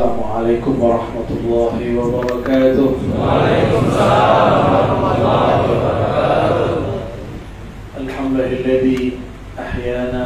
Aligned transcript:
السلام 0.00 0.32
عليكم 0.32 0.74
ورحمة 0.80 1.28
الله 1.28 1.76
وبركاته. 2.00 2.88
وعليكم 3.20 3.80
السلام 3.84 4.52
ورحمة 4.72 5.10
الله 5.12 5.52
وبركاته 5.68 6.72
الحمد 8.00 8.32
لله 8.40 8.52
الذي 8.64 9.02
أحيانا 9.60 10.24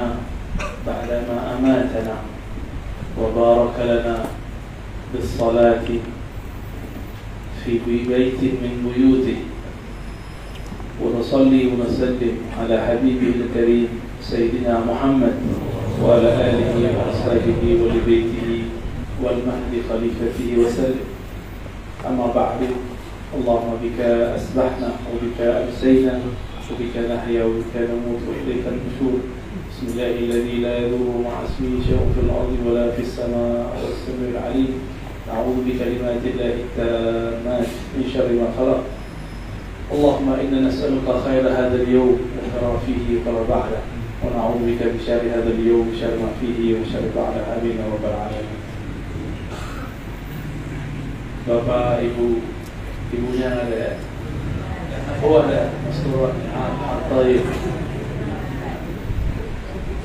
بعدما 0.86 1.36
أماتنا 1.58 2.16
وبارك 3.18 3.76
لنا 3.82 4.16
بالصلاة 5.10 5.86
في 7.66 7.72
بيت 7.82 8.40
من 8.62 8.74
بيوته. 8.86 9.38
ونصلي 11.02 11.62
ونسلم 11.74 12.34
على 12.62 12.76
حبيبه 12.78 13.30
الكريم 13.42 13.88
سيدنا 14.22 14.86
محمد 14.86 15.34
وعلى 15.98 16.30
آله 16.30 16.78
وأصحابه 16.94 17.62
ولبيته 17.82 18.53
والمهد 19.24 19.72
خليفته 19.88 20.48
وسلم. 20.58 21.04
أما 22.08 22.26
بعد 22.34 22.60
اللهم 23.34 23.70
بك 23.82 24.00
أسبحنا 24.38 24.90
وبك 25.10 25.38
أمسينا 25.40 26.20
وبك 26.70 26.94
نحيا 27.12 27.44
وبك 27.44 27.74
نموت 27.76 28.22
وإليك 28.28 28.64
النشور 28.72 29.18
بسم 29.70 29.84
الله 29.92 30.10
الذي 30.18 30.56
لا 30.64 30.78
يضر 30.78 31.08
مع 31.24 31.34
اسمه 31.44 31.72
شيء 31.86 32.02
في 32.14 32.20
الأرض 32.26 32.52
ولا 32.66 32.90
في 32.90 33.02
السماء 33.02 33.66
والسميع 33.82 34.28
العليم. 34.34 34.72
نعوذ 35.28 35.56
بكلمات 35.66 36.22
الله 36.30 36.54
التامات 36.64 37.68
من 37.96 38.04
شر 38.14 38.28
ما 38.40 38.48
خلق. 38.58 38.82
اللهم 39.94 40.28
إنا 40.32 40.68
نسألك 40.68 41.06
خير 41.24 41.44
هذا 41.48 41.76
اليوم 41.82 42.16
وخير 42.36 42.78
فيه 42.86 43.04
وخير 43.16 43.42
بعده. 43.50 43.80
ونعوذ 44.22 44.58
بك 44.68 44.80
بشر 44.94 45.20
هذا 45.36 45.50
اليوم 45.58 45.84
وشر 45.92 46.14
ما 46.22 46.30
فيه 46.40 46.74
وشر 46.80 47.04
بعده 47.16 47.40
آمين 47.56 47.76
يا 47.80 47.86
رب 47.94 48.04
العالمين. 48.04 48.63
Bapak, 51.44 52.00
Ibu, 52.00 52.40
ibunya 53.12 53.52
ada. 53.52 53.76
Ya? 53.76 53.92
Oh 55.20 55.44
ada, 55.44 55.76
Mas 55.84 56.00
Turun, 56.00 56.32
Al-Taib 56.40 57.44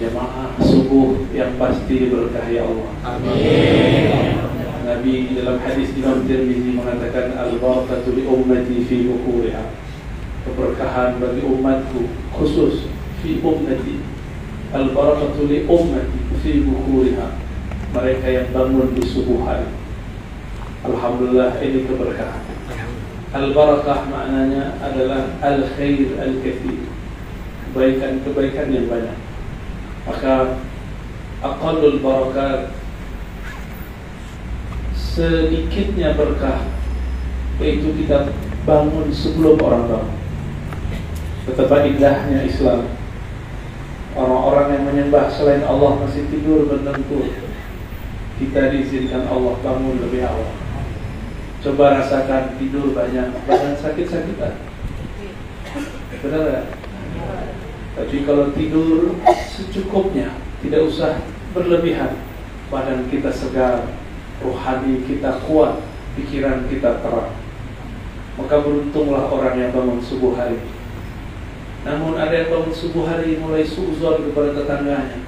Jemaah 0.04 0.60
subuh 0.60 1.16
yang 1.32 1.56
pasti 1.56 2.12
berkah 2.12 2.44
ya 2.52 2.68
Allah. 2.68 2.92
Amin. 3.08 3.40
Nabi 4.84 5.32
dalam 5.32 5.64
hadis 5.64 5.96
Imam 5.96 6.28
Tirmizi 6.28 6.76
mengatakan 6.76 7.32
Al-Barakatu 7.32 8.20
li 8.20 8.28
ummati 8.28 8.84
fi 8.84 9.08
bukuriha 9.08 9.64
Keberkahan 10.44 11.24
bagi 11.24 11.44
umatku 11.48 12.04
khusus 12.36 12.92
fi 13.24 13.40
ummati. 13.40 14.04
Al-Barakatu 14.76 15.48
li 15.48 15.64
ummati 15.64 16.20
fi 16.44 16.68
bukuriha 16.68 17.28
Mereka 17.96 18.28
yang 18.28 18.48
bangun 18.52 18.92
di 18.92 19.08
subuh 19.08 19.48
hari 19.48 19.79
Alhamdulillah 20.80 21.60
ini 21.60 21.84
keberkahan. 21.84 22.40
Al-Barakah 23.36 24.08
maknanya 24.08 24.80
adalah 24.80 25.28
Al-Khair 25.44 26.16
Al-Kathir. 26.16 26.88
Kebaikan-kebaikan 27.70 28.72
yang 28.72 28.88
banyak. 28.88 29.18
Maka 30.08 30.58
Aqallul 31.44 32.00
Barakat 32.00 32.74
Sedikitnya 34.96 36.16
berkah 36.18 36.66
Yaitu 37.60 37.92
kita 37.94 38.32
bangun 38.64 39.12
sebelum 39.12 39.60
orang 39.60 39.86
bangun. 39.92 40.18
Betapa 41.46 41.86
indahnya 41.86 42.48
Islam 42.48 42.88
Orang-orang 44.16 44.68
yang 44.80 44.84
menyembah 44.90 45.30
selain 45.30 45.62
Allah 45.68 46.02
masih 46.02 46.26
tidur 46.34 46.66
bertentu 46.66 47.30
Kita 48.42 48.74
diizinkan 48.74 49.28
Allah 49.30 49.60
bangun 49.62 50.02
lebih 50.02 50.26
awal 50.26 50.69
Coba 51.60 52.00
rasakan 52.00 52.56
tidur 52.56 52.96
banyak, 52.96 53.36
badan 53.44 53.76
sakit-sakitan. 53.76 54.64
Benar 56.24 56.44
ya? 56.48 56.62
Tapi 58.00 58.24
kalau 58.24 58.56
tidur 58.56 59.20
secukupnya, 59.44 60.40
tidak 60.64 60.88
usah 60.88 61.20
berlebihan. 61.52 62.16
Badan 62.72 63.12
kita 63.12 63.28
segar, 63.28 63.92
rohani 64.40 65.04
kita 65.04 65.44
kuat, 65.44 65.84
pikiran 66.16 66.64
kita 66.72 67.04
terang. 67.04 67.36
Maka 68.40 68.56
beruntunglah 68.64 69.28
orang 69.28 69.60
yang 69.60 69.76
bangun 69.76 70.00
subuh 70.00 70.40
hari. 70.40 70.64
Namun 71.84 72.16
ada 72.16 72.32
yang 72.32 72.56
bangun 72.56 72.72
subuh 72.72 73.04
hari 73.04 73.36
mulai 73.36 73.68
suzon 73.68 74.32
kepada 74.32 74.56
tetangganya. 74.64 75.20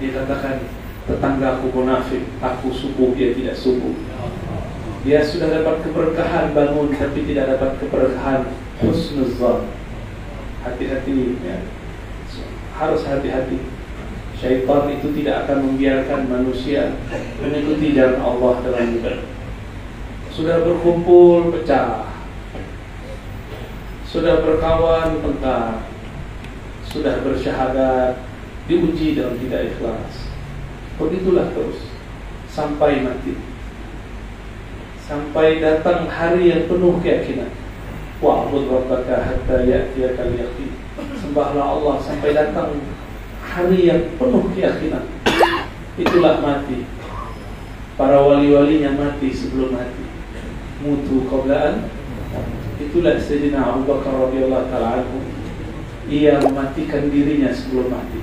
Dia 0.00 0.24
katakan, 0.24 0.64
tetanggaku 1.04 1.68
munafik, 1.68 2.24
aku 2.40 2.72
subuh, 2.72 3.12
dia 3.12 3.36
tidak 3.36 3.52
subuh. 3.52 3.92
Dia 5.00 5.24
sudah 5.24 5.48
dapat 5.48 5.80
keberkahan 5.80 6.52
bangun 6.52 6.92
tapi 6.92 7.24
tidak 7.24 7.56
dapat 7.56 7.80
keberkahan 7.80 8.52
husnuzan. 8.84 9.72
Hati-hati 10.60 11.40
ya. 11.40 11.64
Harus 12.76 13.08
hati-hati. 13.08 13.64
Syaitan 14.36 14.92
itu 14.92 15.08
tidak 15.16 15.48
akan 15.48 15.72
membiarkan 15.72 16.28
manusia 16.28 17.00
mengikuti 17.40 17.96
jalan 17.96 18.20
Allah 18.20 18.52
dalam 18.60 18.86
hidup. 18.92 19.24
Sudah 20.28 20.68
berkumpul 20.68 21.48
pecah. 21.48 22.12
Sudah 24.04 24.44
berkawan 24.44 25.24
tengkar. 25.24 25.88
Sudah 26.84 27.24
bersyahadat 27.24 28.20
diuji 28.68 29.16
dalam 29.16 29.40
tidak 29.40 29.72
ikhlas. 29.72 30.28
Begitulah 31.00 31.56
terus 31.56 31.88
sampai 32.52 33.00
mati 33.00 33.49
sampai 35.10 35.58
datang 35.58 36.06
hari 36.06 36.54
yang 36.54 36.70
penuh 36.70 37.02
keyakinan. 37.02 37.50
Wa'bud 38.22 38.70
rabbaka 38.70 39.26
hatta 39.26 39.66
ya'tiyakal 39.66 40.38
yaqin. 40.38 40.70
Sembahlah 41.18 41.74
Allah 41.74 41.98
sampai 41.98 42.30
datang 42.30 42.78
hari 43.42 43.90
yang 43.90 44.14
penuh 44.14 44.46
keyakinan. 44.54 45.10
Itulah 45.98 46.38
mati. 46.38 46.86
Para 47.98 48.22
wali-walinya 48.22 48.94
mati 48.94 49.34
sebelum 49.34 49.74
mati. 49.74 50.06
Mutu 50.86 51.26
qablaan. 51.26 51.90
Itulah 52.78 53.18
Sayyidina 53.18 53.66
Abu 53.66 53.90
Bakar 53.90 54.14
radhiyallahu 54.14 54.70
taala 54.70 55.02
anhu. 55.02 55.26
Ia 56.06 56.38
mematikan 56.38 57.10
dirinya 57.10 57.50
sebelum 57.50 57.90
mati. 57.90 58.22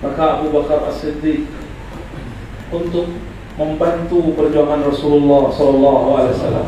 Maka 0.00 0.40
Abu 0.40 0.56
Bakar 0.56 0.88
As-Siddiq 0.88 1.44
untuk 2.72 3.12
membantu 3.56 4.36
perjuangan 4.36 4.84
Rasulullah 4.84 5.48
Sallallahu 5.48 6.08
Alaihi 6.12 6.34
Wasallam. 6.36 6.66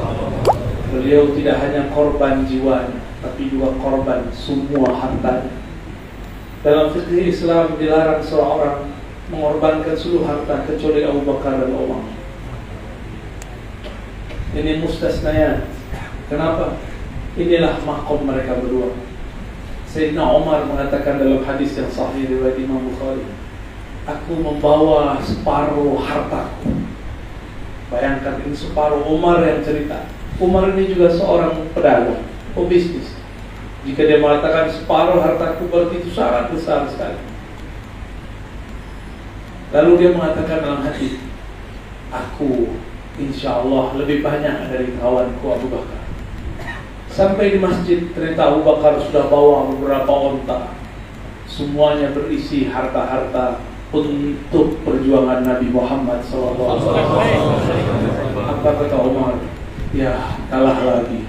Beliau 0.89 1.37
tidak 1.37 1.57
hanya 1.61 1.93
korban 1.93 2.49
jiwa, 2.49 2.89
tapi 3.21 3.53
juga 3.53 3.77
korban 3.77 4.33
semua 4.33 4.97
hartanya. 4.97 5.53
Dalam 6.65 6.91
fikih 6.97 7.29
Islam 7.29 7.77
dilarang 7.77 8.25
seorang 8.25 8.89
mengorbankan 9.29 9.93
seluruh 9.93 10.25
harta 10.25 10.65
kecuali 10.65 11.05
Abu 11.05 11.29
Bakar 11.29 11.61
dan 11.61 11.77
Umar. 11.77 12.01
Ini 14.57 14.81
mustasnayat. 14.81 15.69
Kenapa? 16.33 16.81
Inilah 17.37 17.85
makom 17.85 18.25
mereka 18.25 18.57
berdua. 18.57 18.97
Sayyidina 19.85 20.25
Umar 20.25 20.65
mengatakan 20.65 21.21
dalam 21.21 21.45
hadis 21.45 21.77
yang 21.77 21.93
sahih 21.93 22.29
riwayat 22.29 22.57
Imam 22.57 22.81
Bukhari, 22.81 23.29
aku 24.09 24.41
membawa 24.41 25.21
separuh 25.21 26.01
hartaku. 26.01 26.78
Bayangkan 27.89 28.45
ini 28.45 28.53
separuh 28.53 29.05
Umar 29.09 29.41
yang 29.41 29.65
cerita. 29.65 30.05
Umar 30.37 30.77
ini 30.77 30.93
juga 30.93 31.09
seorang 31.09 31.73
pedagang, 31.73 32.23
pebisnis. 32.53 33.17
Jika 33.89 34.05
dia 34.05 34.21
mengatakan 34.21 34.69
separuh 34.69 35.25
hartaku 35.25 35.73
berarti 35.73 36.05
itu 36.05 36.13
sangat 36.13 36.53
besar 36.53 36.85
sekali. 36.93 37.17
Lalu 39.73 39.93
dia 40.01 40.11
mengatakan 40.13 40.65
dalam 40.65 40.81
hati, 40.85 41.21
aku 42.13 42.77
insya 43.17 43.65
Allah 43.65 43.97
lebih 43.97 44.21
banyak 44.21 44.69
dari 44.69 44.97
kawanku 44.97 45.45
Abu 45.49 45.67
Bakar. 45.73 46.05
Sampai 47.09 47.57
di 47.57 47.59
masjid 47.59 48.09
ternyata 48.13 48.53
Abu 48.53 48.61
Bakar 48.63 49.01
sudah 49.01 49.33
bawa 49.33 49.73
beberapa 49.73 50.13
onta. 50.13 50.77
Semuanya 51.49 52.13
berisi 52.15 52.69
harta-harta 52.69 53.59
untuk 53.89 54.85
perjuangan 54.85 55.41
Nabi 55.45 55.73
Muhammad 55.73 56.21
SAW. 56.21 56.69
Apa 58.37 58.71
kata 58.85 58.97
Umar? 59.01 59.41
Ya 59.97 60.37
kalah 60.53 60.79
lagi. 60.85 61.25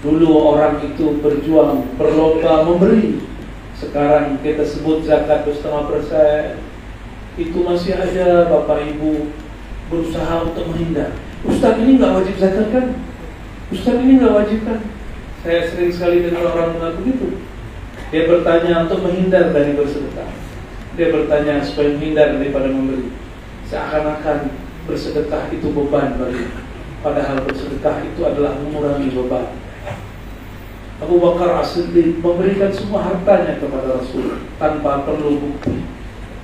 Dulu 0.00 0.54
orang 0.54 0.80
itu 0.86 1.18
berjuang 1.18 1.98
berlomba 1.98 2.64
memberi. 2.64 3.20
Sekarang 3.74 4.38
kita 4.40 4.62
sebut 4.62 5.02
zakat 5.02 5.42
setengah 5.50 5.90
persen. 5.90 6.62
Itu 7.34 7.64
masih 7.66 7.98
ada 7.98 8.46
bapak 8.46 8.86
ibu 8.94 9.34
berusaha 9.90 10.46
untuk 10.46 10.70
menghindar. 10.70 11.10
Ustaz 11.42 11.80
ini 11.82 11.98
nggak 11.98 12.14
wajib 12.22 12.36
zakat 12.38 12.68
kan? 12.70 12.86
Ustaz 13.74 13.96
ini 13.98 14.22
nggak 14.22 14.36
wajib 14.36 14.60
kan? 14.62 14.80
Saya 15.42 15.66
sering 15.72 15.90
sekali 15.90 16.22
dengar 16.22 16.52
orang 16.52 16.76
mengaku 16.76 17.00
gitu. 17.10 17.28
Dia 18.12 18.28
bertanya 18.28 18.84
untuk 18.86 19.00
menghindar 19.02 19.50
dari 19.50 19.72
bersedekah. 19.72 20.39
Dia 21.00 21.08
bertanya 21.08 21.64
supaya 21.64 21.96
menghindar 21.96 22.36
daripada 22.36 22.68
memberi. 22.68 23.08
Seakan-akan 23.72 24.52
bersedekah 24.84 25.48
itu 25.48 25.72
beban 25.72 26.20
bagi 26.20 26.44
padahal 27.00 27.40
bersedekah 27.48 28.04
itu 28.04 28.20
adalah 28.20 28.60
mengurangi 28.60 29.08
beban 29.14 29.56
Abu 31.00 31.16
Bakar 31.16 31.64
As-Siddiq 31.64 32.20
memberikan 32.20 32.68
semua 32.68 33.00
hartanya 33.00 33.56
kepada 33.56 33.96
Rasul 33.96 34.44
tanpa 34.60 35.00
perlu 35.08 35.40
bukti. 35.40 35.80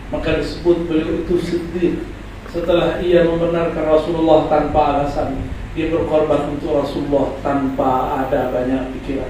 Maka 0.09 0.41
disebut 0.41 0.89
beliau 0.89 1.21
itu 1.21 1.37
Siddiq. 1.37 2.09
Setelah 2.49 2.97
ia 3.05 3.29
membenarkan 3.29 3.85
Rasulullah 3.85 4.49
tanpa 4.49 4.97
alasan, 4.97 5.45
dia 5.77 5.93
berkorban 5.93 6.57
untuk 6.57 6.73
Rasulullah 6.73 7.37
tanpa 7.45 8.25
ada 8.25 8.49
banyak 8.49 8.97
pikiran. 8.97 9.29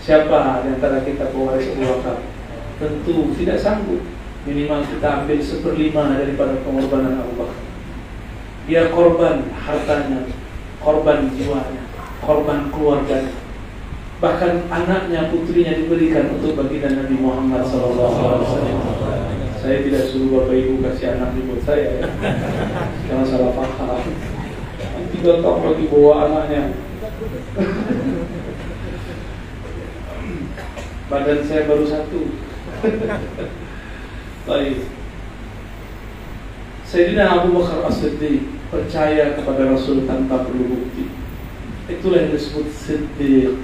Siapa 0.00 0.64
di 0.64 0.80
antara 0.80 1.04
kita 1.04 1.28
pewaris 1.28 1.68
Abu 1.76 1.84
Bakar? 1.84 2.24
Tentu 2.80 3.36
tidak 3.36 3.60
sanggup. 3.60 4.00
Minimal 4.48 4.80
kita 4.88 5.08
ambil 5.22 5.38
seperlima 5.44 6.16
daripada 6.16 6.56
pengorbanan 6.64 7.20
Abu 7.20 7.36
Bakar. 7.36 7.60
Dia 8.64 8.88
korban 8.88 9.52
hartanya, 9.52 10.24
korban 10.80 11.28
jiwanya, 11.36 11.84
korban 12.24 12.72
keluarganya 12.72 13.48
bahkan 14.18 14.66
anaknya 14.66 15.30
putrinya 15.30 15.78
diberikan 15.78 16.34
untuk 16.34 16.58
baginda 16.58 16.90
Nabi 16.90 17.16
Muhammad 17.22 17.62
SAW. 17.62 18.42
Saya 19.58 19.82
tidak 19.82 20.06
suruh 20.10 20.42
bapak 20.42 20.54
ibu 20.54 20.82
kasih 20.82 21.18
anak 21.18 21.34
ibu 21.38 21.58
saya 21.62 21.98
ya. 21.98 22.06
Jangan 23.10 23.26
salah 23.26 23.52
paham. 23.54 24.06
Nanti 24.78 25.16
gotong 25.22 25.66
lagi 25.66 25.84
bawa 25.90 26.12
anaknya. 26.30 26.62
Badan 31.10 31.40
saya 31.46 31.62
baru 31.66 31.84
satu. 31.86 32.20
Baik. 34.48 34.88
Sayyidina 36.88 37.28
Abu 37.28 37.52
Bakar 37.52 37.84
As-Siddiq 37.84 38.48
percaya 38.72 39.36
kepada 39.36 39.68
Rasul 39.68 40.08
tanpa 40.08 40.48
perlu 40.48 40.72
bukti. 40.72 41.12
Itulah 41.84 42.24
yang 42.24 42.32
disebut 42.32 42.72
Siddiq 42.72 43.60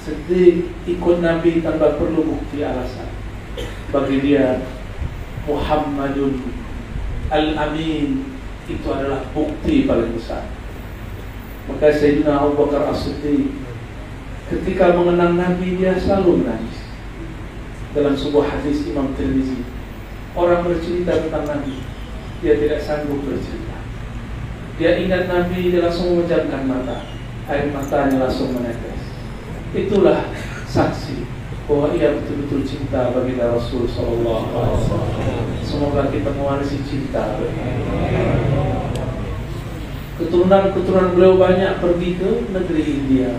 sedih 0.00 0.68
ikut 0.84 1.16
Nabi 1.24 1.64
tanpa 1.64 1.96
perlu 1.96 2.28
bukti 2.28 2.60
alasan. 2.60 3.08
Bagi 3.88 4.20
dia 4.20 4.60
Muhammadun 5.48 6.44
Al-Amin 7.32 8.36
itu 8.68 8.84
adalah 8.84 9.24
bukti 9.32 9.88
paling 9.88 10.12
besar. 10.12 10.44
Maka 11.72 11.88
Sayyidina 11.88 12.36
Abu 12.36 12.52
Bakar 12.68 12.92
As-Siddiq 12.92 13.48
ketika 14.52 14.92
mengenang 14.92 15.40
Nabi 15.40 15.80
dia 15.80 15.96
selalu 15.96 16.44
menangis. 16.44 16.79
Dalam 17.90 18.14
sebuah 18.14 18.46
hadis 18.46 18.86
Imam 18.86 19.10
Tirmizi, 19.18 19.66
orang 20.38 20.62
bercerita 20.62 21.26
tentang 21.26 21.46
Nabi, 21.46 21.82
dia 22.38 22.54
tidak 22.54 22.80
sanggup 22.86 23.22
bercerita. 23.26 23.78
Dia 24.78 24.96
ingat 25.02 25.26
Nabi, 25.26 25.74
dia 25.74 25.82
langsung 25.82 26.14
memejamkan 26.14 26.64
mata, 26.70 27.04
air 27.50 27.68
matanya 27.74 28.30
langsung 28.30 28.54
menetes 28.54 29.00
itulah 29.74 30.26
saksi 30.66 31.22
bahwa 31.70 31.94
ia 31.94 32.18
betul-betul 32.18 32.66
cinta 32.66 33.14
bagi 33.14 33.38
Rasul 33.38 33.86
Sallallahu 33.86 34.50
Alaihi 34.50 34.78
Wasallam. 34.82 35.44
Semoga 35.62 36.10
kita 36.10 36.34
mewarisi 36.34 36.82
cinta. 36.82 37.38
Keturunan-keturunan 40.18 41.14
beliau 41.14 41.38
banyak 41.38 41.78
pergi 41.78 42.10
ke 42.18 42.30
negeri 42.50 42.82
India. 42.82 43.30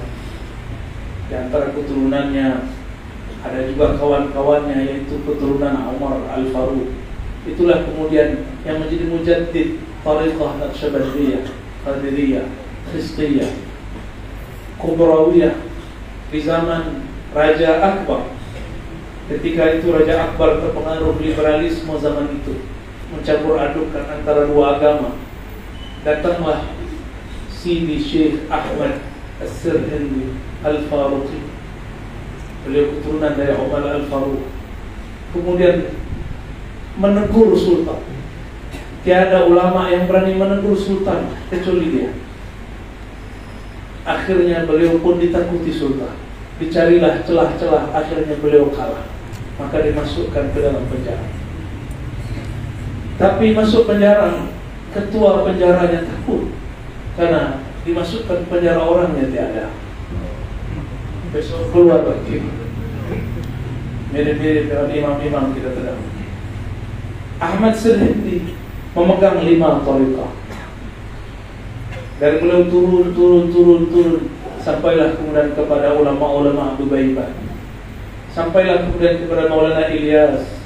Di 1.27 1.33
antara 1.36 1.75
keturunannya 1.75 2.71
ada 3.41 3.59
juga 3.65 3.97
kawan-kawannya 3.97 4.77
yaitu 4.85 5.17
keturunan 5.25 5.97
Umar 5.97 6.21
Al 6.29 6.45
Faruq. 6.53 6.93
Itulah 7.49 7.89
kemudian 7.89 8.45
yang 8.61 8.77
menjadi 8.77 9.05
mujaddid 9.09 9.67
Tariqah 10.05 10.51
Naqsyabandiyah, 10.61 11.49
Qadiriyah, 11.81 12.45
Khistiyah, 12.93 13.49
Kubrawiyah, 14.77 15.57
di 16.31 16.39
zaman 16.39 17.03
Raja 17.33 17.81
Akbar. 17.81 18.29
Ketika 19.27 19.81
itu 19.81 19.89
Raja 19.89 20.31
Akbar 20.31 20.61
terpengaruh 20.61 21.17
liberalisme 21.17 21.97
zaman 21.97 22.29
itu 22.39 22.61
mencampur 23.11 23.59
adukkan 23.59 24.05
antara 24.07 24.47
dua 24.47 24.79
agama. 24.79 25.19
Datanglah 26.07 26.65
Sidi 27.51 28.01
Syekh 28.01 28.49
Ahmad 28.49 29.03
As-Sirhindi 29.38 30.33
Al-Faruqi 30.65 31.50
beliau 32.68 32.94
keturunan 32.98 33.34
dari 33.38 33.54
Umar 33.58 33.84
Al-Faruq 33.86 34.46
kemudian 35.34 35.96
menegur 37.00 37.56
Sultan 37.58 38.02
tiada 39.02 39.50
ulama 39.50 39.90
yang 39.90 40.06
berani 40.06 40.38
menegur 40.38 40.78
Sultan 40.78 41.34
kecuali 41.50 41.88
dia 41.90 42.12
Akhirnya 44.02 44.66
beliau 44.66 44.98
pun 44.98 45.22
ditakuti 45.22 45.69
sultan. 45.69 46.18
Dicarilah 46.58 47.22
celah-celah, 47.25 47.94
akhirnya 47.94 48.38
beliau 48.42 48.74
kalah. 48.74 49.06
Maka 49.62 49.86
dimasukkan 49.86 50.54
ke 50.54 50.60
dalam 50.62 50.90
penjara. 50.90 51.25
Tapi 53.22 53.54
masuk 53.54 53.86
penjara, 53.86 54.50
ketua 54.90 55.46
penjaranya 55.46 56.02
takut. 56.10 56.50
Karena 57.13 57.62
dimasukkan 57.86 58.50
penjara 58.50 58.81
orangnya 58.81 59.30
tiada. 59.30 59.66
Besok 61.31 61.72
keluar 61.72 62.04
lagi. 62.04 62.44
Mirip-mirip 64.12 64.68
dengan 64.68 64.92
imam-imam 64.92 65.56
kita 65.56 65.72
sedang. 65.72 66.04
Ahmad 67.42 67.74
Sirhindi 67.74 68.54
memegang 68.92 69.42
lima 69.42 69.81
tariqah 69.81 70.42
dari 72.22 72.38
beliau 72.38 72.69
turun, 72.69 73.18
turun, 73.18 73.50
turun, 73.50 73.81
turun 73.89 74.22
Sampailah 74.62 75.18
kemudian 75.18 75.57
kepada 75.57 75.98
ulama-ulama 75.98 76.78
Abu 76.78 76.86
Baibah 76.86 77.34
Sampailah 78.30 78.86
kemudian 78.86 79.25
kepada 79.25 79.50
Maulana 79.50 79.89
Ilyas 79.89 80.62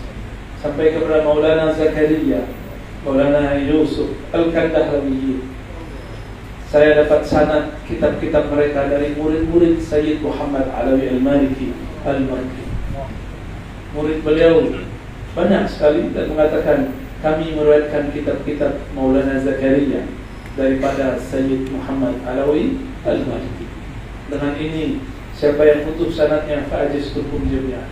Sampai 0.60 0.92
kepada 0.92 1.24
Maulana 1.24 1.72
Zakaria 1.72 2.44
Maulana 3.08 3.56
Yusuf 3.56 4.20
Al-Kandahlawi 4.36 5.55
Saya 6.66 7.06
dapat 7.06 7.22
sanad 7.22 7.78
kitab-kitab 7.86 8.50
mereka 8.50 8.90
dari 8.90 9.14
murid-murid 9.14 9.78
Sayyid 9.78 10.20
Muhammad 10.26 10.66
Alawi 10.74 11.14
Al-Maliki 11.14 11.78
Al-Marki 12.02 12.66
Murid 13.96 14.26
beliau 14.26 14.76
banyak 15.38 15.64
sekali 15.72 16.12
dan 16.12 16.32
mengatakan 16.34 16.92
kami 17.24 17.56
meriwayatkan 17.56 18.12
kitab-kitab 18.12 18.82
Maulana 18.92 19.40
Zakaria 19.40 20.04
daripada 20.60 21.16
Sayyid 21.16 21.72
Muhammad 21.72 22.20
Alawi 22.28 22.82
Al-Maliki. 23.08 23.66
Dengan 24.28 24.54
ini 24.60 25.00
siapa 25.32 25.64
yang 25.64 25.88
putus 25.88 26.20
sanatnya 26.20 26.68
fa'ajis 26.68 27.16
turkum 27.16 27.48
jami'ah. 27.48 27.88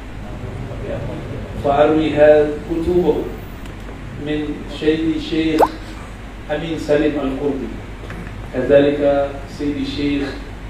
Fa'arwi 1.63 2.11
kutubu 2.67 3.31
min 4.27 4.59
Syedi 4.67 5.15
Syekh 5.15 5.63
Amin 6.51 6.75
Salim 6.75 7.15
Al-Qurbi. 8.53 8.93
Kadzalika 8.97 9.29
Sayyidi 9.49 9.85
Syekh 9.85 10.27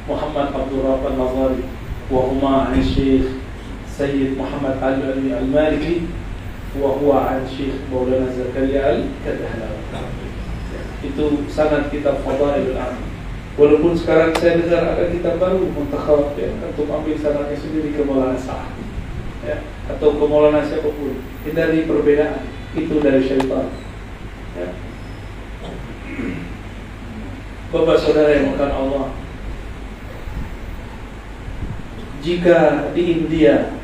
Muhammad 0.08 0.56
Abdul 0.56 0.84
Rabb 0.84 1.06
Al-Nazari 1.06 1.64
wa 2.10 2.22
huma 2.32 2.72
an 2.72 2.84
Syekh 2.84 3.44
Sayyid 3.88 4.38
Muhammad 4.38 4.80
Al-Alwi 4.80 5.34
Al-Maliki 5.34 6.08
wa 6.80 6.96
huwa 6.96 7.28
an 7.30 7.48
Syekh 7.48 7.76
Maulana 7.92 8.32
Zakaria 8.32 8.88
Al-Kadahlawi. 8.88 9.84
itu 11.04 11.44
sangat 11.52 11.92
kita 11.92 12.16
fadailul 12.24 12.80
amal. 12.80 13.04
Walaupun 13.60 13.94
sekarang 13.94 14.32
saya 14.40 14.58
dengar 14.58 14.96
ada 14.96 15.12
kitab 15.12 15.38
baru 15.38 15.68
muntakhab 15.68 16.34
ya, 16.40 16.50
untuk 16.64 16.88
ambil 16.90 17.14
sanatnya 17.20 17.60
sendiri 17.60 17.94
ke 17.94 18.02
Maulana 18.02 18.40
Sa'ad 18.40 18.72
ya, 19.46 19.62
atau 19.92 20.16
ke 20.16 20.24
Maulana 20.26 20.64
siapa 20.64 20.88
pun. 20.90 21.20
Hindari 21.44 21.86
perbedaan 21.86 22.48
itu 22.74 23.04
dari 23.04 23.22
syaitan. 23.22 23.68
Ya. 24.58 24.68
Bapak 27.74 27.98
saudara 27.98 28.38
yang 28.38 28.54
makan 28.54 28.70
Allah. 28.70 29.06
Jika 32.22 32.94
di 32.94 33.02
India 33.18 33.82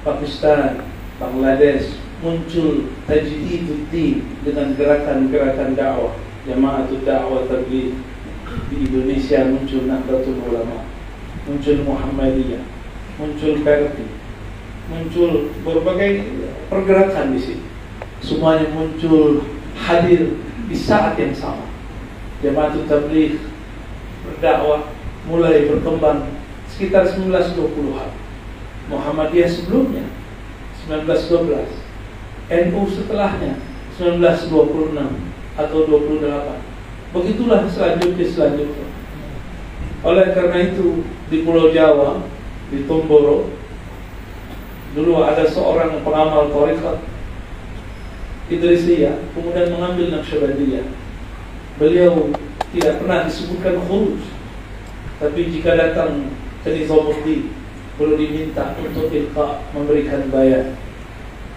Pakistan 0.00 0.88
Bangladesh 1.20 2.00
muncul 2.24 2.88
tajdiduddin 3.04 4.24
dengan 4.40 4.72
gerakan-gerakan 4.72 5.76
dakwah 5.76 6.16
jamaatul 6.48 7.04
dakwah 7.04 7.44
tabligh 7.44 7.92
di 8.72 8.76
Indonesia 8.88 9.52
muncul 9.52 9.84
Nahdlatul 9.84 10.40
Ulama 10.40 10.88
muncul 11.44 11.84
Muhammadiyah 11.84 12.64
muncul 13.20 13.60
PRT 13.60 14.00
muncul 14.88 15.52
berbagai 15.60 16.24
pergerakan 16.72 17.36
di 17.36 17.40
sini. 17.52 17.64
Semuanya 18.24 18.72
muncul 18.72 19.44
hadir 19.76 20.40
di 20.72 20.76
saat 20.76 21.20
yang 21.20 21.36
sama 21.36 21.73
jamaatul 22.44 22.84
tabligh 22.84 23.40
berdakwah 24.28 24.92
mulai 25.24 25.64
berkembang 25.72 26.28
sekitar 26.68 27.08
1920-an 27.08 28.12
Muhammadiyah 28.92 29.48
sebelumnya 29.48 30.04
1912 30.84 31.84
NU 32.52 32.80
setelahnya 32.92 33.56
1926 33.96 35.00
atau 35.56 35.78
28. 35.86 37.14
Begitulah 37.14 37.64
selanjutnya 37.70 38.26
selanjutnya. 38.26 38.86
Oleh 40.04 40.36
karena 40.36 40.68
itu 40.68 41.06
di 41.32 41.46
Pulau 41.46 41.72
Jawa, 41.72 42.20
di 42.68 42.84
Tomboro, 42.84 43.48
dulu 44.92 45.24
ada 45.24 45.48
seorang 45.48 46.04
pengamal 46.04 46.52
tarekat 46.52 47.00
Idrisiyah, 48.52 49.32
kemudian 49.32 49.72
mengambil 49.72 50.12
Naqsyabandiyah. 50.12 50.84
Beliau 51.74 52.30
tidak 52.70 53.02
pernah 53.02 53.26
disebutkan 53.26 53.82
khuruj, 53.86 54.22
tapi 55.18 55.40
jika 55.50 55.74
datang 55.74 56.30
ke 56.62 56.70
Nizamuddin, 56.70 57.50
perlu 57.98 58.14
diminta 58.14 58.78
untuk 58.78 59.10
ilqa 59.10 59.62
memberikan 59.74 60.30
bayar. 60.30 60.78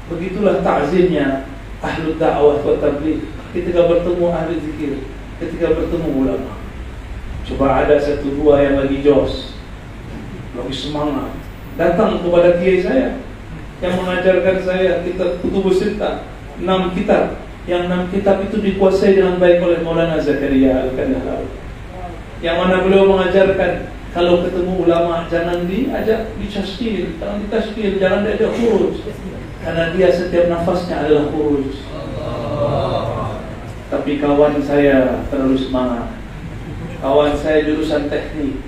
Begitulah 0.10 0.66
takzimnya 0.66 1.46
ahlu 1.86 2.18
dakwah 2.18 2.58
wa 2.66 2.76
tabligh 2.82 3.30
ketika 3.54 3.86
bertemu 3.86 4.26
ahli 4.34 4.56
zikir, 4.58 4.94
ketika 5.38 5.78
bertemu 5.78 6.10
ulama. 6.26 6.54
Coba 7.46 7.86
ada 7.86 7.96
satu 8.02 8.34
dua 8.34 8.60
yang 8.60 8.76
lagi 8.82 9.06
jos, 9.06 9.54
lagi 10.58 10.74
semangat, 10.74 11.32
datang 11.78 12.26
kepada 12.26 12.58
kiai 12.60 12.82
saya 12.82 13.22
yang 13.80 13.94
mengajarkan 14.02 14.58
saya 14.66 15.06
kitab 15.06 15.40
kutubus 15.46 15.78
sittah, 15.78 16.26
enam 16.58 16.92
kitab 16.98 17.47
yang 17.68 17.92
enam 17.92 18.08
kitab 18.08 18.40
itu 18.48 18.64
dikuasai 18.64 19.20
dengan 19.20 19.36
baik 19.44 19.60
oleh 19.60 19.84
Maulana 19.84 20.16
Zakaria 20.24 20.88
Al-Kandahar. 20.88 21.44
Yang 22.40 22.56
mana 22.64 22.76
beliau 22.80 23.12
mengajarkan 23.12 23.92
kalau 24.16 24.42
ketemu 24.48 24.88
ulama 24.88 25.28
jangan 25.28 25.68
diajak 25.68 26.32
dicastil, 26.40 27.20
jangan 27.20 27.44
ditaskil, 27.44 27.92
jangan 28.00 28.24
diajak 28.24 28.56
khuruj. 28.56 29.04
Karena 29.62 29.92
dia 29.92 30.08
setiap 30.08 30.48
nafasnya 30.48 30.96
adalah 31.04 31.28
khuruj. 31.28 31.84
Tapi 33.92 34.12
kawan 34.24 34.64
saya 34.64 35.28
terlalu 35.28 35.60
semangat. 35.60 36.16
Kawan 37.04 37.36
saya 37.36 37.68
jurusan 37.68 38.08
teknik. 38.08 38.64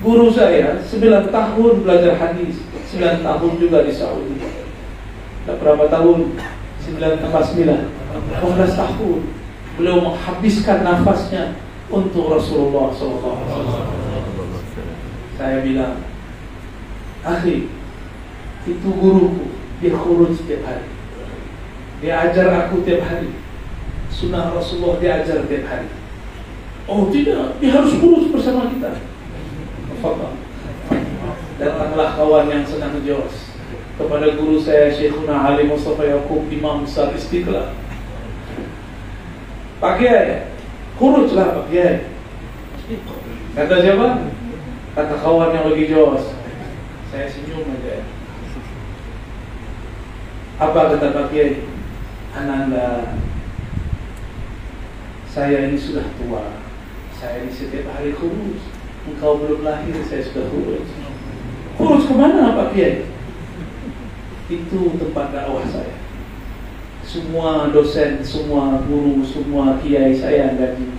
Guru 0.00 0.32
saya 0.32 0.80
9 0.80 1.28
tahun 1.28 1.74
belajar 1.84 2.16
hadis, 2.16 2.64
9 2.88 3.20
tahun 3.20 3.52
juga 3.60 3.84
di 3.84 3.92
Saudi. 3.92 4.40
Tak 5.44 5.60
berapa 5.60 5.92
tahun? 5.92 6.40
9 6.98 7.22
tambah 7.22 7.42
9. 7.46 7.66
12 8.42 8.80
tahun. 8.80 9.20
Beliau 9.78 9.96
menghabiskan 10.02 10.82
nafasnya 10.82 11.54
untuk 11.86 12.34
Rasulullah 12.34 12.90
SAW. 12.90 13.38
Saya 15.38 15.64
bilang, 15.64 16.04
akhi, 17.24 17.70
itu 18.68 18.88
guruku, 18.92 19.54
dia 19.80 19.94
khuruz 19.96 20.36
setiap 20.36 20.68
hari. 20.68 20.86
Dia 22.04 22.28
ajar 22.28 22.66
aku 22.66 22.82
tiap 22.84 23.06
hari. 23.06 23.32
Sunnah 24.10 24.52
Rasulullah 24.52 25.00
dia 25.00 25.22
ajar 25.22 25.48
tiap 25.48 25.64
hari. 25.64 25.88
Oh 26.84 27.08
tidak, 27.08 27.56
dia 27.62 27.70
harus 27.72 27.96
khuruz 27.96 28.28
bersama 28.34 28.68
kita. 28.68 29.00
Datanglah 31.60 32.16
kawan 32.16 32.48
yang 32.48 32.64
senang 32.64 33.00
jos 33.04 33.49
kepada 34.00 34.32
guru 34.32 34.56
saya 34.56 34.88
Syekhuna 34.88 35.52
Ali 35.52 35.68
Mustafa 35.68 36.08
Yaakob 36.08 36.48
Imam 36.48 36.88
Besar 36.88 37.12
Istiqlal. 37.12 37.76
Pak 39.76 40.00
Kiai, 40.00 40.48
Kuruslah 40.96 41.60
Pak 41.60 41.66
Kiai. 41.68 42.08
Kata 43.52 43.74
siapa? 43.84 44.08
Kata 44.96 45.14
kawan 45.20 45.52
yang 45.52 45.68
lagi 45.68 45.84
jos. 45.92 46.32
Saya 47.12 47.28
senyum 47.28 47.68
aja. 47.76 48.00
Apa 50.56 50.96
kata 50.96 51.12
Pak 51.12 51.26
Kiai? 51.28 51.68
Ananda, 52.32 53.16
saya 55.28 55.68
ini 55.68 55.76
sudah 55.76 56.08
tua. 56.16 56.56
Saya 57.20 57.44
ini 57.44 57.52
setiap 57.52 57.92
hari 57.92 58.16
kurus. 58.16 58.64
Engkau 59.04 59.44
belum 59.44 59.60
lahir, 59.60 59.92
saya 60.08 60.24
sudah 60.24 60.48
kurus. 60.48 60.88
Kurus 61.76 62.08
ke 62.08 62.14
mana 62.16 62.56
Pak 62.56 62.72
Kiai? 62.72 63.09
Itu 64.50 64.98
tempat 64.98 65.30
dakwah 65.30 65.62
saya. 65.70 65.94
Semua 67.06 67.70
dosen, 67.70 68.18
semua 68.18 68.82
guru, 68.82 69.22
semua 69.22 69.78
kiai 69.78 70.10
saya 70.10 70.58
gaji. 70.58 70.90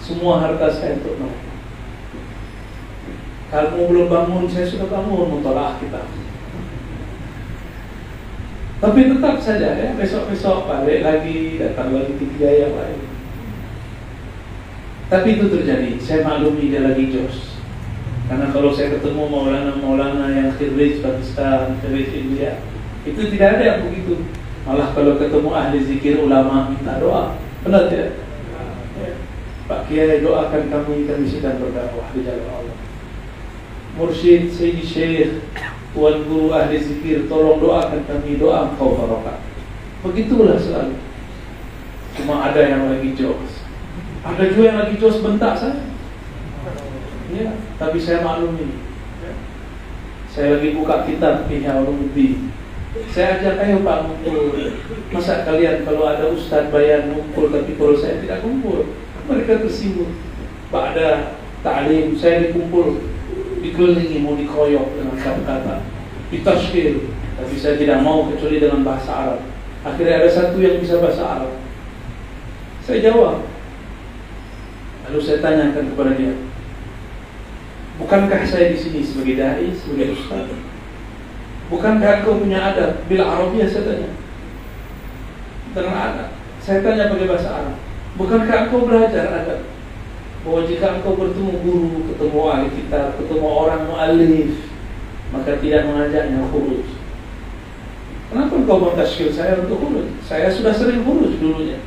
Semua 0.00 0.40
harta 0.40 0.68
saya 0.72 1.00
untuk 1.00 1.20
mereka. 1.20 1.52
Kalau 3.52 3.86
belum 3.86 4.08
bangun, 4.10 4.48
saya 4.48 4.66
sudah 4.66 4.88
bangun 4.88 5.38
mentolak 5.38 5.78
kita. 5.78 6.10
Tapi 8.82 9.00
tetap 9.08 9.36
saja 9.40 9.80
ya, 9.80 9.96
besok-besok 9.96 10.68
balik 10.68 11.00
lagi, 11.00 11.56
datang 11.56 11.96
lagi 11.96 12.20
tiga 12.20 12.50
yang 12.50 12.76
lain. 12.76 13.00
Tapi 15.08 15.40
itu 15.40 15.46
terjadi, 15.48 15.96
saya 16.02 16.20
maklumi 16.26 16.74
dia 16.74 16.84
lagi 16.84 17.08
jos. 17.08 17.53
Karena 18.24 18.48
kalau 18.56 18.72
saya 18.72 18.96
ketemu 18.96 19.28
maulana-maulana 19.28 20.32
yang 20.32 20.56
khirij 20.56 21.04
Pakistan, 21.04 21.76
khirij 21.84 22.08
India, 22.16 22.64
itu 23.04 23.20
tidak 23.36 23.60
ada 23.60 23.64
yang 23.64 23.80
begitu. 23.84 24.24
Malah 24.64 24.96
kalau 24.96 25.20
ketemu 25.20 25.50
ahli 25.52 25.78
zikir 25.84 26.24
ulama 26.24 26.72
minta 26.72 26.96
doa, 26.96 27.36
benar 27.60 27.92
tidak? 27.92 28.16
Ya. 28.96 29.12
Pak 29.68 29.80
Kiai 29.92 30.24
doakan 30.24 30.72
kami, 30.72 31.04
kami 31.04 31.24
sedang 31.28 31.60
berdakwah 31.60 32.08
di 32.16 32.24
jalan 32.24 32.48
Allah. 32.48 32.76
Mursyid, 34.00 34.48
Sayyidi 34.56 34.84
Syekh, 34.88 35.44
Tuan 35.92 36.24
Guru 36.24 36.48
ahli 36.50 36.80
zikir, 36.80 37.28
tolong 37.28 37.60
doakan 37.60 38.08
kami 38.08 38.40
doa 38.40 38.72
engkau 38.72 38.96
barokah. 38.96 39.38
Begitulah 40.00 40.56
selalu. 40.56 40.96
Cuma 42.16 42.48
ada 42.48 42.60
yang 42.64 42.88
lagi 42.88 43.12
jos. 43.12 43.68
Ada 44.24 44.48
juga 44.48 44.62
yang 44.64 44.78
lagi 44.80 44.96
jos 44.96 45.20
bentak 45.20 45.60
saya. 45.60 45.76
Ya, 47.34 47.50
tapi 47.82 47.98
saya 47.98 48.22
maklumi. 48.22 48.78
Saya 50.30 50.58
lagi 50.58 50.70
buka 50.78 51.02
kitab 51.02 51.50
Ihya 51.50 51.82
Ulumuddin. 51.82 52.54
Saya 53.10 53.42
ajak 53.42 53.58
ayo 53.58 53.82
Pak 53.82 53.98
ngumpul. 54.06 54.70
Masa 55.10 55.42
kalian 55.42 55.82
kalau 55.82 56.06
ada 56.06 56.30
ustaz 56.30 56.70
bayan 56.70 57.10
ngumpul 57.10 57.50
tapi 57.50 57.74
kalau 57.74 57.98
saya 57.98 58.22
tidak 58.22 58.38
kumpul, 58.46 58.94
mereka 59.26 59.66
tersinggung. 59.66 60.14
Pak 60.70 60.94
ada 60.94 61.38
ta'lim, 61.66 62.14
saya 62.14 62.50
dikumpul 62.50 63.02
dikelilingi 63.64 64.20
mau 64.20 64.36
dikoyok 64.36 64.86
dengan 65.00 65.16
kata-kata 65.16 65.80
ditashkir 66.28 67.08
tapi 67.40 67.54
saya 67.56 67.80
tidak 67.80 68.04
mau 68.04 68.28
kecuali 68.28 68.60
dengan 68.60 68.84
bahasa 68.84 69.10
Arab 69.10 69.40
akhirnya 69.80 70.20
ada 70.20 70.28
satu 70.28 70.60
yang 70.60 70.76
bisa 70.78 71.00
bahasa 71.00 71.24
Arab 71.24 71.52
saya 72.84 73.00
jawab 73.00 73.48
lalu 75.08 75.20
saya 75.24 75.38
tanyakan 75.40 75.84
kepada 75.96 76.12
dia 76.20 76.34
bukankah 78.00 78.42
saya 78.42 78.74
di 78.74 78.78
sini 78.78 79.00
sebagai 79.06 79.38
dai 79.38 79.70
sebagai 79.74 80.18
ustaz 80.18 80.50
bukankah 81.70 82.26
kau 82.26 82.42
punya 82.42 82.74
adab 82.74 83.06
bila 83.06 83.24
Arabia 83.26 83.66
saya 83.70 83.86
tanya 83.86 84.10
dengan 85.74 85.96
adab 85.98 86.28
saya 86.58 86.78
tanya 86.82 87.10
pakai 87.10 87.30
bahasa 87.30 87.48
Arab 87.50 87.76
bukankah 88.18 88.56
engkau 88.66 88.86
belajar 88.86 89.26
adab 89.42 89.60
bahwa 90.44 90.60
jika 90.68 91.00
engkau 91.00 91.16
bertemu 91.16 91.52
guru, 91.64 92.04
ketemu 92.12 92.38
ahli 92.52 92.68
kitab, 92.76 93.16
ketemu 93.16 93.48
orang 93.48 93.88
mu'alif, 93.88 94.68
maka 95.32 95.56
tidak 95.56 95.88
mengajaknya 95.88 96.44
khuruj. 96.52 96.84
Kenapa 98.28 98.52
engkau 98.52 98.76
mentasyir 98.76 99.32
saya 99.32 99.64
untuk 99.64 99.80
khuruj? 99.80 100.12
Saya 100.20 100.52
sudah 100.52 100.76
sering 100.76 101.00
khuruj 101.00 101.40
dulunya. 101.40 101.80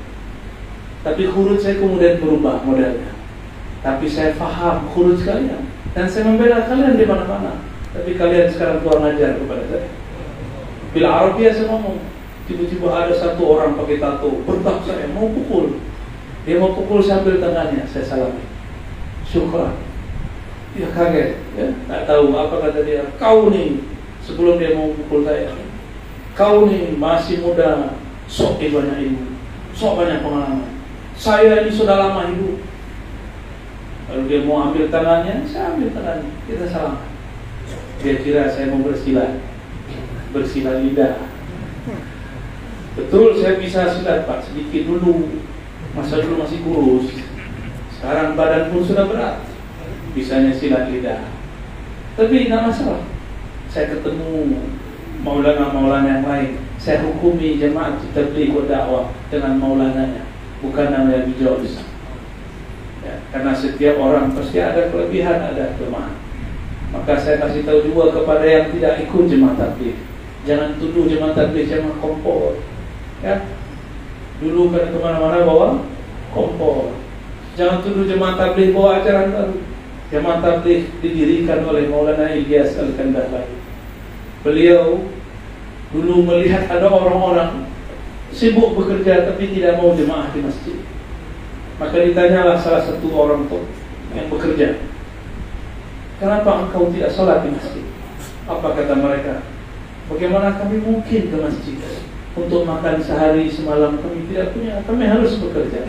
Tapi 1.06 1.30
khuruj 1.30 1.62
saya 1.62 1.78
kemudian 1.78 2.18
berubah 2.18 2.66
modelnya. 2.66 3.14
Tapi 3.86 4.10
saya 4.10 4.34
faham 4.34 4.90
khuruj 4.90 5.22
kalian. 5.22 5.67
Dan 5.96 6.06
saya 6.10 6.24
membela 6.28 6.68
kalian 6.68 7.00
di 7.00 7.06
mana-mana. 7.06 7.64
Tapi 7.96 8.20
kalian 8.20 8.52
sekarang 8.52 8.84
kurang 8.84 9.08
ajar 9.08 9.40
kepada 9.40 9.64
saya. 9.72 9.90
Bila 10.94 11.08
Arabia 11.14 11.50
saya 11.54 11.68
ngomong, 11.72 11.98
tiba-tiba 12.48 12.88
ada 12.90 13.14
satu 13.14 13.44
orang 13.44 13.76
pakai 13.78 14.00
tato, 14.02 14.44
bentak 14.48 14.84
saya, 14.88 15.10
mau 15.12 15.30
pukul. 15.32 15.82
Dia 16.48 16.64
mau 16.64 16.72
pukul 16.72 17.04
sambil 17.04 17.44
tangannya, 17.44 17.84
saya 17.90 18.06
salami. 18.08 18.44
Syukran. 19.28 19.76
Dia 20.78 20.94
kaget, 20.94 21.42
ya, 21.58 21.68
nggak 21.90 22.06
tahu 22.06 22.38
apa 22.38 22.56
kata 22.70 22.80
dia. 22.86 23.04
Kau 23.18 23.50
nih, 23.50 23.82
sebelum 24.22 24.62
dia 24.62 24.78
mau 24.78 24.94
pukul 24.94 25.26
saya, 25.26 25.52
kau 26.38 26.70
nih 26.70 26.94
masih 26.96 27.42
muda, 27.42 27.98
sok 28.30 28.62
banyak 28.62 28.98
ilmu, 29.10 29.36
sok 29.74 29.98
banyak 29.98 30.22
pengalaman. 30.22 30.72
Saya 31.18 31.66
ini 31.66 31.72
sudah 31.74 31.98
lama 31.98 32.30
hidup. 32.30 32.62
Lalu 34.08 34.22
dia 34.28 34.40
mau 34.48 34.72
ambil 34.72 34.88
tangannya, 34.88 35.44
saya 35.44 35.76
ambil 35.76 35.92
tangannya, 35.92 36.32
kita 36.48 36.66
salam. 36.72 37.04
Dia 38.00 38.16
kira 38.24 38.48
saya 38.48 38.72
mau 38.72 38.86
bersilat, 38.86 39.44
bersilat 40.32 40.86
lidah. 40.86 41.28
Betul 42.98 43.38
saya 43.38 43.62
bisa 43.62 43.92
silat 43.92 44.26
pak, 44.26 44.48
sedikit 44.48 44.88
dulu. 44.90 45.44
Masa 45.94 46.22
dulu 46.22 46.46
masih 46.46 46.62
kurus. 46.62 47.14
Sekarang 47.98 48.38
badan 48.38 48.70
pun 48.70 48.86
sudah 48.86 49.10
berat. 49.10 49.44
Bisanya 50.14 50.54
silat 50.54 50.90
lidah. 50.90 51.26
Tapi 52.18 52.48
tidak 52.48 52.70
masalah. 52.70 53.02
Saya 53.70 53.94
ketemu 53.94 54.62
Maulana-maulana 55.26 56.22
yang 56.22 56.26
lain. 56.30 56.52
Saya 56.78 57.02
hukumi 57.02 57.58
jemaah 57.58 57.98
tabligh 58.14 58.54
wa 58.54 58.70
dakwah 58.70 59.10
dengan 59.34 59.58
maulananya, 59.58 60.30
bukan 60.62 60.94
namanya 60.94 61.26
bijos. 61.26 61.82
Ya, 63.08 63.24
karena 63.32 63.56
setiap 63.56 63.96
orang 64.04 64.36
pasti 64.36 64.60
ada 64.60 64.92
kelebihan, 64.92 65.40
ada 65.40 65.80
kelemahan. 65.80 66.20
Maka 66.92 67.16
saya 67.16 67.40
kasih 67.40 67.64
tahu 67.64 67.88
juga 67.88 68.20
kepada 68.20 68.44
yang 68.44 68.68
tidak 68.76 69.08
ikut 69.08 69.32
jemaah 69.32 69.56
tabligh. 69.56 69.96
Jangan 70.44 70.76
tuduh 70.76 71.08
jemaah 71.08 71.32
tabligh 71.32 71.72
jemaah 71.72 71.96
kompor. 72.04 72.60
Ya. 73.24 73.48
Dulu 74.44 74.76
kan 74.76 74.92
kemana-mana 74.92 75.48
bawa 75.48 75.68
kompor. 76.36 77.00
Jangan 77.56 77.80
tuduh 77.80 78.04
jemaah 78.04 78.36
tabligh 78.36 78.76
bawa 78.76 79.00
ajaran 79.00 79.32
baru. 79.32 79.56
Jemaah 80.12 80.40
tabligh 80.44 80.92
didirikan 81.00 81.64
oleh 81.64 81.88
Maulana 81.88 82.28
Ilyas 82.36 82.76
Al-Kandahlawi. 82.76 83.56
Beliau 84.44 85.08
dulu 85.96 86.28
melihat 86.28 86.68
ada 86.68 86.92
orang-orang 86.92 87.72
sibuk 88.36 88.76
bekerja 88.76 89.32
tapi 89.32 89.56
tidak 89.56 89.80
mau 89.80 89.96
jemaah 89.96 90.28
di 90.36 90.44
masjid. 90.44 90.80
Maka 91.78 91.96
ditanyalah 92.02 92.58
salah 92.58 92.82
satu 92.82 93.06
orang 93.14 93.46
tua 93.46 93.62
yang 94.18 94.34
bekerja, 94.34 94.82
kenapa 96.18 96.66
engkau 96.66 96.90
tidak 96.90 97.14
sholat 97.14 97.46
di 97.46 97.54
masjid? 97.54 97.86
Apa 98.50 98.74
kata 98.74 98.98
mereka? 98.98 99.46
Bagaimana 100.10 100.58
kami 100.58 100.82
mungkin 100.82 101.22
ke 101.30 101.38
masjid 101.38 101.78
untuk 102.34 102.66
makan 102.66 102.98
sehari 102.98 103.46
semalam 103.46 104.02
kami 104.02 104.26
tidak 104.26 104.58
punya, 104.58 104.82
kami 104.90 105.06
harus 105.06 105.38
bekerja. 105.38 105.86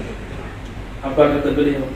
Apa 1.00 1.40
kata 1.40 1.56
beliau? 1.56 1.88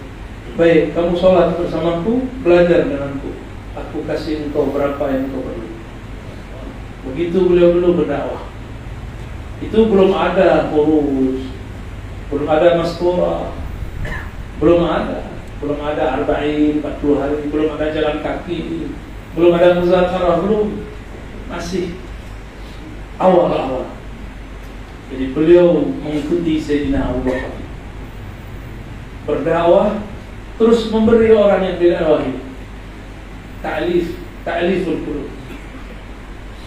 Baik, 0.56 0.96
kamu 0.96 1.12
sholat 1.12 1.56
bersamaku, 1.61 2.28
belajar 2.40 2.88
denganku. 2.88 3.37
Aku 3.76 4.04
kasih 4.08 4.49
engkau 4.49 4.72
berapa 4.72 5.00
yang 5.12 5.32
kau 5.32 5.44
perlu. 5.44 5.68
Begitu 7.12 7.38
beliau 7.44 7.76
dulu 7.76 8.04
berdakwah. 8.04 8.49
Itu 9.61 9.88
belum 9.88 10.16
ada 10.16 10.72
kurus, 10.72 11.44
belum 12.32 12.46
ada 12.49 12.80
mastura, 12.80 13.62
belum 14.62 14.87
ada, 14.87 15.26
belum 15.59 15.78
ada 15.83 16.23
arba'in 16.23 16.78
40 16.78 17.19
hari, 17.19 17.50
belum 17.50 17.75
ada 17.75 17.90
jalan 17.90 18.23
kaki, 18.23 18.87
belum 19.35 19.52
ada 19.59 19.83
muzakarah, 19.83 20.38
belum 20.47 20.87
masih 21.50 21.99
awal-awal. 23.19 23.90
Jadi 25.11 25.35
beliau 25.35 25.83
mengikuti 26.00 26.62
Sayyidina 26.62 27.11
Bakar 27.26 27.52
berdakwah 29.23 30.02
terus 30.59 30.90
memberi 30.90 31.31
orang 31.31 31.62
yang 31.62 31.76
didakwahi 31.78 32.42
ta'lif 33.62 34.19
ta'liful 34.42 34.99
qulub 35.07 35.31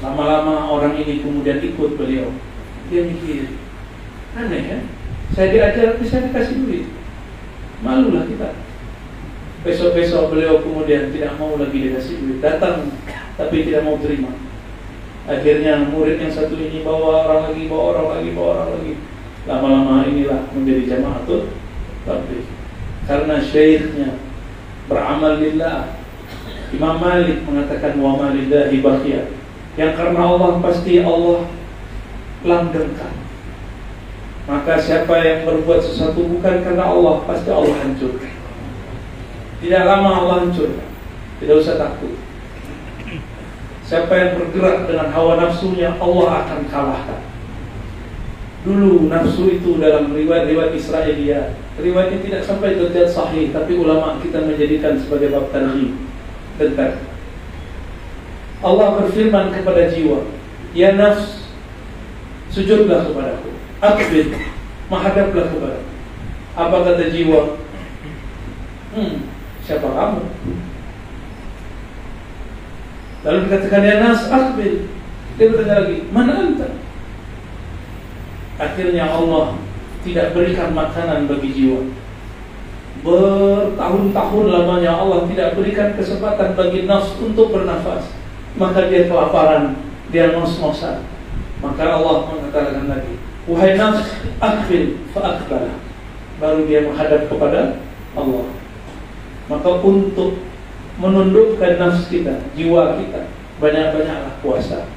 Lama-lama 0.04 0.70
orang 0.70 1.00
ini 1.00 1.24
kemudian 1.24 1.64
ikut 1.64 1.96
beliau. 1.96 2.28
Dia 2.92 3.08
mikir, 3.08 3.58
aneh 4.36 4.62
ya. 4.68 4.80
Saya 5.34 5.48
diajar, 5.50 5.98
saya 6.04 6.30
dikasih 6.30 6.56
duit. 6.62 6.86
Malulah 7.84 8.24
kita. 8.30 8.56
Besok-besok 9.66 10.30
beliau 10.30 10.62
kemudian 10.62 11.10
tidak 11.10 11.36
mau 11.42 11.58
lagi 11.58 11.90
dikasih 11.90 12.22
duit. 12.22 12.38
Datang, 12.40 12.94
tapi 13.36 13.66
tidak 13.66 13.84
mau 13.84 13.98
terima. 13.98 14.30
Akhirnya 15.26 15.90
murid 15.90 16.22
yang 16.22 16.30
satu 16.30 16.54
ini 16.54 16.86
bawa 16.86 17.26
orang 17.26 17.50
lagi, 17.50 17.66
bawa 17.66 17.84
orang 17.98 18.08
lagi, 18.14 18.30
bawa 18.38 18.50
orang 18.54 18.70
lagi. 18.78 18.94
Lama-lama 19.50 20.06
inilah 20.06 20.42
menjadi 20.54 20.98
jamaah 20.98 21.22
tuh 21.26 21.50
tapi 22.06 22.46
karena 23.10 23.36
syekhnya 23.42 24.22
beramal 24.86 25.42
lillah. 25.42 25.98
Imam 26.74 26.98
Malik 26.98 27.46
mengatakan 27.46 27.98
wa 28.02 28.18
malillahi 28.18 28.82
bakhiyah 28.82 29.32
yang 29.78 29.94
karena 29.96 30.22
Allah 30.22 30.60
pasti 30.62 31.02
Allah 31.02 31.46
langgengkan. 32.42 33.25
Maka 34.46 34.78
siapa 34.78 35.26
yang 35.26 35.50
berbuat 35.50 35.82
sesuatu 35.82 36.22
bukan 36.22 36.62
karena 36.62 36.86
Allah 36.86 37.26
pasti 37.26 37.50
Allah 37.50 37.82
hancurkan. 37.82 38.34
Tidak 39.58 39.84
lama 39.90 40.10
Allah 40.22 40.36
hancurkan. 40.46 40.90
Tidak 41.42 41.56
usah 41.58 41.82
takut. 41.82 42.14
Siapa 43.86 44.14
yang 44.14 44.30
bergerak 44.38 44.86
dengan 44.90 45.10
hawa 45.14 45.42
nafsunya 45.42 45.98
Allah 45.98 46.46
akan 46.46 46.62
kalahkan. 46.70 47.22
Dulu 48.66 49.10
nafsu 49.10 49.62
itu 49.62 49.78
dalam 49.78 50.10
riwayat-riwayat 50.10 50.74
Israelia, 50.74 51.54
riwayatnya 51.78 52.20
tidak 52.26 52.42
sampai 52.50 52.82
terjadi 52.82 53.06
sahih, 53.06 53.54
tapi 53.54 53.78
ulama 53.78 54.18
kita 54.26 54.42
menjadikan 54.42 54.98
sebagai 54.98 55.30
bab 55.30 55.54
tarhib 55.54 55.94
dan 56.58 56.74
tarhib. 56.74 57.06
Allah 58.66 58.88
berfirman 58.98 59.54
kepada 59.54 59.86
jiwa, 59.94 60.26
"Ya 60.74 60.98
nafs, 60.98 61.46
sujudlah 62.50 63.06
kepadaku. 63.06 63.35
Akbil, 63.82 64.36
menghadaplah 64.92 65.46
kepadaku." 65.52 65.92
Apa 66.56 66.76
kata 66.88 67.12
jiwa? 67.12 67.60
Hmm, 68.96 69.28
siapa 69.60 69.88
kamu? 69.92 70.22
Lalu 73.28 73.38
dikatakan 73.50 73.84
ya 73.84 73.96
nas 74.00 74.32
akbil. 74.32 74.88
Dia 75.36 75.52
bertanya 75.52 75.84
lagi, 75.84 75.98
mana 76.16 76.32
anta? 76.48 76.70
Akhirnya 78.56 79.12
Allah 79.12 79.60
tidak 80.08 80.32
berikan 80.32 80.72
makanan 80.72 81.28
bagi 81.28 81.52
jiwa. 81.52 81.92
Bertahun-tahun 83.04 84.46
lamanya 84.48 84.96
Allah 84.96 85.28
tidak 85.28 85.60
berikan 85.60 85.92
kesempatan 86.00 86.56
bagi 86.56 86.88
nafs 86.88 87.20
untuk 87.20 87.52
bernafas 87.52 88.08
maka 88.56 88.88
dia 88.88 89.08
kelaparan, 89.08 89.76
dia 90.10 90.32
ngos-ngosan. 90.36 91.04
Maka 91.60 91.84
Allah 92.00 92.28
mengatakan 92.32 92.88
lagi, 92.88 93.16
wahai 93.46 93.78
nafs, 93.78 94.10
akfil 94.42 94.98
fa'akbala. 95.14 95.78
Baru 96.42 96.68
dia 96.68 96.84
menghadap 96.84 97.32
kepada 97.32 97.80
Allah. 98.18 98.46
Maka 99.48 99.70
untuk 99.86 100.42
menundukkan 100.98 101.78
nafs 101.78 102.10
kita, 102.10 102.42
jiwa 102.58 102.98
kita, 103.00 103.30
banyak-banyaklah 103.62 104.34
puasa. 104.42 104.90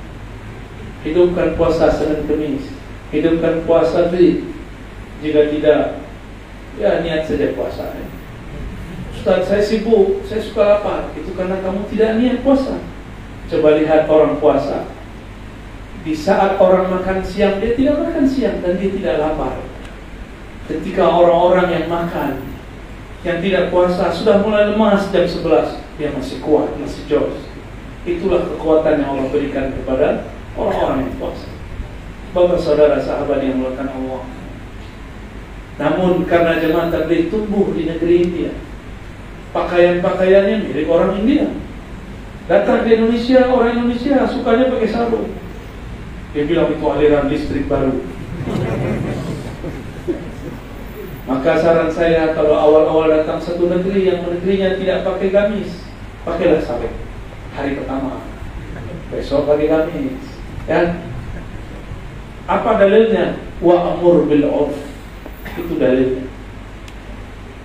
Hidupkan 1.06 1.54
puasa 1.54 1.94
Senin 1.94 2.26
Kemis, 2.26 2.74
hidupkan 3.14 3.62
puasa 3.62 4.10
di 4.10 4.50
jika 5.22 5.50
tidak, 5.50 5.82
ya 6.78 7.02
niat 7.02 7.26
saja 7.26 7.54
puasa. 7.54 7.90
Ya. 7.94 8.06
Ustaz, 9.18 9.50
saya 9.50 9.62
sibuk, 9.62 10.22
saya 10.30 10.38
suka 10.42 10.62
lapar. 10.62 11.10
Itu 11.18 11.34
karena 11.34 11.58
kamu 11.58 11.90
tidak 11.90 12.10
niat 12.22 12.38
puasa. 12.46 12.78
Coba 13.50 13.74
lihat 13.74 14.06
orang 14.06 14.38
puasa. 14.38 14.86
Di 16.08 16.16
saat 16.16 16.56
orang 16.56 16.88
makan 16.88 17.20
siang, 17.20 17.60
dia 17.60 17.76
tidak 17.76 18.00
makan 18.00 18.24
siang 18.24 18.64
dan 18.64 18.80
dia 18.80 18.88
tidak 18.96 19.20
lapar. 19.20 19.60
Ketika 20.64 21.04
orang-orang 21.04 21.68
yang 21.68 21.84
makan, 21.84 22.48
yang 23.28 23.44
tidak 23.44 23.68
puasa, 23.68 24.08
sudah 24.08 24.40
mulai 24.40 24.72
lemas 24.72 25.12
jam 25.12 25.28
11, 25.28 25.76
dia 26.00 26.08
masih 26.16 26.40
kuat, 26.40 26.72
masih 26.80 27.04
jos. 27.12 27.36
Itulah 28.08 28.40
kekuatan 28.40 29.04
yang 29.04 29.20
Allah 29.20 29.28
berikan 29.28 29.68
kepada 29.68 30.32
orang-orang 30.56 31.12
yang 31.12 31.14
puasa. 31.20 31.44
Bapak 32.32 32.56
saudara 32.56 32.96
sahabat 33.04 33.44
yang 33.44 33.60
melakukan 33.60 33.92
Allah. 33.92 34.24
Namun 35.76 36.24
karena 36.24 36.56
jemaah 36.56 36.88
tabligh 36.88 37.28
tumbuh 37.28 37.76
di 37.76 37.84
negeri 37.84 38.16
India, 38.24 38.56
pakaian-pakaiannya 39.52 40.72
mirip 40.72 40.88
orang 40.88 41.20
India. 41.20 41.52
Datang 42.48 42.88
ke 42.88 42.96
Indonesia, 42.96 43.44
orang 43.44 43.76
Indonesia 43.76 44.24
sukanya 44.24 44.72
pakai 44.72 44.88
sarung. 44.88 45.47
Dia 46.36 46.42
bilang 46.44 46.68
itu 46.72 46.84
aliran 46.84 47.32
listrik 47.32 47.64
baru. 47.68 48.04
Maka 51.28 51.60
saran 51.60 51.92
saya 51.92 52.32
kalau 52.32 52.56
awal-awal 52.56 53.12
datang 53.12 53.36
satu 53.36 53.68
negeri 53.68 54.08
yang 54.08 54.24
negerinya 54.24 54.80
tidak 54.80 55.04
pakai 55.04 55.28
gamis, 55.28 55.84
pakailah 56.24 56.64
sarung. 56.64 56.96
Hari 57.52 57.76
pertama, 57.76 58.24
besok 59.12 59.44
pakai 59.44 59.68
gamis. 59.68 60.24
Ya, 60.64 60.96
apa 62.48 62.80
dalilnya? 62.80 63.36
Wa 63.60 63.92
amur 63.92 64.24
bil 64.24 64.48
urf. 64.48 64.76
Itu 65.52 65.76
dalilnya. 65.76 66.24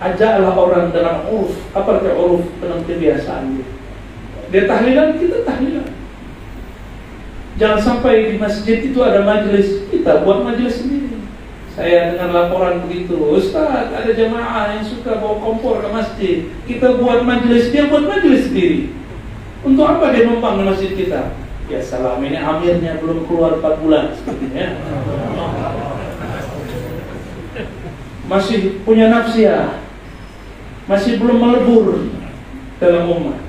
Ajaklah 0.03 0.59
orang 0.59 0.91
dengan 0.91 1.23
urf. 1.31 1.55
Apa 1.71 2.03
arti? 2.03 2.11
Dengan 2.59 2.79
kebiasaan 2.83 3.55
dia. 3.55 3.67
Dia 4.51 4.63
tahlilan, 4.67 5.15
kita 5.15 5.47
tahlilan. 5.47 5.87
Jangan 7.53 7.79
sampai 7.79 8.33
di 8.33 8.41
masjid 8.41 8.81
itu 8.81 8.97
ada 9.05 9.21
majelis, 9.21 9.85
kita 9.93 10.25
buat 10.25 10.41
majelis 10.41 10.81
sendiri. 10.81 11.21
Saya 11.73 12.13
dengan 12.13 12.29
laporan 12.33 12.85
begitu, 12.85 13.17
Ustaz, 13.33 13.89
ada 13.93 14.09
jemaah 14.13 14.77
yang 14.77 14.85
suka 14.85 15.17
bawa 15.17 15.41
kompor 15.41 15.81
ke 15.81 15.89
masjid. 15.89 16.37
Kita 16.69 16.97
buat 17.01 17.25
majelis, 17.25 17.69
dia 17.73 17.89
buat 17.89 18.05
majelis 18.05 18.49
sendiri. 18.49 18.93
Untuk 19.65 19.85
apa 19.85 20.13
dia 20.13 20.29
numpang 20.29 20.61
di 20.61 20.69
masjid 20.69 20.91
kita? 20.93 21.33
Ya 21.71 21.79
salam, 21.79 22.21
ini 22.21 22.37
amirnya 22.37 22.99
belum 23.01 23.25
keluar 23.25 23.57
4 23.57 23.81
bulan 23.81 24.13
sepertinya. 24.17 24.77
Masih 28.29 28.81
punya 28.81 29.13
nafsiah, 29.13 29.81
masih 30.89 31.21
belum 31.21 31.37
melebur 31.37 32.11
dalam 32.81 33.07
umat. 33.13 33.39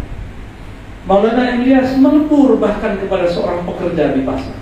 Maulana 1.04 1.60
Ilyas 1.60 2.00
melebur 2.00 2.56
bahkan 2.56 2.96
kepada 2.96 3.28
seorang 3.28 3.68
pekerja 3.68 4.16
di 4.16 4.24
pasar. 4.24 4.56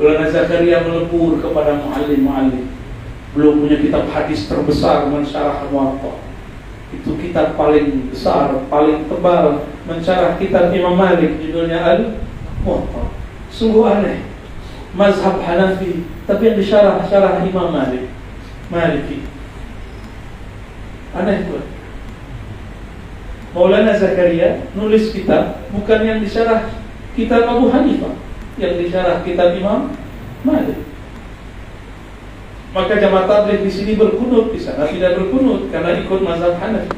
Maulana 0.00 0.24
Zakaria 0.32 0.80
melebur 0.80 1.36
kepada 1.36 1.76
muallim-muallim. 1.84 2.72
Belum 3.36 3.66
punya 3.66 3.76
kitab 3.76 4.08
hadis 4.08 4.48
terbesar 4.48 5.10
mensyarah 5.12 5.68
Muwatta. 5.68 6.22
Itu 6.94 7.18
kitab 7.20 7.58
paling 7.60 8.08
besar, 8.08 8.56
paling 8.72 9.04
tebal 9.10 9.68
mensyarah 9.84 10.40
kitab 10.40 10.72
Imam 10.72 10.96
Malik 10.96 11.36
judulnya 11.42 11.82
Al-Muwatta. 11.82 13.12
Sungguh 13.52 13.84
aneh. 13.84 14.24
Mazhab 14.94 15.42
Hanafi, 15.42 16.06
tapi 16.22 16.42
yang 16.46 16.56
disyarah 16.56 17.02
syarah 17.10 17.42
Imam 17.42 17.74
Malik. 17.74 18.08
Maliki. 18.70 19.26
Aneh 21.12 21.44
buat. 21.50 21.73
Maulana 23.54 23.94
Zakaria 23.94 24.66
nulis 24.74 25.14
kitab 25.14 25.62
bukan 25.70 26.02
yang 26.02 26.18
disyarah 26.18 26.74
kitab 27.14 27.46
Abu 27.46 27.70
Hanifah, 27.70 28.18
yang 28.58 28.74
disyarah 28.82 29.22
kitab 29.22 29.54
Imam 29.54 29.94
Malik. 30.42 30.82
Maka 32.74 32.98
jamaah 32.98 33.30
tabligh 33.30 33.62
di 33.62 33.70
sini 33.70 33.94
berkunut, 33.94 34.50
di 34.50 34.58
sana 34.58 34.90
tidak 34.90 35.14
berkunut 35.14 35.70
karena 35.70 36.02
ikut 36.02 36.20
mazhab 36.26 36.58
Hanafi. 36.58 36.90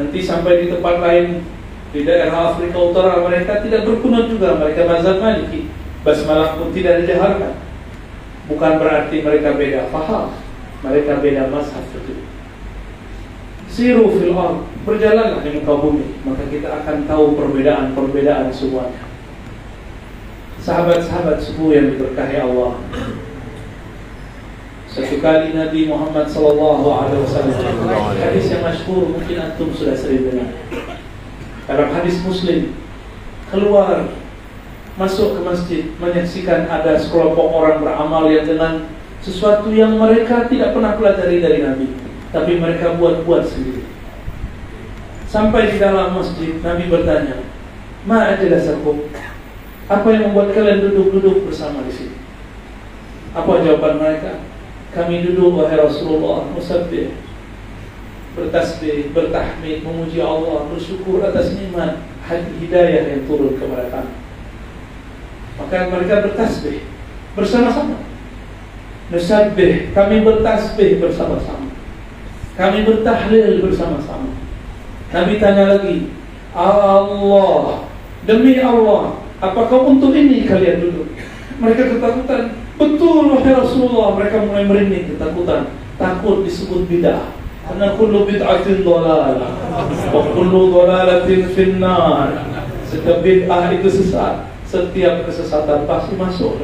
Nanti 0.00 0.18
sampai 0.24 0.64
di 0.64 0.72
tempat 0.72 1.04
lain 1.04 1.44
di 1.92 2.00
daerah 2.08 2.56
Afrika 2.56 2.80
Utara 2.80 3.20
mereka 3.20 3.60
tidak 3.60 3.84
berkunut 3.84 4.32
juga, 4.32 4.56
mereka 4.56 4.88
mazhab 4.88 5.20
Maliki. 5.20 5.68
Basmalah 6.00 6.56
pun 6.56 6.72
tidak 6.72 7.04
dijaharkan. 7.04 7.60
Bukan 8.48 8.72
berarti 8.80 9.20
mereka 9.20 9.52
beda 9.52 9.92
faham, 9.92 10.32
mereka 10.80 11.20
beda 11.20 11.52
mazhab 11.52 11.84
itu. 11.92 12.24
Siru 13.76 14.08
fil 14.08 14.32
ard, 14.32 14.64
berjalanlah 14.88 15.44
di 15.44 15.60
muka 15.60 15.76
bumi, 15.76 16.16
maka 16.24 16.48
kita 16.48 16.80
akan 16.80 17.04
tahu 17.04 17.36
perbedaan-perbedaan 17.36 18.48
semuanya. 18.48 19.04
Sahabat-sahabat 20.64 21.44
subuh 21.44 21.76
yang 21.76 21.92
diberkahi 21.92 22.40
Allah. 22.40 22.80
Satu 24.88 25.20
kali 25.20 25.52
Nabi 25.52 25.92
Muhammad 25.92 26.24
sallallahu 26.24 26.88
alaihi 26.88 27.20
wasallam 27.20 28.16
hadis 28.16 28.48
yang 28.48 28.64
masyhur 28.64 29.12
mungkin 29.12 29.44
antum 29.44 29.68
sudah 29.76 29.92
sering 29.92 30.24
dengar. 30.24 30.56
Dalam 31.68 31.92
hadis 31.92 32.16
Muslim 32.24 32.72
keluar 33.52 34.08
masuk 34.96 35.36
ke 35.36 35.40
masjid 35.44 35.82
menyaksikan 36.00 36.64
ada 36.64 36.96
sekelompok 36.96 37.52
orang 37.52 37.84
beramal 37.84 38.24
yang 38.32 38.48
dengan 38.48 38.88
sesuatu 39.20 39.68
yang 39.68 40.00
mereka 40.00 40.48
tidak 40.48 40.72
pernah 40.72 40.96
pelajari 40.96 41.44
dari 41.44 41.60
Nabi 41.60 42.05
tapi 42.36 42.60
mereka 42.60 43.00
buat-buat 43.00 43.48
sendiri. 43.48 43.88
Sampai 45.24 45.72
di 45.72 45.80
dalam 45.80 46.12
masjid, 46.12 46.60
Nabi 46.60 46.92
bertanya, 46.92 47.40
Ma 48.04 48.36
ajlasakum? 48.36 49.08
Apa 49.88 50.06
yang 50.12 50.30
membuat 50.30 50.52
kalian 50.52 50.84
duduk-duduk 50.84 51.48
bersama 51.48 51.80
di 51.88 51.92
sini? 51.96 52.16
Apa 53.32 53.64
jawaban 53.64 53.96
mereka? 53.96 54.44
Kami 54.92 55.24
duduk 55.24 55.56
wahai 55.56 55.80
Rasulullah 55.80 56.44
musabbih 56.52 57.26
bertasbih, 58.36 59.16
bertahmid, 59.16 59.80
memuji 59.80 60.20
Allah, 60.20 60.68
bersyukur 60.68 61.24
atas 61.24 61.56
nikmat 61.56 62.04
hidayah 62.60 63.16
yang 63.16 63.24
turun 63.24 63.56
kepada 63.56 63.88
kami. 63.88 64.12
Maka 65.56 65.88
mereka 65.88 66.28
bertasbih 66.28 66.84
bersama-sama. 67.32 67.96
Nusabbih, 69.08 69.96
kami 69.96 70.20
bertasbih 70.20 71.00
bersama-sama. 71.00 71.65
Kami 72.56 72.88
bertahlil 72.88 73.60
bersama-sama. 73.60 74.32
Nabi 75.12 75.36
tanya 75.36 75.76
lagi, 75.76 76.08
Allah, 76.56 77.84
demi 78.24 78.56
Allah, 78.56 79.20
apakah 79.44 79.84
untuk 79.84 80.16
ini 80.16 80.48
kalian 80.48 80.80
duduk? 80.80 81.08
Mereka 81.60 81.96
ketakutan. 81.96 82.56
Betul 82.76 83.32
wahai 83.32 83.56
Rasulullah, 83.56 84.16
mereka 84.16 84.44
mulai 84.44 84.64
merinding 84.64 85.16
ketakutan. 85.16 85.72
Takut 85.96 86.44
disebut 86.44 86.88
bid'ah. 86.88 87.32
Karena 87.66 87.96
kullu 87.96 88.28
bid'atin 88.28 88.84
dhalalah 88.84 89.52
wa 90.12 90.22
kullu 90.32 90.72
dhalalatin 90.72 91.52
finnar. 91.52 92.32
Setiap 92.88 93.20
bid'ah 93.20 93.72
itu 93.72 93.88
sesat. 93.88 94.48
Setiap 94.64 95.24
kesesatan 95.28 95.84
pasti 95.84 96.16
masuk. 96.16 96.60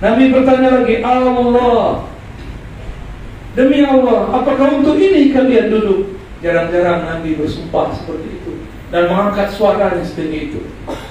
Nabi 0.00 0.30
bertanya 0.32 0.80
lagi, 0.80 1.00
Allah, 1.04 2.08
Demi 3.56 3.80
Allah, 3.84 4.28
apakah 4.32 4.82
untuk 4.82 5.00
ini 5.00 5.32
kalian 5.32 5.72
duduk? 5.72 6.18
Jarang-jarang 6.38 7.02
Nabi 7.02 7.34
bersumpah 7.34 7.90
seperti 7.96 8.38
itu 8.38 8.52
dan 8.88 9.10
mengangkat 9.10 9.52
suaranya 9.52 10.00
setinggi 10.00 10.52
itu. 10.52 10.60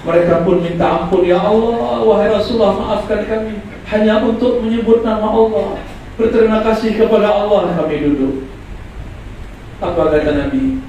Mereka 0.07 0.47
pun 0.47 0.63
minta 0.63 1.03
ampun, 1.03 1.27
ya 1.27 1.37
Allah, 1.37 2.01
wahai 2.01 2.31
Rasulullah, 2.31 2.73
maafkan 2.79 3.27
kami 3.27 3.61
hanya 3.91 4.23
untuk 4.23 4.63
menyebut 4.63 5.05
nama 5.05 5.27
Allah. 5.29 5.83
Berterima 6.17 6.65
kasih 6.65 6.97
kepada 6.97 7.29
Allah 7.29 7.77
kami 7.77 7.95
duduk. 8.01 8.49
Apa 9.77 10.09
kata 10.09 10.31
Nabi? 10.33 10.81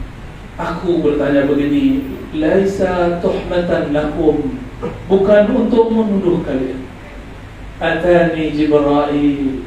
Aku 0.56 1.04
bertanya 1.04 1.44
begini, 1.44 2.02
laisa 2.34 3.20
tuhmatan 3.20 3.92
lakum, 3.92 4.56
bukan 5.06 5.44
untuk 5.52 5.92
menuduh 5.92 6.40
kalian. 6.42 6.82
Atani 7.78 8.56
Jibril 8.56 9.62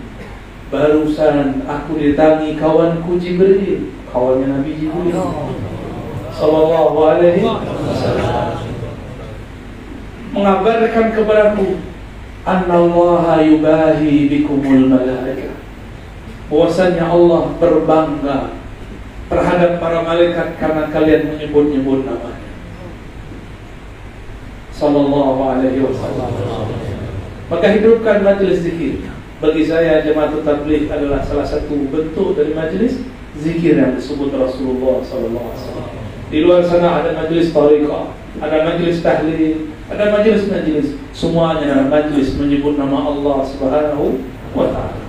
Barusan 0.71 1.67
aku 1.67 1.99
ditangi 1.99 2.55
kawanku 2.55 3.19
Jibril. 3.19 3.91
Kawannya 4.07 4.55
Nabi 4.55 4.71
Jibril. 4.79 5.19
Sallallahu 6.31 6.95
alaihi 7.11 7.43
wasallam. 7.43 8.55
Mengabarkan 10.31 11.11
kepadaku 11.11 11.83
Annallaha 12.47 13.43
yubahi 13.43 14.31
bikumul 14.31 14.87
malaika. 14.95 15.59
Bahwasanya 16.47 17.03
Allah 17.11 17.51
berbangga 17.59 18.55
Terhadap 19.27 19.79
para 19.79 20.03
malaikat 20.03 20.55
Karena 20.55 20.87
kalian 20.87 21.35
menyebut-nyebut 21.35 22.07
namanya. 22.07 22.51
Sallallahu 24.71 25.39
alaihi 25.51 25.83
wasallam. 25.83 26.31
Maka 27.51 27.67
hidupkan 27.75 28.23
majlis 28.23 28.63
zikir 28.63 29.11
bagi 29.41 29.65
saya 29.65 30.05
jemaat 30.05 30.37
tabligh 30.45 30.85
adalah 30.85 31.25
salah 31.25 31.43
satu 31.43 31.89
bentuk 31.89 32.37
dari 32.37 32.53
majlis 32.53 33.01
zikir 33.41 33.73
yang 33.73 33.97
disebut 33.97 34.29
Rasulullah 34.37 35.01
SAW. 35.01 35.57
Di 36.29 36.45
luar 36.45 36.61
sana 36.61 37.01
ada 37.01 37.17
majlis 37.17 37.49
tariqah, 37.49 38.13
ada 38.37 38.57
majlis 38.69 39.01
tahlil, 39.01 39.73
ada 39.89 40.13
majlis-majlis. 40.13 40.95
Semuanya 41.11 41.89
majlis 41.89 42.37
menyebut 42.37 42.77
nama 42.77 43.11
Allah 43.11 43.43
Subhanahu 43.49 44.21
wa 44.53 44.69
taala. 44.69 45.01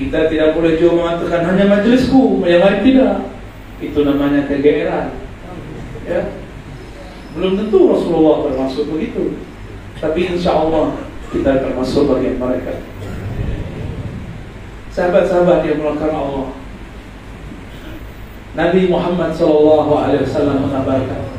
Kita 0.00 0.32
tidak 0.32 0.56
boleh 0.56 0.80
juga 0.80 0.92
mengatakan 0.96 1.44
hanya 1.52 1.64
majlisku, 1.68 2.42
yang 2.48 2.64
lain 2.64 2.80
tidak. 2.80 3.16
Itu 3.78 4.08
namanya 4.08 4.48
kegeeran. 4.48 5.20
Ya. 6.08 6.32
Belum 7.36 7.60
tentu 7.60 7.92
Rasulullah 7.92 8.48
bermaksud 8.48 8.88
begitu. 8.88 9.36
Tapi 10.00 10.32
insya 10.32 10.64
Allah 10.64 10.96
kita 11.28 11.60
termasuk 11.60 12.08
bagian 12.08 12.40
mereka 12.40 12.80
sahabat-sahabat 14.96 15.68
yang 15.68 15.76
melakukan 15.84 16.08
Allah. 16.16 16.48
Nabi 18.56 18.88
Muhammad 18.88 19.36
SAW 19.36 19.92
mengabarkan 20.32 21.36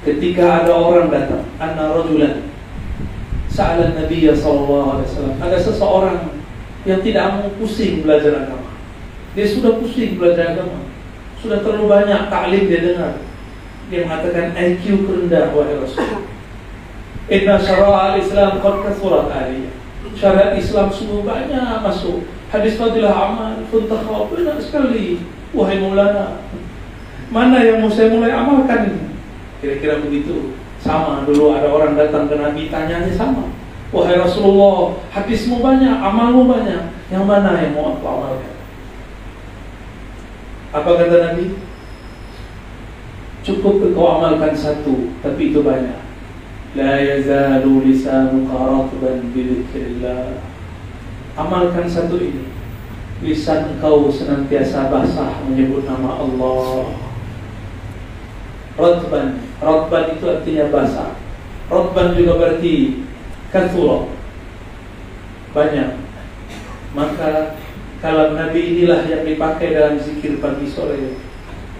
ketika 0.00 0.64
ada 0.64 0.72
orang 0.72 1.12
datang, 1.12 1.44
anna 1.60 1.92
rajulan 1.92 2.48
sa'ala 3.52 3.92
Nabi 3.92 4.24
SAW 4.32 4.96
ada 5.36 5.56
seseorang 5.60 6.40
yang 6.88 7.04
tidak 7.04 7.36
mau 7.36 7.52
pusing 7.60 8.00
belajar 8.00 8.48
agama. 8.48 8.72
Dia 9.36 9.44
sudah 9.44 9.76
pusing 9.76 10.16
belajar 10.16 10.56
agama. 10.56 10.88
Sudah 11.44 11.60
terlalu 11.60 11.92
banyak 11.92 12.32
taklim 12.32 12.72
dia 12.72 12.80
dengar. 12.80 13.12
Dia 13.92 14.08
mengatakan 14.08 14.56
IQ 14.56 15.04
rendah 15.04 15.52
wahai 15.52 15.76
Rasul. 15.76 16.24
Inna 17.28 17.60
syara'a 17.60 18.16
al-Islam 18.16 18.64
qad 18.64 18.76
kathurat 18.88 19.28
aliyah 19.28 19.81
syariat 20.16 20.52
Islam 20.56 20.88
sungguh 20.92 21.24
banyak 21.24 21.80
masuk. 21.84 22.26
Hadis 22.52 22.76
fadilah 22.76 23.12
amal, 23.16 23.56
funtakhab, 23.72 24.28
banyak 24.28 24.60
sekali. 24.60 25.24
Wahai 25.56 25.80
Maulana, 25.80 26.40
mana 27.32 27.64
yang 27.64 27.80
mau 27.80 27.88
saya 27.88 28.12
mulai 28.12 28.32
amalkan? 28.32 29.08
Kira-kira 29.60 30.04
begitu. 30.04 30.56
Sama 30.82 31.22
dulu 31.24 31.54
ada 31.54 31.70
orang 31.70 31.94
datang 31.96 32.26
ke 32.28 32.34
Nabi 32.36 32.68
tanyanya 32.68 33.12
sama. 33.14 33.48
Wahai 33.92 34.20
Rasulullah, 34.20 34.98
hadismu 35.12 35.64
banyak, 35.64 35.96
amalmu 36.00 36.48
banyak. 36.48 36.92
Yang 37.12 37.24
mana 37.24 37.60
yang 37.60 37.76
mau 37.76 37.96
aku 37.96 38.04
amalkan? 38.04 38.52
Apa 40.72 40.90
kata 40.96 41.16
Nabi? 41.20 41.56
Cukup 43.44 43.80
kau 43.92 44.06
amalkan 44.18 44.52
satu, 44.56 45.12
tapi 45.22 45.52
itu 45.52 45.60
banyak. 45.60 46.01
La 46.72 46.96
yazalu 47.00 47.84
lisanuka 47.84 48.56
ratban 48.56 49.28
bidzikrillah 49.32 50.40
Amalkan 51.36 51.84
satu 51.84 52.16
ini 52.16 52.48
Lisan 53.22 53.76
engkau 53.76 54.10
senantiasa 54.10 54.88
basah 54.88 55.44
menyebut 55.46 55.84
nama 55.84 56.16
Allah 56.16 56.96
Ratban 58.80 59.40
Ratban 59.60 60.04
itu 60.16 60.24
artinya 60.26 60.72
basah 60.72 61.22
Rabban 61.72 62.12
juga 62.12 62.36
berarti 62.36 63.00
kathura. 63.48 64.12
Banyak. 65.56 65.90
Maka 66.92 67.60
kalam 68.00 68.36
Nabi 68.36 68.76
inilah 68.76 69.08
yang 69.08 69.24
dipakai 69.24 69.72
dalam 69.72 69.96
zikir 69.96 70.36
pagi 70.40 70.68
sore. 70.68 71.16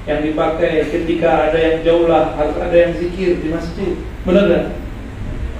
Yang 0.08 0.32
dipakai 0.32 0.88
ketika 0.88 1.50
ada 1.50 1.58
yang 1.60 1.84
jauh 1.84 2.08
lah, 2.08 2.32
harus 2.36 2.56
ada 2.56 2.72
yang 2.72 2.92
zikir 2.96 3.40
di 3.40 3.48
masjid. 3.52 4.00
Benar 4.24 4.44
tak? 4.48 4.64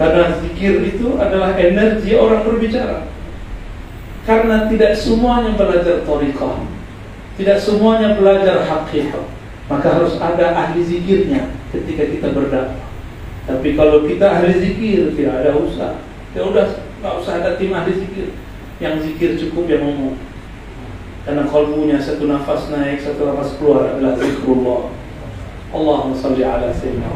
Karena 0.03 0.35
zikir 0.43 0.83
itu 0.83 1.15
adalah 1.15 1.55
energi 1.55 2.11
orang 2.19 2.43
berbicara. 2.43 3.07
Karena 4.27 4.67
tidak 4.67 4.99
semuanya 4.99 5.55
belajar 5.55 6.03
torikoh, 6.03 6.67
tidak 7.39 7.59
semuanya 7.63 8.19
belajar 8.19 8.67
hakikat, 8.67 9.31
maka 9.71 9.87
harus 9.95 10.19
ada 10.19 10.59
ahli 10.59 10.83
zikirnya 10.83 11.55
ketika 11.71 12.11
kita 12.11 12.35
berdakwah. 12.35 12.83
Tapi 13.47 13.79
kalau 13.79 14.03
kita 14.03 14.27
ahli 14.27 14.59
zikir 14.59 15.15
tidak 15.15 15.43
ada 15.43 15.55
usah, 15.55 16.03
ya 16.35 16.43
udah 16.47 16.67
nggak 16.99 17.15
usah 17.23 17.33
ada 17.39 17.51
tim 17.55 17.71
ahli 17.71 17.95
zikir. 17.95 18.35
Yang 18.83 19.07
zikir 19.07 19.39
cukup 19.39 19.71
yang 19.71 19.87
ngomong. 19.87 20.19
Karena 21.23 21.47
kalbunya 21.47 22.03
satu 22.03 22.27
nafas 22.27 22.75
naik, 22.75 22.99
satu 22.99 23.31
nafas 23.31 23.55
keluar 23.55 23.95
adalah 23.95 24.19
zikrullah. 24.19 24.91
Allahumma 25.71 26.19
salli 26.19 26.43
ala 26.43 26.75
sayyidina 26.75 27.07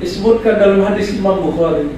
Disebutkan 0.00 0.56
dalam 0.56 0.80
hadis 0.80 1.12
Imam 1.12 1.44
Bukhari 1.44 1.92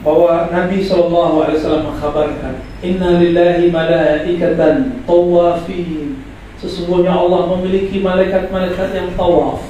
bahwa 0.00 0.48
Nabi 0.48 0.80
SAW 0.80 1.46
mengkhabarkan 1.60 2.64
Inna 2.82 3.20
lillahi 3.20 3.68
malaikatan 3.68 5.04
tawafin. 5.06 6.18
Sesungguhnya 6.56 7.12
Allah 7.12 7.52
memiliki 7.54 8.00
malaikat-malaikat 8.00 8.94
yang 8.94 9.08
tawaf 9.18 9.62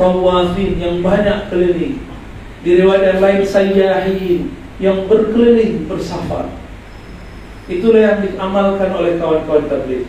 Tawafin 0.00 0.80
yang 0.80 1.04
banyak 1.04 1.52
keliling. 1.52 2.00
Di 2.64 2.70
riwayat 2.82 3.16
yang 3.16 3.20
lain 3.22 3.40
sayyahin 3.46 4.50
Yang 4.80 4.98
berkeliling 5.12 5.86
bersafar. 5.88 6.50
Itulah 7.66 8.00
yang 8.00 8.18
diamalkan 8.22 8.90
oleh 8.94 9.18
kawan-kawan 9.18 9.66
tabligh. 9.66 10.06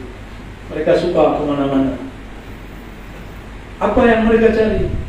Mereka 0.70 0.92
suka 1.00 1.40
ke 1.40 1.42
mana-mana. 1.48 1.96
Apa 3.80 4.02
yang 4.06 4.30
mereka 4.30 4.54
cari? 4.54 5.07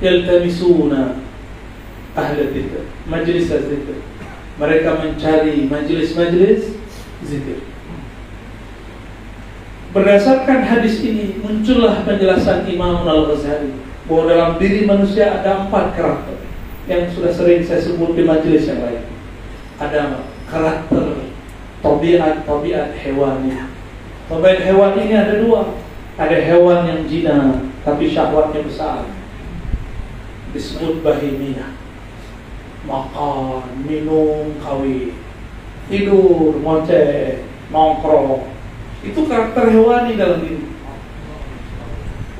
Yaltamisuna 0.00 1.20
ahli 2.16 2.42
zikr, 2.52 2.84
majlis 3.08 3.48
zikr. 3.48 3.96
Mereka 4.56 4.90
mencari 5.04 5.68
majlis-majlis 5.68 6.80
zikir. 7.24 7.60
Berdasarkan 9.96 10.60
hadis 10.64 11.00
ini 11.00 11.40
muncullah 11.40 12.04
penjelasan 12.04 12.68
Imam 12.68 13.04
Al-Ghazali 13.08 13.72
bahwa 14.04 14.28
dalam 14.28 14.50
diri 14.60 14.84
manusia 14.84 15.40
ada 15.40 15.64
empat 15.64 15.96
karakter 15.96 16.36
yang 16.84 17.08
sudah 17.08 17.32
sering 17.32 17.64
saya 17.64 17.80
sebut 17.80 18.12
di 18.12 18.24
majelis 18.24 18.68
yang 18.68 18.84
lain. 18.84 19.08
Ada 19.80 20.24
karakter 20.52 21.32
tabiat-tabiat 21.80 22.92
hewani. 22.96 23.72
Tabiat 24.28 24.60
hewan 24.68 24.92
ini 25.00 25.14
ada 25.16 25.34
dua. 25.40 25.80
Ada 26.16 26.44
hewan 26.44 26.88
yang 26.88 27.00
jina 27.08 27.64
tapi 27.84 28.08
syahwatnya 28.08 28.64
besar. 28.64 29.04
Disebut 30.56 31.04
bahimiyah 31.04 31.76
makan, 32.86 33.82
minum, 33.82 34.54
kawin, 34.62 35.12
tidur, 35.90 36.54
ngoceh, 36.62 37.44
nongkrong. 37.68 38.46
Itu 39.02 39.26
karakter 39.26 39.70
hewani 39.70 40.14
dalam 40.16 40.38
diri. 40.42 40.64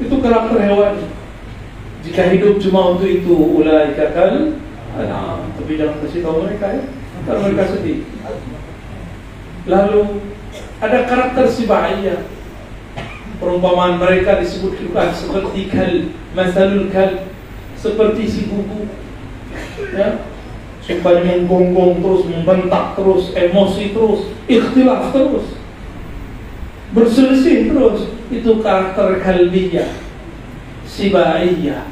Itu 0.00 0.16
karakter 0.22 0.58
hewani. 0.62 1.04
Jika 2.06 2.30
hidup 2.30 2.62
cuma 2.62 2.94
untuk 2.94 3.10
itu, 3.10 3.34
ulai 3.34 3.98
kakal, 3.98 4.54
nah, 4.94 5.42
tapi 5.58 5.74
jangan 5.74 5.98
kasih 6.06 6.22
tahu 6.22 6.46
mereka 6.46 6.66
ya, 6.78 6.82
ntar 7.26 7.36
mereka 7.42 7.64
sedih. 7.74 8.06
Lalu 9.66 10.22
ada 10.78 10.98
karakter 11.10 11.44
sibaiyah. 11.50 12.22
Perumpamaan 13.36 14.00
mereka 14.00 14.40
disebutkan 14.40 15.12
seperti 15.12 15.68
kal, 15.68 15.92
masalul 16.32 16.88
kal, 16.88 17.28
seperti 17.86 18.22
si 18.26 18.40
buku. 18.50 18.90
Ya, 19.94 20.26
supaya 20.86 21.18
menggonggong 21.22 21.98
terus, 21.98 22.22
membentak 22.30 22.94
terus, 22.94 23.34
emosi 23.34 23.90
terus, 23.90 24.20
ikhtilaf 24.46 25.10
terus, 25.10 25.58
berselisih 26.94 27.74
terus. 27.74 28.00
Itu 28.26 28.58
karakter 28.62 29.22
kalbiyah, 29.22 29.90
sibaiyah, 30.86 31.90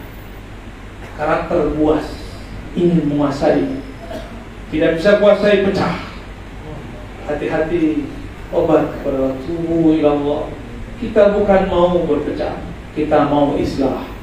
karakter 1.18 1.74
buas, 1.74 2.06
ingin 2.74 3.06
menguasai, 3.10 3.82
tidak 4.70 4.98
bisa 4.98 5.18
kuasai 5.18 5.66
pecah. 5.66 6.10
Hati-hati 7.24 8.04
obat 8.52 9.00
kepada 9.00 9.34
tubuh 9.42 9.96
Allah. 10.04 10.52
Kita 11.02 11.34
bukan 11.34 11.62
mau 11.66 12.04
berpecah, 12.06 12.62
kita 12.94 13.26
mau 13.26 13.58
islah. 13.58 14.13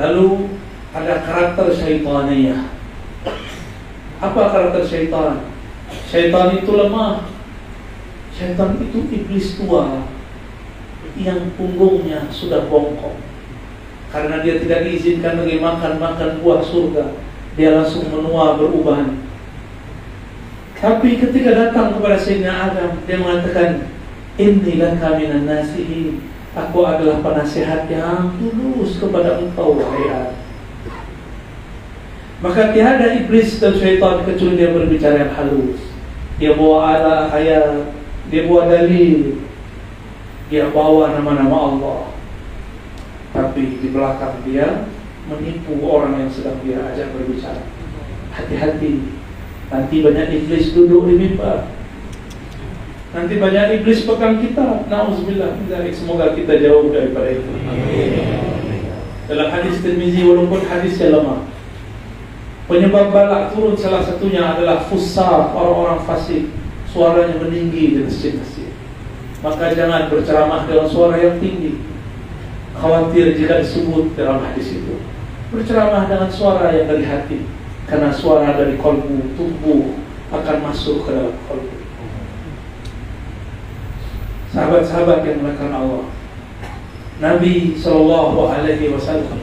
Lalu 0.00 0.56
ada 0.96 1.20
karakter 1.20 1.68
syaitaniyah. 1.76 2.72
Apa 4.20 4.40
karakter 4.48 4.82
syaitan? 4.88 5.44
Syaitan 6.08 6.56
itu 6.56 6.72
lemah. 6.72 7.28
Syaitan 8.32 8.80
itu 8.80 9.04
iblis 9.12 9.60
tua 9.60 10.08
yang 11.20 11.52
punggungnya 11.60 12.32
sudah 12.32 12.64
bongkok. 12.72 13.20
Karena 14.08 14.42
dia 14.42 14.58
tidak 14.58 14.88
diizinkan 14.88 15.44
lagi 15.44 15.62
makan-makan 15.62 16.42
buah 16.42 16.64
surga, 16.64 17.14
dia 17.54 17.78
langsung 17.78 18.10
menua 18.10 18.58
berubahan. 18.58 19.22
Tapi 20.80 21.20
ketika 21.20 21.52
datang 21.52 21.94
kepada 21.94 22.16
Sayyidina 22.16 22.72
Adam, 22.72 23.04
dia 23.04 23.20
mengatakan, 23.20 23.86
Inilah 24.40 24.96
kami 24.96 25.28
nasihin. 25.44 26.29
Aku 26.50 26.82
adalah 26.82 27.22
penasehat 27.22 27.86
yang 27.86 28.34
tulus 28.34 28.98
kepada 28.98 29.38
engkau, 29.38 29.78
wahai. 29.78 30.34
Maka 32.40 32.72
tiada 32.74 33.06
iblis 33.20 33.60
dan 33.62 33.76
syaitan 33.76 34.24
kecuali 34.26 34.58
dia 34.58 34.74
berbicara 34.74 35.28
yang 35.28 35.32
halus. 35.36 35.78
Dia 36.40 36.56
bawa 36.56 36.96
ala 36.96 37.16
ayat, 37.36 37.92
dia 38.32 38.48
bawa 38.48 38.66
dalil, 38.66 39.44
dia 40.48 40.72
bawa 40.72 41.14
nama-nama 41.14 41.56
Allah. 41.70 42.00
Tapi 43.30 43.78
di 43.78 43.88
belakang 43.94 44.42
dia 44.42 44.90
menipu 45.30 45.78
orang 45.86 46.26
yang 46.26 46.30
sedang 46.32 46.58
dia 46.66 46.82
ajak 46.82 47.14
berbicara. 47.14 47.62
Hati-hati. 48.34 49.20
Nanti 49.70 50.02
banyak 50.02 50.26
iblis 50.34 50.74
duduk 50.74 51.06
di 51.06 51.14
mimbar. 51.14 51.70
Nanti 53.10 53.34
banyak 53.42 53.82
iblis 53.82 54.06
pegang 54.06 54.38
kita. 54.38 54.86
Nauzubillah. 54.86 55.58
Semoga 55.90 56.32
kita 56.38 56.62
jauh 56.62 56.94
daripada 56.94 57.28
itu. 57.34 57.50
Dalam 59.26 59.48
hadis 59.50 59.82
Tirmizi 59.82 60.26
walaupun 60.26 60.62
hadisnya 60.66 61.14
lemah, 61.14 61.46
Penyebab 62.70 63.10
balak 63.10 63.50
turun 63.50 63.74
salah 63.74 63.98
satunya 63.98 64.46
adalah 64.46 64.86
fusar, 64.86 65.50
orang-orang 65.50 66.06
fasik. 66.06 66.54
Suaranya 66.86 67.42
meninggi 67.42 67.98
di 67.98 68.06
masjid-masjid. 68.06 68.70
Maka 69.42 69.74
jangan 69.74 70.06
berceramah 70.06 70.70
dengan 70.70 70.86
suara 70.86 71.18
yang 71.18 71.42
tinggi. 71.42 71.82
Khawatir 72.78 73.34
jika 73.34 73.58
disebut 73.58 74.14
dalam 74.14 74.46
hadis 74.46 74.70
itu. 74.78 75.02
Berceramah 75.50 76.06
dengan 76.06 76.30
suara 76.30 76.70
yang 76.70 76.86
dari 76.86 77.10
hati. 77.10 77.42
Karena 77.90 78.14
suara 78.14 78.54
dari 78.54 78.78
kolbu, 78.78 79.34
tubuh 79.34 79.98
akan 80.30 80.56
masuk 80.70 81.02
ke 81.02 81.10
dalam 81.10 81.34
kolbu. 81.50 81.79
Sahabat-sahabat 84.50 85.22
yang 85.22 85.46
melakukan 85.46 85.70
Allah. 85.70 86.04
Nabi 87.20 87.76
Shallallahu 87.76 88.48
Alaihi 88.48 88.90
Wasallam 88.90 89.38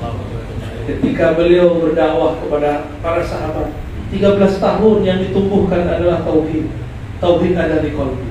ketika 0.88 1.36
beliau 1.38 1.78
berdakwah 1.78 2.42
kepada 2.42 2.92
para 3.04 3.22
sahabat 3.22 3.76
13 4.10 4.40
tahun 4.58 4.98
yang 5.06 5.20
ditumbuhkan 5.22 5.86
adalah 5.86 6.26
tauhid. 6.26 6.68
Tauhid 7.22 7.54
ada 7.54 7.84
di 7.84 7.92
kalbu 7.94 8.28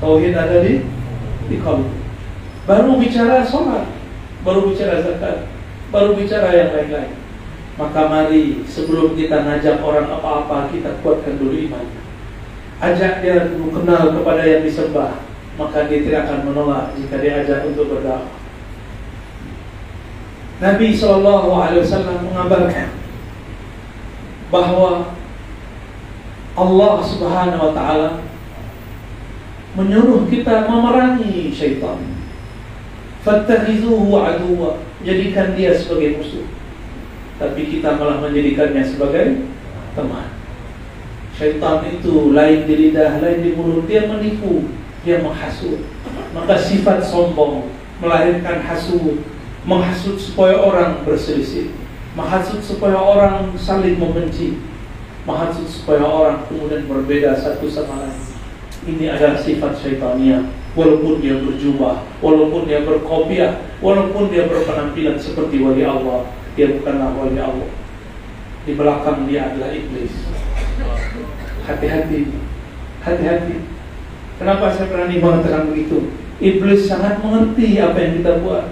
tauhid 0.00 0.36
ada 0.36 0.60
di 0.60 0.84
di 1.48 1.56
kalbu 1.60 1.88
baru 2.68 3.00
bicara 3.00 3.40
sholat 3.46 3.88
baru 4.44 4.68
bicara 4.68 5.00
zakat 5.00 5.48
baru 5.88 6.18
bicara 6.18 6.50
yang 6.52 6.70
lain-lain. 6.74 7.14
Maka 7.76 8.08
mari 8.08 8.64
sebelum 8.64 9.12
kita 9.12 9.44
ngajak 9.44 9.84
orang 9.84 10.08
apa-apa 10.08 10.72
kita 10.72 10.96
kuatkan 11.04 11.36
dulu 11.36 11.52
iman. 11.68 11.84
Ajak 12.80 13.20
dia 13.20 13.52
kenal 13.52 14.16
kepada 14.16 14.42
yang 14.48 14.64
disembah 14.64 15.25
maka 15.56 15.88
dia 15.88 16.04
tidak 16.04 16.28
akan 16.28 16.40
menolak 16.52 16.92
jika 16.96 17.16
diajak 17.20 17.64
untuk 17.64 17.88
berdakwah 17.92 18.46
Nabi 20.56 20.96
Shallallahu 20.96 21.52
Alaihi 21.52 21.84
Wasallam 21.84 22.32
mengabarkan 22.32 22.88
bahwa 24.48 25.12
Allah 26.56 26.94
Subhanahu 27.04 27.60
Wa 27.60 27.72
Taala 27.76 28.10
menyuruh 29.76 30.24
kita 30.32 30.64
memerangi 30.64 31.52
syaitan. 31.52 32.00
Fattakhizuhu 33.20 34.08
aduwa. 34.16 34.80
Jadikan 35.04 35.52
dia 35.52 35.76
sebagai 35.76 36.16
musuh. 36.16 36.48
Tapi 37.36 37.68
kita 37.68 38.00
malah 38.00 38.24
menjadikannya 38.24 38.80
sebagai 38.80 39.44
teman. 39.92 40.32
Syaitan 41.36 41.84
itu 41.84 42.32
lain 42.32 42.64
di 42.64 42.74
lidah, 42.88 43.20
lain 43.20 43.44
di 43.44 43.52
mulut. 43.52 43.84
Dia 43.84 44.08
menipu, 44.08 44.72
dia 45.06 45.22
menghasut. 45.22 45.78
Maka 46.34 46.58
sifat 46.58 47.06
sombong 47.06 47.70
melahirkan 48.02 48.60
hasud, 48.66 49.22
menghasut 49.64 50.18
supaya 50.20 50.58
orang 50.58 51.06
berselisih, 51.06 51.72
menghasut 52.18 52.60
supaya 52.60 52.98
orang 52.98 53.54
saling 53.56 53.96
membenci, 53.96 54.60
menghasut 55.24 55.64
supaya 55.70 56.04
orang 56.04 56.44
kemudian 56.50 56.84
berbeda 56.84 57.38
satu 57.38 57.70
sama 57.70 58.04
lain. 58.04 58.20
Ini 58.86 59.16
adalah 59.16 59.38
sifat 59.40 59.78
syaitania. 59.80 60.44
Walaupun 60.76 61.24
dia 61.24 61.40
berjubah, 61.40 62.04
walaupun 62.20 62.68
dia 62.68 62.84
berkopiah, 62.84 63.64
walaupun 63.80 64.28
dia 64.28 64.44
berpenampilan 64.44 65.16
seperti 65.16 65.56
wali 65.64 65.80
Allah, 65.80 66.28
dia 66.52 66.68
bukanlah 66.68 67.16
wali 67.16 67.40
Allah. 67.40 67.70
Di 68.68 68.76
belakang 68.76 69.24
dia 69.24 69.48
adalah 69.48 69.72
iblis. 69.72 70.12
Hati-hati, 71.64 72.28
hati-hati. 73.00 73.75
Kenapa 74.36 74.68
saya 74.68 74.92
berani 74.92 75.16
mengatakan 75.16 75.72
begitu? 75.72 76.12
Iblis 76.36 76.84
sangat 76.84 77.24
mengerti 77.24 77.80
apa 77.80 77.96
yang 77.96 78.20
kita 78.20 78.44
buat. 78.44 78.68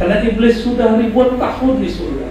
Karena 0.00 0.24
iblis 0.24 0.64
sudah 0.64 0.96
ribuan 0.96 1.36
tahun 1.36 1.84
di 1.84 1.88
surga. 1.92 2.28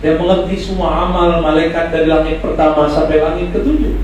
Dia 0.00 0.16
mengerti 0.16 0.56
semua 0.56 1.10
amal 1.10 1.42
malaikat 1.42 1.92
dari 1.92 2.08
langit 2.08 2.38
pertama 2.40 2.86
sampai 2.86 3.20
langit 3.20 3.50
ketujuh. 3.52 3.98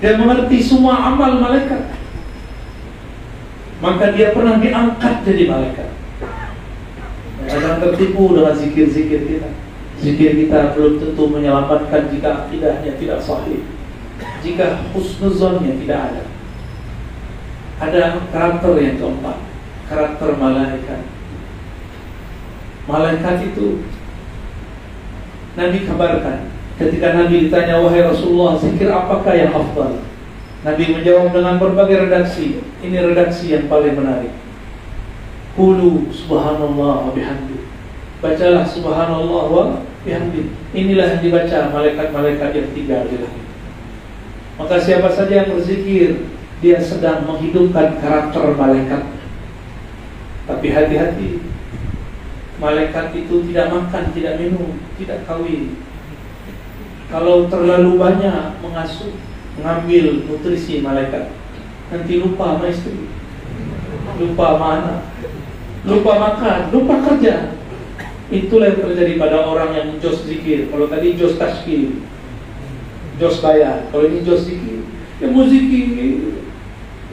Dia 0.00 0.16
mengerti 0.16 0.58
semua 0.64 1.12
amal 1.12 1.38
malaikat. 1.38 1.94
Maka 3.78 4.16
dia 4.16 4.32
pernah 4.32 4.56
diangkat 4.56 5.22
jadi 5.22 5.44
malaikat. 5.52 5.90
Jangan 7.46 7.78
tertipu 7.78 8.34
dengan 8.34 8.56
zikir-zikir 8.56 9.20
kita. 9.28 9.50
Zikir 10.00 10.30
kita 10.44 10.72
belum 10.72 10.98
tentu 10.98 11.24
menyelamatkan 11.28 12.08
jika 12.08 12.48
akidahnya 12.48 12.96
tidak 12.96 13.20
sahih. 13.20 13.62
Jika 14.40 14.88
husnuzonnya 14.96 15.76
tidak 15.78 16.00
ada. 16.10 16.22
Ada 17.76 18.24
karakter 18.32 18.72
yang 18.80 18.96
keempat, 18.96 19.38
karakter 19.92 20.30
malaikat. 20.40 21.00
Malaikat 22.88 23.36
itu 23.52 23.84
Nabi 25.56 25.78
kabarkan 25.84 26.56
ketika 26.76 27.16
Nabi 27.16 27.48
ditanya 27.48 27.80
wahai 27.80 28.04
Rasulullah 28.04 28.60
zikir 28.60 28.88
apakah 28.92 29.32
yang 29.32 29.52
afdal? 29.52 30.04
Nabi 30.64 30.84
menjawab 30.98 31.32
dengan 31.32 31.56
berbagai 31.60 32.08
redaksi. 32.08 32.64
Ini 32.80 32.96
redaksi 33.12 33.52
yang 33.52 33.68
paling 33.70 33.96
menarik. 33.96 34.32
Kulu 35.56 36.12
subhanallah 36.12 37.08
wa 37.08 37.12
bihamdi. 37.12 37.64
Bacalah 38.20 38.64
subhanallah 38.66 39.44
wa 39.46 39.64
bihamdi. 40.04 40.52
Inilah 40.74 41.16
yang 41.16 41.20
dibaca 41.22 41.70
malaikat-malaikat 41.70 42.50
yang 42.52 42.68
tinggal 42.72 43.02
di 43.08 43.16
langit. 43.20 43.46
Maka 44.56 44.76
siapa 44.80 45.08
saja 45.12 45.44
yang 45.44 45.52
berzikir 45.52 46.35
dia 46.64 46.80
sedang 46.80 47.28
menghidupkan 47.28 48.00
karakter 48.00 48.56
malaikat. 48.56 49.02
Tapi 50.46 50.66
hati-hati, 50.70 51.42
malaikat 52.62 53.12
itu 53.12 53.42
tidak 53.50 53.66
makan, 53.74 54.04
tidak 54.14 54.38
minum, 54.38 54.78
tidak 54.96 55.26
kawin. 55.26 55.74
Kalau 57.10 57.50
terlalu 57.50 57.98
banyak 57.98 58.62
mengasuh, 58.62 59.14
mengambil 59.58 60.26
nutrisi 60.26 60.80
malaikat, 60.82 61.34
nanti 61.90 62.12
lupa 62.18 62.56
sama 62.56 62.66
istri, 62.70 63.10
lupa 64.22 64.46
sama 64.54 64.66
anak, 64.78 65.00
lupa 65.86 66.12
makan, 66.14 66.58
lupa 66.70 66.94
kerja. 67.10 67.54
Itulah 68.26 68.74
yang 68.74 68.82
terjadi 68.82 69.12
pada 69.22 69.46
orang 69.46 69.70
yang 69.70 69.88
jos 70.02 70.26
zikir. 70.26 70.66
Kalau 70.66 70.90
tadi 70.90 71.14
jos 71.14 71.38
tashkil, 71.38 72.02
jos 73.22 73.38
bayar. 73.38 73.86
Kalau 73.94 74.10
ini 74.10 74.26
jos 74.26 74.50
zikir, 74.50 74.82
ya 75.22 75.30
muziki 75.30 75.94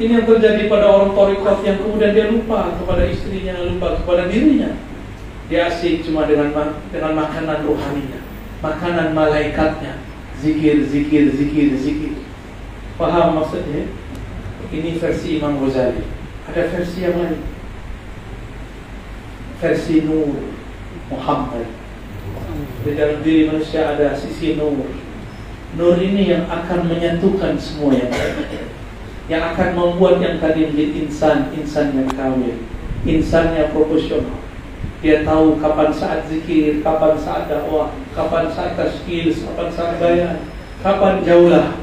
ini 0.02 0.10
yang 0.18 0.26
terjadi 0.26 0.66
pada 0.66 0.90
orang 0.90 1.14
torikot 1.14 1.62
yang 1.62 1.78
kemudian 1.78 2.18
dia 2.18 2.26
lupa 2.34 2.74
kepada 2.82 3.06
istrinya, 3.06 3.62
lupa 3.62 4.02
kepada 4.02 4.26
dirinya. 4.26 4.74
Dia 5.52 5.70
asik 5.70 6.02
cuma 6.02 6.26
dengan 6.26 6.50
dengan 6.90 7.14
makanan 7.14 7.62
rohaninya, 7.62 8.26
makanan 8.66 9.14
malaikatnya, 9.14 10.02
zikir, 10.42 10.82
zikir, 10.90 11.30
zikir, 11.38 11.78
zikir. 11.78 12.14
Paham 12.98 13.38
maksudnya? 13.38 13.86
Ini 14.74 14.98
versi 14.98 15.38
Imam 15.38 15.62
Ghazali. 15.62 16.02
Ada 16.50 16.74
versi 16.74 17.06
yang 17.06 17.14
lain. 17.14 17.42
Versi 19.62 20.02
Nur 20.02 20.42
Muhammad. 21.14 21.70
Di 22.82 22.98
dalam 22.98 23.22
diri 23.22 23.46
manusia 23.54 23.94
ada 23.94 24.18
sisi 24.18 24.58
Nur. 24.58 24.90
Nur 25.78 26.02
ini 26.02 26.34
yang 26.34 26.50
akan 26.50 26.90
menyatukan 26.90 27.62
semua 27.62 27.94
yang 27.94 28.10
yang 29.32 29.56
akan 29.56 29.70
membuat 29.76 30.20
yang 30.20 30.36
tadi 30.44 30.68
menjadi 30.68 31.08
insan, 31.08 31.48
insan 31.56 31.96
yang 31.96 32.12
kawin, 32.12 32.68
insan 33.08 33.56
yang 33.56 33.72
proporsional. 33.72 34.44
Dia 35.00 35.24
tahu 35.28 35.60
kapan 35.60 35.92
saat 35.92 36.28
zikir, 36.28 36.80
kapan 36.80 37.16
saat 37.20 37.52
dakwah, 37.52 37.92
kapan 38.16 38.48
saat 38.52 38.76
tashkil, 38.80 39.32
kapan 39.32 39.68
saat 39.72 40.00
bayan, 40.00 40.48
kapan 40.80 41.24
jaulah, 41.24 41.76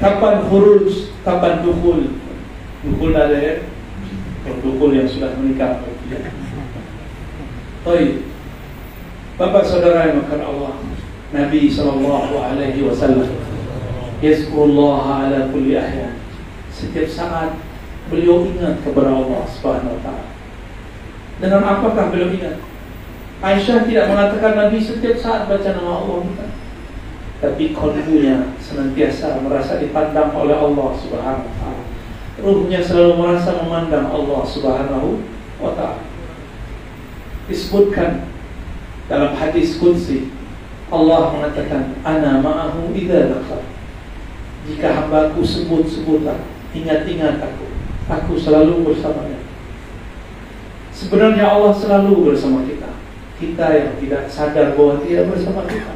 kapan 0.00 0.44
huruf, 0.48 1.12
kapan 1.24 1.64
dukul. 1.64 2.16
Dukul 2.84 3.12
ada 3.16 3.36
ya? 3.36 3.54
Dukul 4.60 4.96
yang 4.96 5.08
sudah 5.08 5.32
menikah. 5.40 5.80
Baik. 7.84 8.28
Bapak 9.36 9.64
saudara 9.68 10.08
yang 10.08 10.24
makan 10.24 10.40
Allah, 10.44 10.72
Nabi 11.32 11.68
sallallahu 11.68 12.40
alaihi 12.40 12.88
wasallam 12.88 13.36
Yazkurullah 14.24 15.28
ala 15.28 15.52
kulli 15.52 15.76
ahyan 15.76 16.15
setiap 16.76 17.08
saat 17.08 17.56
beliau 18.12 18.44
ingat 18.44 18.84
kepada 18.84 19.08
Allah 19.16 19.48
Subhanahu 19.48 19.96
wa. 20.04 20.28
Dengan 21.40 21.62
apakah 21.64 22.12
beliau 22.12 22.28
ingat? 22.36 22.60
Aisyah 23.40 23.88
tidak 23.88 24.12
mengatakan 24.12 24.52
Nabi 24.56 24.76
setiap 24.80 25.16
saat 25.16 25.48
baca 25.48 25.68
nama 25.72 26.04
Allah 26.04 26.18
bukan. 26.20 26.50
Tapi 27.36 27.76
kalbunya 27.76 28.52
senantiasa 28.60 29.40
merasa 29.40 29.80
dipandang 29.80 30.36
oleh 30.36 30.56
Allah 30.56 30.88
Subhanahu 31.00 31.48
wa. 31.48 31.80
Ruhnya 32.36 32.84
selalu 32.84 33.12
merasa 33.16 33.56
memandang 33.56 34.12
Allah 34.12 34.44
Subhanahu 34.44 35.24
wa 35.56 35.72
taala. 35.72 36.04
Disebutkan 37.48 38.28
dalam 39.08 39.32
hadis 39.32 39.80
qudsi 39.80 40.28
Allah 40.92 41.32
mengatakan 41.32 41.96
ana 42.04 42.44
ma'ahu 42.44 42.92
idza 42.92 43.32
dzakar. 43.32 43.64
Jika 44.66 44.88
hambaku 44.98 45.46
sebut-sebutlah 45.46 46.55
Ingat-ingat 46.76 47.40
aku. 47.40 47.66
Aku 48.06 48.38
selalu 48.38 48.86
bersamanya 48.86 49.42
Sebenarnya 50.94 51.44
Allah 51.44 51.74
selalu 51.74 52.32
bersama 52.32 52.62
kita. 52.64 52.92
Kita 53.36 53.66
yang 53.68 53.90
tidak 54.00 54.32
sadar 54.32 54.72
bahwa 54.78 55.02
dia 55.04 55.26
bersama 55.28 55.66
kita. 55.68 55.92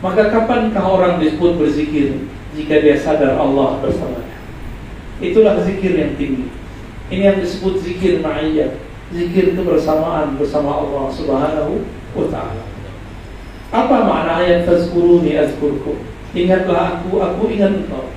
Maka 0.00 0.32
kapankah 0.32 0.80
orang 0.80 1.20
disebut 1.20 1.60
berzikir 1.60 2.24
Jika 2.56 2.80
dia 2.80 2.96
sadar 2.96 3.36
Allah 3.36 3.84
bersamanya 3.84 4.40
Itulah 5.20 5.60
zikir 5.60 5.92
yang 5.92 6.16
tinggi. 6.16 6.48
Ini 7.12 7.22
yang 7.34 7.38
disebut 7.44 7.84
zikir 7.84 8.24
ma'iyah. 8.24 8.80
Zikir 9.12 9.52
kebersamaan 9.52 10.40
bersama 10.40 10.80
Allah 10.86 11.12
subhanahu 11.12 11.84
wa 12.16 12.26
ta'ala. 12.30 12.64
Apa 13.74 13.96
makna 14.06 14.40
ayat 14.40 14.64
Fazkuruni 14.64 15.36
azkurkum? 15.36 16.00
Ingatlah 16.32 17.02
aku, 17.02 17.20
aku 17.20 17.42
ingat 17.52 17.74
engkau 17.84 18.08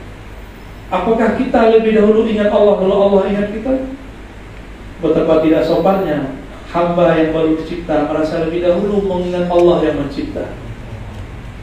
Apakah 0.93 1.41
kita 1.41 1.73
lebih 1.73 1.97
dahulu 1.97 2.29
ingat 2.29 2.53
Allah 2.53 2.77
kalau 2.77 2.97
Allah 3.09 3.21
ingat 3.33 3.49
kita? 3.49 3.89
Betapa 5.01 5.41
tidak 5.41 5.65
sopannya 5.65 6.37
hamba 6.69 7.17
yang 7.17 7.33
baru 7.33 7.57
dicipta 7.57 8.05
merasa 8.05 8.45
lebih 8.45 8.61
dahulu 8.61 9.01
mengingat 9.09 9.49
Allah 9.49 9.77
yang 9.89 10.05
mencipta. 10.05 10.53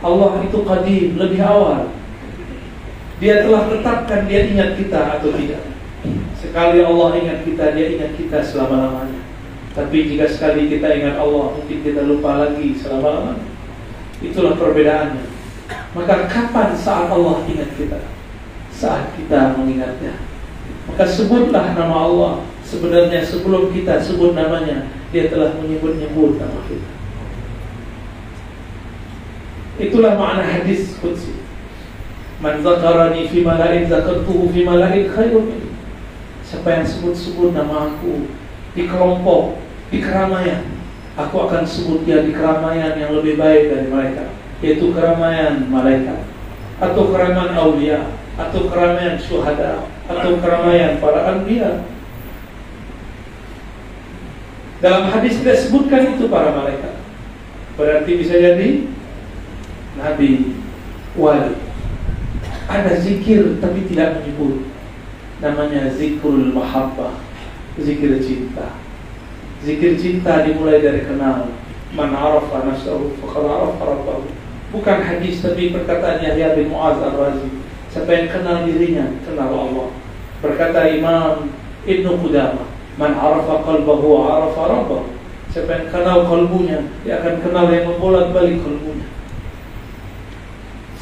Allah 0.03 0.43
itu 0.43 0.59
qadim, 0.67 1.15
lebih 1.15 1.39
awal. 1.47 1.95
Dia 3.23 3.47
telah 3.47 3.71
tetapkan 3.71 4.27
dia 4.27 4.51
ingat 4.51 4.75
kita 4.75 5.21
atau 5.21 5.31
tidak. 5.39 5.63
Sekali 6.35 6.83
Allah 6.83 7.11
ingat 7.21 7.39
kita, 7.47 7.65
dia 7.77 7.87
ingat 7.95 8.19
kita 8.19 8.43
selama-lamanya. 8.43 9.23
Tapi 9.79 10.11
jika 10.11 10.27
sekali 10.27 10.67
kita 10.67 10.91
ingat 10.91 11.23
Allah, 11.23 11.55
mungkin 11.55 11.79
kita 11.87 12.03
lupa 12.03 12.43
lagi 12.49 12.75
selama-lamanya. 12.75 13.47
Itulah 14.25 14.59
perbedaannya. 14.59 15.25
Maka 15.95 16.27
kapan 16.27 16.75
saat 16.75 17.07
Allah 17.07 17.47
ingat 17.47 17.71
kita? 17.79 18.20
Saat 18.81 19.13
kita 19.13 19.61
mengingatnya. 19.61 20.17
Maka 20.89 21.05
sebutlah 21.05 21.77
nama 21.77 21.97
Allah. 22.09 22.35
Sebenarnya 22.65 23.21
sebelum 23.21 23.75
kita 23.75 24.01
sebut 24.01 24.33
namanya, 24.33 24.89
dia 25.13 25.29
telah 25.29 25.53
menyebut-nyebut 25.61 26.41
nama 26.41 26.65
kita. 26.65 26.91
Itulah 29.81 30.17
makna 30.17 30.45
hadis 30.49 30.97
Qudsi. 30.97 31.45
Man 32.41 32.65
zakarani 32.65 33.29
fi 33.29 33.45
mala'in 33.45 33.85
zakartuhu 33.85 34.49
fi 34.49 34.65
mala'in 34.65 35.13
khairun 35.13 35.61
Siapa 36.41 36.81
yang 36.81 36.87
sebut-sebut 36.89 37.53
nama 37.53 37.93
aku 37.93 38.27
di 38.75 38.89
kelompok, 38.89 39.61
di 39.93 40.03
keramaian. 40.03 40.67
Aku 41.19 41.47
akan 41.47 41.63
sebut 41.67 42.07
dia 42.07 42.23
di 42.25 42.33
keramaian 42.33 42.97
yang 42.97 43.13
lebih 43.15 43.39
baik 43.39 43.71
dari 43.71 43.87
mereka, 43.87 44.35
yaitu 44.59 44.91
keramaian 44.91 45.69
malaikat, 45.69 46.27
atau 46.81 47.13
keramaian 47.13 47.55
aulia, 47.55 48.03
atau 48.41 48.73
keramaian 48.73 49.21
syuhada, 49.21 49.85
atau 50.09 50.41
keramaian 50.41 50.97
para 50.97 51.29
anbiya. 51.29 51.85
Dalam 54.81 55.13
hadis 55.13 55.45
tidak 55.45 55.61
sebutkan 55.61 56.17
itu 56.17 56.25
para 56.33 56.57
malaikat. 56.57 56.97
Berarti 57.77 58.11
bisa 58.17 58.33
jadi 58.41 58.89
nabi, 60.01 60.57
wali. 61.13 61.53
Ada 62.65 62.97
zikir 62.97 63.61
tapi 63.61 63.85
tidak 63.93 64.25
menyebut. 64.25 64.65
Namanya 65.45 65.93
zikrul 65.93 66.53
mahabbah, 66.57 67.21
zikir 67.77 68.25
cinta. 68.25 68.81
Zikir 69.61 70.01
cinta 70.01 70.49
dimulai 70.49 70.81
dari 70.81 71.05
kenal. 71.05 71.53
Man 71.93 72.15
arafa 72.17 72.65
nafsahu 72.65 73.19
faqad 73.21 73.45
arafa 73.45 73.83
rabbahu. 73.85 74.25
Bukan 74.71 74.99
hadis 75.03 75.43
tapi 75.43 75.75
perkataan 75.75 76.23
Yahya 76.23 76.57
bin 76.57 76.73
Muaz 76.73 76.97
al-Razi. 77.03 77.60
Siapa 77.91 78.11
yang 78.15 78.31
kenal 78.31 78.63
dirinya, 78.71 79.19
kenal 79.27 79.51
Allah. 79.51 79.89
Berkata 80.39 80.87
Imam 80.87 81.51
Ibnu 81.83 82.23
Qudamah, 82.23 82.71
Man 82.95 83.19
arafa 83.19 83.67
qalbahu 83.67 84.31
arafa 84.31 84.63
rabbahu. 84.71 85.11
Siapa 85.51 85.71
yang 85.75 85.87
kenal 85.91 86.23
kalbunya, 86.31 86.87
dia 87.03 87.19
akan 87.19 87.43
kenal 87.43 87.67
yang 87.67 87.91
membolak 87.91 88.31
balik 88.31 88.63
kalbunya. 88.63 89.11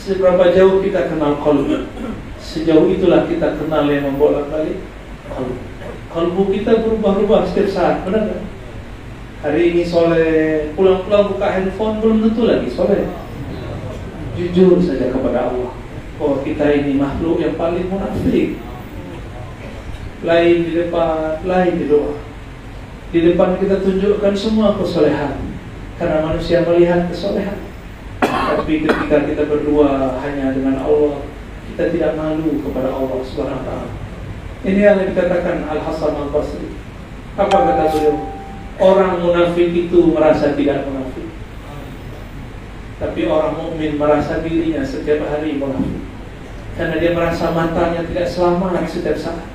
Seberapa 0.00 0.48
jauh 0.56 0.80
kita 0.80 1.12
kenal 1.12 1.36
kalbu, 1.44 1.92
sejauh 2.40 2.88
itulah 2.88 3.28
kita 3.28 3.60
kenal 3.60 3.84
yang 3.92 4.08
membolak 4.08 4.48
balik 4.48 4.80
kalbu. 5.28 5.60
Kalbu 6.08 6.42
kita 6.56 6.80
berubah-ubah 6.80 7.52
setiap 7.52 7.68
saat, 7.68 7.96
benar 8.08 8.32
nggak? 8.32 8.42
Hari 9.44 9.60
ini 9.76 9.84
soleh, 9.84 10.72
pulang-pulang 10.72 11.36
buka 11.36 11.52
handphone 11.52 12.00
belum 12.00 12.24
tentu 12.24 12.48
lagi 12.48 12.72
soleh. 12.72 13.04
Jujur 14.40 14.80
saja 14.80 15.12
kepada 15.12 15.52
Allah 15.52 15.87
bahwa 16.18 16.42
kita 16.42 16.66
ini 16.74 16.98
makhluk 16.98 17.38
yang 17.38 17.54
paling 17.54 17.86
munafik. 17.86 18.58
Lain 20.26 20.56
di 20.66 20.72
depan, 20.74 21.46
lain 21.46 21.72
di 21.78 21.86
luar. 21.86 22.28
Di 23.08 23.24
depan 23.24 23.56
kita 23.56 23.80
tunjukkan 23.80 24.36
semua 24.36 24.76
kesolehan 24.76 25.40
Karena 25.96 26.28
manusia 26.28 26.60
melihat 26.60 27.08
kesolehan 27.08 27.56
Tapi 28.20 28.84
ketika 28.84 29.24
kita 29.24 29.48
berdua 29.48 30.20
hanya 30.20 30.52
dengan 30.52 30.84
Allah 30.84 31.24
Kita 31.72 31.88
tidak 31.88 32.20
malu 32.20 32.60
kepada 32.60 32.92
Allah 32.92 33.18
Subhanahu 33.24 33.64
Taala. 33.64 33.88
Ini 34.60 34.80
yang 34.84 35.00
dikatakan 35.08 35.64
Al-Hasan 35.72 36.20
Al-Basri 36.20 36.68
Apa 37.40 37.56
kata 37.64 37.84
beliau? 37.96 38.16
Orang 38.78 39.24
munafik 39.24 39.72
itu 39.72 40.12
merasa 40.12 40.52
tidak 40.52 40.84
munafik 40.84 41.07
Tapi 42.98 43.30
orang 43.30 43.54
mukmin 43.54 43.94
merasa 43.94 44.42
dirinya 44.42 44.82
setiap 44.82 45.22
hari 45.30 45.54
munafik 45.54 46.02
Karena 46.74 46.98
dia 46.98 47.14
merasa 47.14 47.54
matanya 47.54 48.02
tidak 48.06 48.26
selamat 48.26 48.86
setiap 48.86 49.18
saat. 49.18 49.46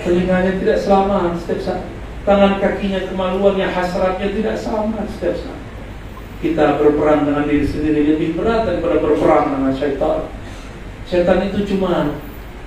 Telinganya 0.00 0.56
tidak 0.56 0.80
selamat 0.80 1.36
setiap 1.36 1.60
saat. 1.60 1.82
Tangan 2.24 2.56
kakinya 2.60 3.04
kemaluannya 3.08 3.68
hasratnya 3.68 4.32
tidak 4.32 4.56
sama 4.56 5.04
setiap 5.16 5.36
saat. 5.36 5.60
Kita 6.40 6.80
berperang 6.80 7.28
dengan 7.28 7.44
diri 7.44 7.68
sendiri 7.68 8.16
lebih 8.16 8.36
berat 8.36 8.64
daripada 8.64 8.96
berperang 8.96 9.60
dengan 9.60 9.72
syaitan. 9.76 10.24
Syaitan 11.04 11.44
itu 11.52 11.68
cuma 11.76 12.16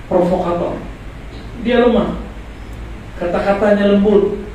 provokator. 0.06 0.78
Dia 1.66 1.82
lemah. 1.82 2.22
Kata-katanya 3.18 3.98
lembut. 3.98 4.46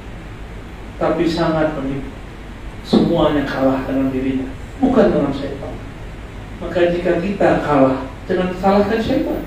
Tapi 0.96 1.28
sangat 1.28 1.76
menipu. 1.76 2.08
Semuanya 2.88 3.44
kalah 3.44 3.84
dengan 3.88 4.08
dirinya 4.08 4.59
bukan 4.80 5.06
dengan 5.12 5.32
syaitan 5.36 5.76
maka 6.60 6.92
jika 6.92 7.24
kita 7.24 7.64
kalah 7.64 8.10
jangan 8.28 8.50
salahkan 8.58 9.00
syaitan 9.00 9.44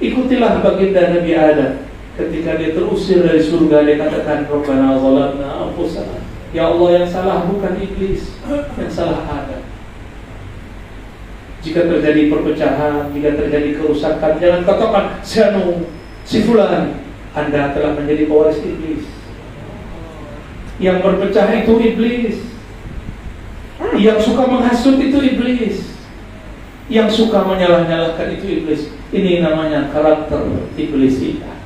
ikutilah 0.00 0.64
baginda 0.64 1.12
Nabi 1.12 1.32
Adam. 1.36 1.72
Ketika 2.18 2.58
dia 2.58 2.74
terusir 2.74 3.22
dari 3.22 3.40
surga 3.40 3.86
dia 3.86 3.96
katakan 3.96 4.44
Rabbana 4.50 4.98
zalamna 4.98 5.48
anfusana. 5.68 6.20
Ya 6.50 6.66
Allah 6.68 7.00
yang 7.00 7.06
salah 7.06 7.46
bukan 7.46 7.78
iblis 7.78 8.34
yang 8.76 8.90
salah 8.90 9.24
Adam. 9.24 9.62
Jika 11.60 11.86
terjadi 11.86 12.32
perpecahan 12.32 13.12
jika 13.14 13.36
terjadi 13.36 13.78
kerusakan 13.78 14.40
jangan 14.40 14.60
katakan 14.66 15.04
si 15.22 15.38
anu 15.44 15.86
si 16.26 16.42
fulan. 16.44 16.98
Anda 17.30 17.70
telah 17.70 17.94
menjadi 17.94 18.26
pewaris 18.26 18.58
iblis. 18.58 19.06
Yang 20.82 20.98
berpecah 21.06 21.46
itu 21.62 21.72
iblis 21.78 22.36
yang 24.00 24.18
suka 24.18 24.42
menghasut 24.48 24.96
itu 24.96 25.18
iblis 25.20 25.84
yang 26.90 27.06
suka 27.06 27.44
menyalah-nyalahkan 27.46 28.34
itu 28.40 28.64
iblis 28.64 28.90
ini 29.14 29.44
namanya 29.44 29.92
karakter 29.92 30.42
iblis 30.74 31.20
kita 31.20 31.60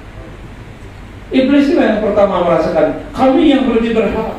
Iblislah 1.35 1.99
yang 1.99 2.01
pertama 2.05 2.47
merasakan 2.47 3.11
kami 3.11 3.51
yang 3.51 3.67
lebih 3.67 3.91
berhak. 3.91 4.39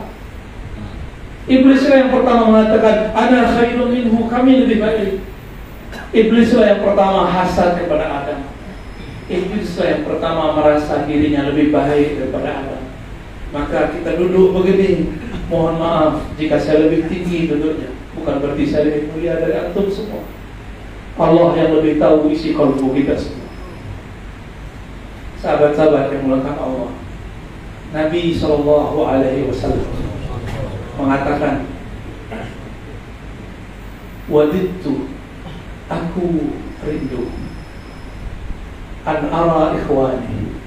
Iblislah 1.44 2.08
yang 2.08 2.12
pertama 2.16 2.42
mengatakan 2.48 3.12
ada 3.12 3.52
khairun 3.52 3.92
minhu 3.92 4.32
kami 4.32 4.64
lebih 4.64 4.80
baik. 4.80 5.20
Iblislah 6.16 6.66
yang 6.72 6.82
pertama 6.88 7.28
hasad 7.28 7.84
kepada 7.84 8.06
Adam. 8.24 8.40
Iblislah 9.28 9.88
yang 9.92 10.04
pertama 10.08 10.56
merasa 10.56 11.04
dirinya 11.04 11.52
lebih 11.52 11.76
baik 11.76 12.16
daripada 12.16 12.64
Adam. 12.64 12.82
Maka 13.56 13.96
kita 13.96 14.20
duduk 14.20 14.52
begini. 14.60 15.16
Mohon 15.48 15.76
maaf 15.80 16.14
jika 16.36 16.60
saya 16.60 16.90
lebih 16.90 17.08
tinggi 17.08 17.48
duduknya. 17.48 17.96
Bukan 18.20 18.44
berarti 18.44 18.68
saya 18.68 18.92
lebih 18.92 19.16
mulia 19.16 19.40
dari 19.40 19.56
antum 19.56 19.88
semua. 19.88 20.28
Allah 21.16 21.56
yang 21.56 21.80
lebih 21.80 21.96
tahu 21.96 22.28
isi 22.28 22.52
kalbu 22.52 22.92
kita 22.92 23.16
semua 23.16 23.46
sahabat-sahabat 25.46 26.10
yang 26.10 26.26
mulakan 26.26 26.58
Allah. 26.58 26.90
Nabi 27.94 28.34
Shallallahu 28.34 28.98
Alaihi 29.06 29.46
Wasallam 29.46 29.86
mengatakan, 30.98 31.70
Wadidtu 34.26 35.06
aku 35.86 36.50
rindu 36.82 37.30
an 39.06 39.30
ara 39.30 39.78
ikhwani 39.78 40.58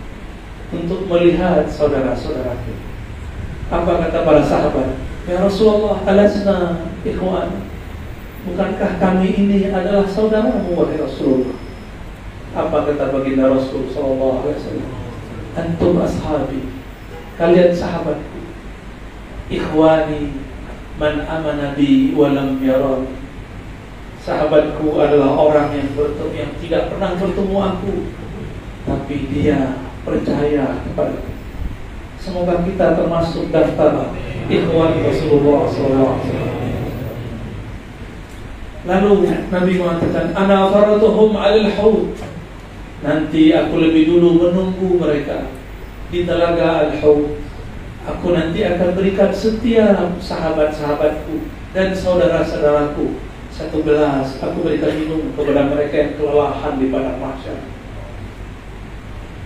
untuk 0.73 1.09
melihat 1.09 1.65
saudara-saudaraku. 1.69 2.73
Apa 3.69 3.93
kata 4.09 4.19
para 4.25 4.43
sahabat? 4.45 4.97
Ya 5.29 5.45
Rasulullah, 5.45 6.01
alasna 6.09 6.89
ikhwan. 7.05 7.69
Bukankah 8.49 8.97
kami 8.97 9.29
ini 9.37 9.69
adalah 9.69 10.09
saudaramu 10.09 10.73
wahai 10.73 10.97
Rasulullah? 10.97 11.57
Apa 12.57 12.89
kata 12.89 13.13
baginda 13.13 13.53
Rasul 13.53 13.93
Sallallahu 13.93 14.41
Alaihi 14.41 14.57
Wasallam? 14.57 14.91
Antum 15.53 16.01
ashabi, 16.01 16.63
kalian 17.37 17.77
sahabatku, 17.77 18.41
ikhwani, 19.53 20.33
man 20.97 21.29
amana 21.29 21.77
bi 21.77 22.17
walam 22.17 22.57
yarani. 22.65 23.21
Sahabatku 24.25 24.97
adalah 24.97 25.37
orang 25.37 25.77
yang 25.77 25.93
bertemu 25.93 26.33
yang 26.33 26.53
tidak 26.63 26.89
pernah 26.89 27.17
bertemu 27.21 27.57
aku, 27.59 27.95
tapi 28.89 29.17
dia 29.29 29.88
percaya 30.09 30.81
kepada 30.85 31.39
Semoga 32.19 32.61
kita 32.67 32.99
termasuk 32.99 33.49
daftar 33.55 34.11
ikhwan 34.51 35.01
Rasulullah 35.01 35.71
SAW. 35.71 36.19
Lalu 38.85 39.13
Nabi 39.49 39.73
mengatakan, 39.79 40.35
"Ana 40.35 40.69
faratuhum 40.69 41.39
'alal 41.39 41.71
haud." 41.79 42.13
Nanti 42.99 43.55
aku 43.55 43.79
lebih 43.79 44.11
dulu 44.11 44.51
menunggu 44.51 44.99
mereka 44.99 45.47
di 46.11 46.27
telaga 46.27 46.91
Al-Haud. 46.91 47.39
Aku 48.03 48.35
nanti 48.35 48.67
akan 48.67 48.99
berikan 48.99 49.31
setiap 49.31 50.19
sahabat-sahabatku 50.19 51.47
dan 51.71 51.95
saudara-saudaraku 51.95 53.23
satu 53.55 53.87
gelas. 53.87 54.43
Aku 54.43 54.67
berikan 54.67 54.99
minum 54.99 55.31
kepada 55.31 55.71
mereka 55.71 55.95
yang 55.95 56.13
kelelahan 56.19 56.75
di 56.83 56.91
padang 56.91 57.23
mahsyar. 57.23 57.78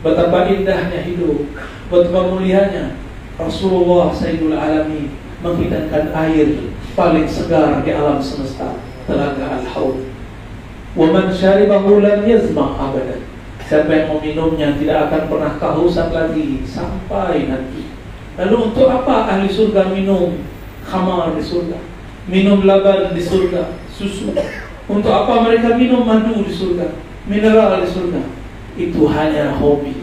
Betapa 0.03 0.51
indahnya 0.51 0.99
hidup, 1.07 1.47
betapa 1.87 2.35
mulianya 2.35 2.99
Rasulullah 3.39 4.11
Sayyidul 4.11 4.59
Alamin 4.59 5.15
menghidangkan 5.47 6.11
air 6.11 6.75
paling 6.99 7.27
segar 7.31 7.87
di 7.87 7.91
alam 7.95 8.19
semesta, 8.19 8.83
telaga 9.07 9.63
Al-Haud. 9.63 10.03
Wa 10.99 11.07
man 11.07 11.31
syaribahu 11.31 12.03
lam 12.03 12.27
yazma 12.27 12.77
abadan. 12.83 13.23
Siapa 13.63 13.89
yang 13.89 14.19
meminumnya 14.19 14.75
tidak 14.77 15.09
akan 15.09 15.23
pernah 15.31 15.53
kehausan 15.57 16.11
lagi 16.11 16.67
sampai 16.67 17.47
nanti. 17.47 17.89
Lalu 18.37 18.75
untuk 18.75 18.91
apa 18.91 19.31
ahli 19.33 19.47
surga 19.47 19.87
minum 19.95 20.43
khamar 20.83 21.33
di 21.39 21.41
surga? 21.47 21.79
Minum 22.27 22.67
laban 22.67 23.15
di 23.15 23.23
surga, 23.23 23.79
susu. 23.87 24.35
Untuk 24.91 25.15
apa 25.15 25.47
mereka 25.47 25.79
minum 25.79 26.03
madu 26.03 26.43
di 26.43 26.51
surga, 26.51 26.91
mineral 27.31 27.81
di 27.81 27.89
surga? 27.89 28.42
Itu 28.75 29.09
hanya 29.11 29.53
hobi. 29.57 30.01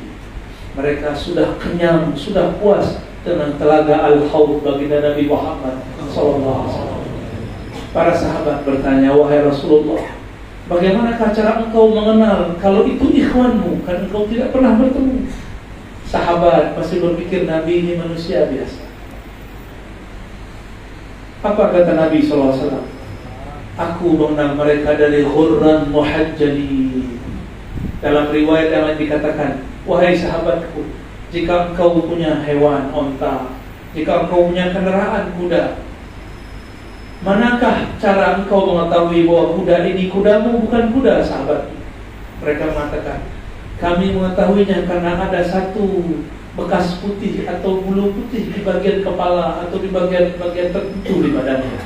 Mereka 0.77 1.11
sudah 1.17 1.57
kenyang, 1.57 2.13
sudah 2.13 2.55
puas 2.61 3.01
dengan 3.25 3.57
telaga 3.59 4.07
Al-Haud 4.07 4.63
baginda 4.63 5.03
Nabi 5.03 5.27
Muhammad 5.27 5.75
wasallam. 5.99 7.03
Para 7.89 8.13
sahabat 8.13 8.63
bertanya, 8.63 9.11
"Wahai 9.17 9.41
Rasulullah, 9.43 10.13
bagaimanakah 10.69 11.33
cara 11.33 11.65
engkau 11.65 11.89
mengenal 11.89 12.53
kalau 12.61 12.85
itu 12.85 13.09
ikhwanmu 13.09 13.81
kan 13.83 14.05
engkau 14.05 14.29
tidak 14.29 14.53
pernah 14.53 14.77
bertemu?" 14.77 15.25
Sahabat 16.09 16.73
masih 16.73 17.05
berpikir 17.05 17.45
Nabi 17.45 17.85
ini 17.85 17.93
manusia 17.93 18.49
biasa. 18.49 18.81
Apa 21.45 21.69
kata 21.69 21.93
Nabi 21.93 22.25
SAW? 22.25 22.81
Aku 23.77 24.17
mengenal 24.17 24.57
mereka 24.57 24.97
dari 24.97 25.21
ghurran 25.23 25.93
muhajjali. 25.93 26.98
Dalam 27.99 28.31
riwayat 28.31 28.71
yang 28.71 28.83
lain 28.87 28.99
dikatakan, 28.99 29.51
Wahai 29.83 30.15
sahabatku, 30.15 30.87
jika 31.33 31.71
engkau 31.71 32.03
punya 32.05 32.39
hewan 32.47 32.93
onta, 32.95 33.57
jika 33.91 34.25
engkau 34.25 34.47
punya 34.47 34.71
kendaraan 34.71 35.33
kuda, 35.35 35.83
manakah 37.25 37.89
cara 37.99 38.39
engkau 38.39 38.71
mengetahui 38.71 39.27
bahwa 39.27 39.57
kuda 39.59 39.75
ini 39.89 40.07
kudamu 40.07 40.63
bukan 40.63 40.93
kuda 40.95 41.25
sahabat? 41.25 41.73
Mereka 42.39 42.71
mengatakan, 42.71 43.19
kami 43.81 44.15
mengetahuinya 44.15 44.87
karena 44.87 45.19
ada 45.19 45.41
satu 45.43 46.21
bekas 46.55 46.99
putih 47.03 47.43
atau 47.47 47.83
bulu 47.83 48.15
putih 48.15 48.51
di 48.51 48.61
bagian 48.63 49.03
kepala 49.03 49.63
atau 49.67 49.77
di 49.79 49.91
bagian-bagian 49.91 50.69
tertentu 50.71 51.13
di 51.23 51.29
badannya. 51.35 51.81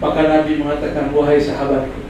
Maka 0.00 0.20
Nabi 0.24 0.60
mengatakan, 0.60 1.12
wahai 1.12 1.40
sahabatku, 1.40 2.00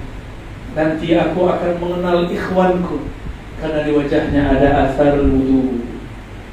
nanti 0.75 1.19
aku 1.19 1.41
akan 1.49 1.73
mengenal 1.83 2.31
ikhwanku 2.31 3.24
karena 3.65 3.81
di 3.89 3.97
wajahnya 3.97 4.43
ada 4.53 4.69
asar 4.85 5.25
wudhu, 5.25 5.89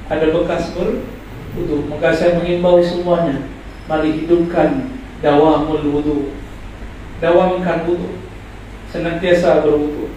ada 0.08 0.32
bekas 0.32 0.72
berwudhu. 0.72 1.92
Maka 1.92 2.16
saya 2.16 2.40
mengimbau 2.40 2.80
semuanya, 2.80 3.52
mari 3.92 4.24
hidupkan 4.24 4.96
dawamul 5.20 5.84
wudhu, 5.92 6.32
dawamkan 7.20 7.84
wudhu, 7.84 8.16
senantiasa 8.88 9.60
berwudhu. 9.60 10.08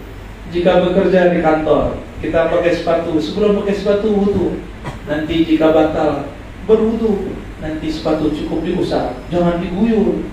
Jika 0.55 0.87
bekerja 0.87 1.35
di 1.35 1.43
kantor, 1.43 1.99
kita 2.23 2.47
pakai 2.47 2.71
sepatu, 2.71 3.19
sebelum 3.19 3.59
pakai 3.59 3.75
sepatu 3.75 4.15
wudhu, 4.15 4.63
Nanti 5.05 5.45
jika 5.45 5.69
batal 5.69 6.33
berwudu, 6.65 7.37
nanti 7.61 7.93
sepatu 7.93 8.33
cukup 8.33 8.65
diusap, 8.65 9.13
jangan 9.29 9.61
diguyur. 9.61 10.25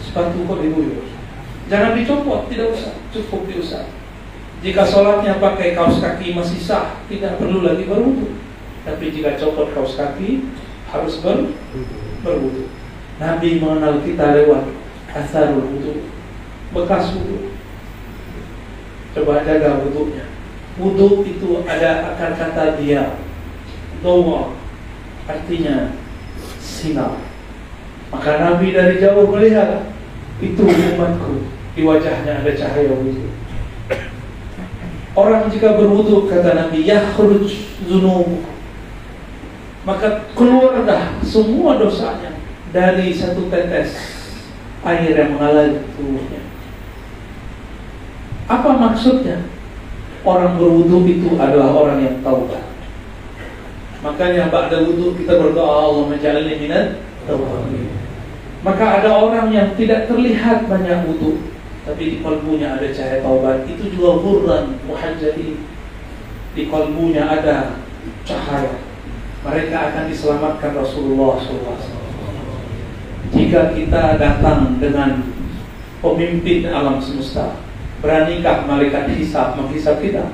Sepatu 0.00 0.48
kok 0.48 0.60
diguyur. 0.64 1.04
Jangan 1.68 1.96
dicopot, 1.96 2.48
tidak 2.48 2.72
usah, 2.72 2.92
cukup 3.12 3.48
diusap. 3.48 3.84
Jika 4.64 4.80
sholatnya 4.80 5.36
pakai 5.44 5.76
kaos 5.76 6.00
kaki 6.00 6.32
masih 6.32 6.56
sah, 6.56 7.04
tidak 7.04 7.36
perlu 7.36 7.60
lagi 7.60 7.84
berwudu. 7.84 8.32
Tapi 8.88 9.12
jika 9.12 9.36
copot 9.36 9.76
kaos 9.76 9.92
kaki, 10.00 10.48
harus 10.88 11.20
ber 11.20 11.52
berwudu. 12.24 12.72
Nabi 13.20 13.60
mengenal 13.60 14.00
kita 14.00 14.32
lewat 14.32 14.72
asarul 15.12 15.68
wudu, 15.68 16.08
bekas 16.72 17.12
wudu. 17.12 17.52
Coba 19.12 19.44
jaga 19.44 19.84
wudunya. 19.84 20.32
Wudu 20.80 21.22
itu 21.28 21.62
ada 21.68 22.16
akar 22.16 22.34
kata 22.34 22.80
dia 22.80 23.20
Dawa 24.02 24.56
artinya 25.28 25.92
sinar. 26.58 27.20
Maka 28.08 28.32
Nabi 28.40 28.72
dari 28.72 28.96
jauh 28.96 29.28
melihat 29.28 29.92
itu 30.40 30.64
umatku 30.66 31.46
di 31.76 31.84
wajahnya 31.84 32.42
ada 32.42 32.52
cahaya 32.56 32.96
wudhu. 32.96 33.43
Orang 35.14 35.46
jika 35.46 35.78
berwudhu 35.78 36.26
kata 36.26 36.58
Nabi 36.58 36.90
yakhruj 36.90 37.46
zunub 37.86 38.42
maka 39.84 40.32
keluar 40.32 40.80
dah 40.82 41.20
semua 41.20 41.76
dosanya 41.76 42.34
dari 42.72 43.12
satu 43.12 43.46
tetes 43.52 43.94
air 44.80 45.12
yang 45.12 45.36
mengalir 45.36 45.84
tubuhnya. 45.94 46.42
Apa 48.48 48.74
maksudnya? 48.74 49.44
Orang 50.24 50.56
berwudhu 50.56 51.04
itu 51.04 51.36
adalah 51.36 51.68
orang 51.76 52.00
yang 52.00 52.16
taubat. 52.24 52.64
Makanya 54.04 54.52
ba'da 54.52 54.84
wudhu 54.84 55.16
kita 55.16 55.40
berdoa 55.40 55.88
Allah 55.88 56.04
menjalani 56.12 56.60
minat 56.60 57.00
Maka 58.60 59.00
ada 59.00 59.16
orang 59.16 59.48
yang 59.48 59.72
tidak 59.80 60.12
terlihat 60.12 60.68
banyak 60.68 61.08
wudhu 61.08 61.40
Tapi 61.84 62.16
di 62.16 62.16
kalbunya 62.24 62.80
ada 62.80 62.88
cahaya 62.88 63.20
taubat 63.20 63.68
Itu 63.68 63.92
juga 63.92 64.16
hurran 64.24 64.80
muhajjali 64.88 65.60
Di 66.56 66.62
kalbunya 66.72 67.28
ada 67.28 67.76
cahaya 68.24 68.80
Mereka 69.44 69.76
akan 69.76 70.04
diselamatkan 70.08 70.72
Rasulullah 70.72 71.36
SAW 71.44 71.92
Jika 73.36 73.76
kita 73.76 74.16
datang 74.16 74.80
dengan 74.80 75.28
pemimpin 76.00 76.72
alam 76.72 76.96
semesta 77.04 77.60
Beranikah 78.00 78.64
malaikat 78.64 79.12
hisab 79.16 79.60
menghisap 79.60 80.00
kita? 80.00 80.28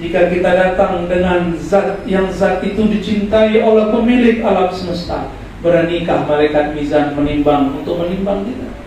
Jika 0.00 0.32
kita 0.32 0.50
datang 0.56 1.04
dengan 1.04 1.52
zat 1.60 2.08
yang 2.08 2.32
zat 2.32 2.64
itu 2.64 2.88
dicintai 2.88 3.60
oleh 3.60 3.92
pemilik 3.92 4.40
alam 4.40 4.72
semesta, 4.72 5.28
beranikah 5.60 6.24
malaikat 6.24 6.72
mizan 6.72 7.12
menimbang 7.12 7.76
untuk 7.76 8.00
menimbang 8.00 8.48
kita? 8.48 8.81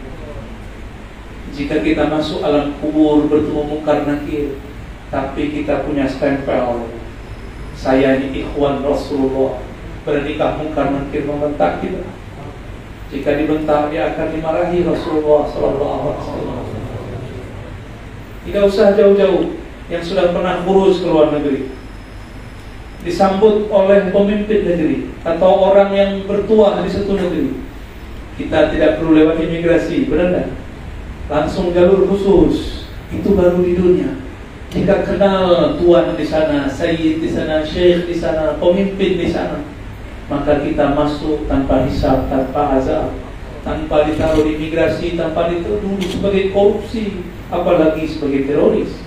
Jika 1.55 1.79
kita 1.79 2.11
masuk 2.11 2.43
alam 2.43 2.75
kubur 2.83 3.31
bertemu 3.31 3.63
mungkar 3.63 4.03
nakir, 4.03 4.59
tapi 5.07 5.55
kita 5.55 5.87
punya 5.87 6.03
stempel, 6.03 6.91
saya 7.79 8.19
ini 8.19 8.43
ikhwan 8.43 8.83
Rasulullah, 8.83 9.63
beranikah 10.03 10.59
mungkar 10.59 10.91
nakir 10.91 11.23
membentak 11.23 11.79
kita? 11.79 12.03
Jika 13.07 13.39
dibentak 13.39 13.87
dia 13.87 14.11
akan 14.11 14.27
dimarahi 14.35 14.83
Rasulullah 14.83 15.47
Sallallahu 15.47 16.05
Alaihi 16.11 16.19
Wasallam. 16.19 16.59
Tidak 18.43 18.63
usah 18.67 18.87
jauh-jauh 18.99 19.55
yang 19.87 20.03
sudah 20.03 20.35
pernah 20.35 20.59
kurus 20.67 20.99
ke 20.99 21.07
luar 21.07 21.31
negeri. 21.31 21.71
Disambut 23.07 23.71
oleh 23.71 24.11
pemimpin 24.11 24.59
negeri 24.67 24.97
atau 25.23 25.71
orang 25.71 25.95
yang 25.95 26.11
bertuah 26.27 26.83
di 26.83 26.89
satu 26.91 27.15
negeri. 27.15 27.63
Kita 28.35 28.75
tidak 28.75 28.99
perlu 28.99 29.15
lewat 29.15 29.39
imigrasi 29.39 30.11
benar 30.11 30.51
langsung 31.31 31.73
jalur 31.73 32.05
khusus 32.09 32.85
itu 33.13 33.29
baru 33.33 33.61
di 33.61 33.73
dunia 33.77 34.09
jika 34.73 35.07
kenal 35.07 35.77
tuan 35.79 36.13
di 36.19 36.25
sana 36.27 36.67
sayyid 36.67 37.23
di 37.23 37.29
sana 37.31 37.63
syekh 37.63 38.09
di 38.09 38.15
sana 38.17 38.59
pemimpin 38.59 39.17
di 39.17 39.29
sana 39.31 39.63
maka 40.27 40.61
kita 40.61 40.97
masuk 40.97 41.45
tanpa 41.45 41.85
hisab 41.85 42.27
tanpa 42.27 42.81
azab 42.81 43.13
tanpa 43.65 44.05
ditaruh 44.09 44.45
di 44.45 44.57
imigrasi 44.57 45.17
tanpa 45.17 45.49
dituduh 45.49 45.97
sebagai 46.05 46.53
korupsi 46.53 47.25
apalagi 47.49 48.05
sebagai 48.09 48.45
teroris 48.49 49.05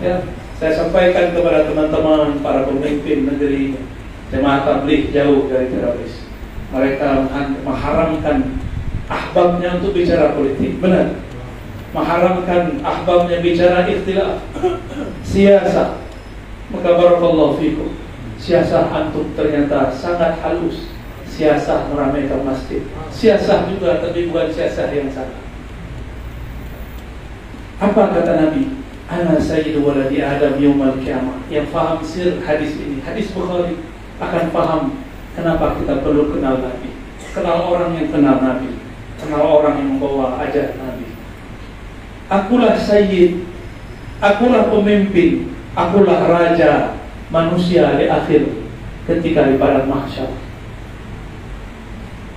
ya, 0.00 0.24
saya 0.60 0.72
sampaikan 0.76 1.32
kepada 1.32 1.64
teman-teman 1.64 2.38
para 2.44 2.68
pemimpin 2.68 3.24
negeri 3.24 3.80
jemaah 4.30 4.62
tabligh 4.62 5.10
jauh 5.10 5.50
dari 5.50 5.72
teroris. 5.72 6.28
Mereka 6.70 7.26
mengharamkan 7.66 8.62
ahbabnya 9.10 9.82
untuk 9.82 9.96
bicara 9.98 10.38
politik, 10.38 10.78
benar. 10.78 11.18
Mengharamkan 11.90 12.78
ahbabnya 12.86 13.42
bicara 13.42 13.82
ikhtilaf, 13.82 14.38
siasa. 15.26 15.98
Maka 16.70 16.90
barakallahu 16.94 17.58
fikum. 17.58 17.98
Siasah 18.38 18.94
antum 18.94 19.34
ternyata 19.34 19.90
sangat 19.90 20.38
halus. 20.38 20.86
Siasah 21.26 21.90
meramaikan 21.90 22.46
masjid. 22.46 22.86
Siasah 23.10 23.66
juga 23.66 23.98
tapi 23.98 24.30
bukan 24.30 24.54
siasah 24.54 24.86
yang 24.94 25.10
salah. 25.10 25.42
Apa 27.82 28.14
kata 28.14 28.32
Nabi? 28.38 28.80
Ana 29.10 29.34
sayyidu 29.42 29.82
waladi 29.82 30.22
Adam 30.22 30.54
yawmal 30.62 30.94
kiamah 31.02 31.42
Yang 31.50 31.74
faham 31.74 31.98
sir 32.06 32.38
hadis 32.46 32.78
ini 32.78 33.02
Hadis 33.02 33.34
Bukhari 33.34 33.74
akan 34.22 34.54
paham 34.54 34.82
Kenapa 35.34 35.74
kita 35.82 35.98
perlu 35.98 36.30
kenal 36.30 36.62
Nabi 36.62 36.94
Kenal 37.34 37.66
orang 37.66 37.98
yang 37.98 38.06
kenal 38.14 38.38
Nabi 38.38 38.78
Kenal 39.18 39.42
orang 39.42 39.82
yang 39.82 39.98
membawa 39.98 40.38
ajar 40.46 40.78
Nabi 40.78 40.89
Akulah 42.30 42.78
sayyid 42.78 43.42
Akulah 44.22 44.70
pemimpin 44.70 45.50
Akulah 45.74 46.30
raja 46.30 46.94
manusia 47.34 47.98
di 47.98 48.06
akhir 48.06 48.46
Ketika 49.04 49.50
di 49.50 49.58
padang 49.58 49.90
mahsyar 49.90 50.30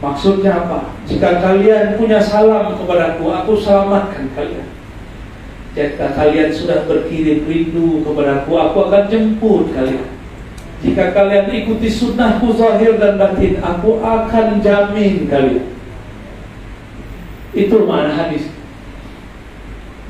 Maksudnya 0.02 0.68
apa? 0.68 0.98
Jika 1.06 1.40
kalian 1.40 1.96
punya 1.96 2.20
salam 2.20 2.76
kepadaku 2.76 3.30
Aku 3.30 3.54
selamatkan 3.56 4.34
kalian 4.34 4.74
jika 5.74 6.14
kalian 6.14 6.54
sudah 6.54 6.86
berkirim 6.86 7.50
rindu 7.50 8.06
kepadaku, 8.06 8.54
aku 8.62 8.78
akan 8.86 9.04
jemput 9.10 9.74
kalian. 9.74 10.06
Jika 10.86 11.18
kalian 11.18 11.50
ikuti 11.50 11.90
sunnahku 11.90 12.54
zahir 12.54 13.02
dan 13.02 13.18
batin, 13.18 13.58
aku 13.58 13.98
akan 13.98 14.62
jamin 14.62 15.26
kalian. 15.26 15.66
Itu 17.58 17.90
mana 17.90 18.14
hadis. 18.14 18.53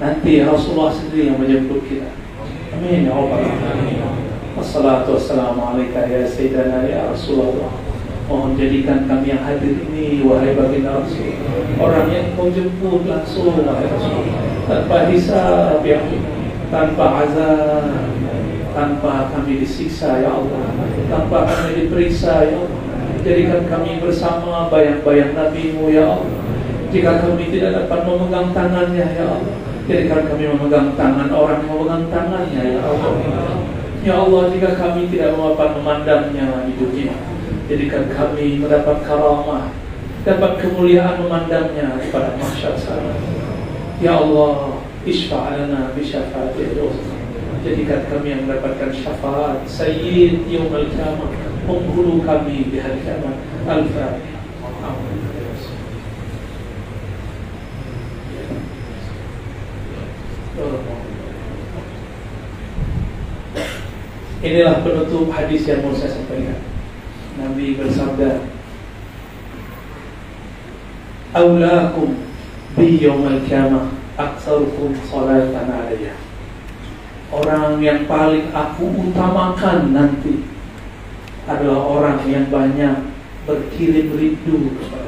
Nanti 0.01 0.41
Rasulullah 0.41 0.89
sendiri 0.89 1.29
yang 1.29 1.37
menjemput 1.37 1.85
kita. 1.85 2.09
Amin 2.73 3.05
ya 3.05 3.13
Allah. 3.13 3.45
Wassalatu 4.57 5.17
wassalamu 5.17 5.61
alaika 5.61 6.09
ya 6.09 6.25
Sayyidina 6.25 6.89
ya 6.89 7.13
Rasulullah. 7.13 7.69
Mohon 8.25 8.57
jadikan 8.57 9.05
kami 9.05 9.35
yang 9.35 9.43
hadir 9.45 9.83
ini 9.85 10.25
Wahai 10.25 10.57
baginda 10.57 10.97
Rasul. 10.97 11.37
Orang 11.77 12.09
yang 12.09 12.33
kau 12.33 12.49
jemput 12.49 13.05
langsung 13.05 13.53
Wahai 13.53 13.85
Rasul. 13.85 14.25
Tanpa 14.65 14.97
hisab 15.11 15.83
ya 15.85 15.99
Tanpa 16.71 17.05
azab 17.27 17.85
Tanpa 18.73 19.29
kami 19.29 19.61
disiksa 19.61 20.25
ya 20.25 20.33
Allah. 20.33 20.73
Tanpa 21.05 21.45
kami 21.45 21.85
diperiksa 21.85 22.49
ya 22.49 22.57
Allah. 22.65 22.81
Jadikan 23.21 23.69
kami 23.69 24.01
bersama 24.01 24.73
bayang-bayang 24.73 25.37
Nabi-Mu 25.37 25.93
ya 25.93 26.17
Allah. 26.17 26.33
Jika 26.89 27.21
kami 27.21 27.53
tidak 27.53 27.85
dapat 27.85 27.99
memegang 28.09 28.49
tangannya 28.57 29.05
ya 29.13 29.29
Allah 29.29 29.72
Jadikan 29.83 30.31
kami 30.31 30.47
memegang 30.47 30.95
tangan 30.95 31.27
orang 31.27 31.67
yang 31.67 31.75
memegang 31.75 32.05
tangannya 32.07 32.63
ya 32.79 32.81
Allah. 32.87 33.13
Ya 34.03 34.13
Allah 34.19 34.47
jika 34.51 34.79
kami 34.79 35.11
tidak 35.11 35.35
dapat 35.35 35.79
memandangnya 35.79 36.67
di 36.67 36.75
dunia 36.75 37.15
Jadikan 37.71 38.07
kami 38.11 38.63
mendapat 38.63 39.03
karamah 39.03 39.71
Dapat 40.23 40.51
kemuliaan 40.59 41.23
memandangnya 41.23 41.99
pada 42.11 42.35
mahsyar 42.35 42.75
sana. 42.79 43.15
Ya 43.99 44.19
Allah 44.19 44.79
Ishfa'alana 45.03 45.95
bisyafaati 45.95 46.79
Jadikan 47.63 48.07
kami 48.07 48.27
yang 48.31 48.47
mendapatkan 48.47 48.91
syafaat 48.91 49.63
Sayyid 49.67 50.47
Yawmal 50.51 50.91
Qiyamah 50.91 51.31
Penghulu 51.63 52.23
kami 52.23 52.71
di 52.71 52.79
hari 52.79 53.03
kiamat 53.03 53.35
Al-Fatihah 53.67 54.32
Inilah 64.43 64.83
penutup 64.83 65.31
hadis 65.31 65.63
yang 65.63 65.87
mau 65.87 65.95
saya 65.95 66.19
sampaikan. 66.19 66.59
Nabi 67.39 67.79
bersabda, 67.79 68.43
"Aulakum 71.31 72.27
bi 72.75 72.99
yaumil 72.99 73.39
qiyamah 73.47 73.95
aktsarukum 74.19 74.99
salatan 75.07 75.71
alayya." 75.71 76.19
Orang 77.31 77.79
yang 77.79 78.03
paling 78.03 78.51
aku 78.51 78.91
utamakan 79.09 79.95
nanti 79.95 80.43
adalah 81.47 81.79
orang 81.87 82.19
yang 82.27 82.51
banyak 82.51 83.15
berkirim 83.47 84.11
rindu 84.11 84.75
kepada 84.75 85.07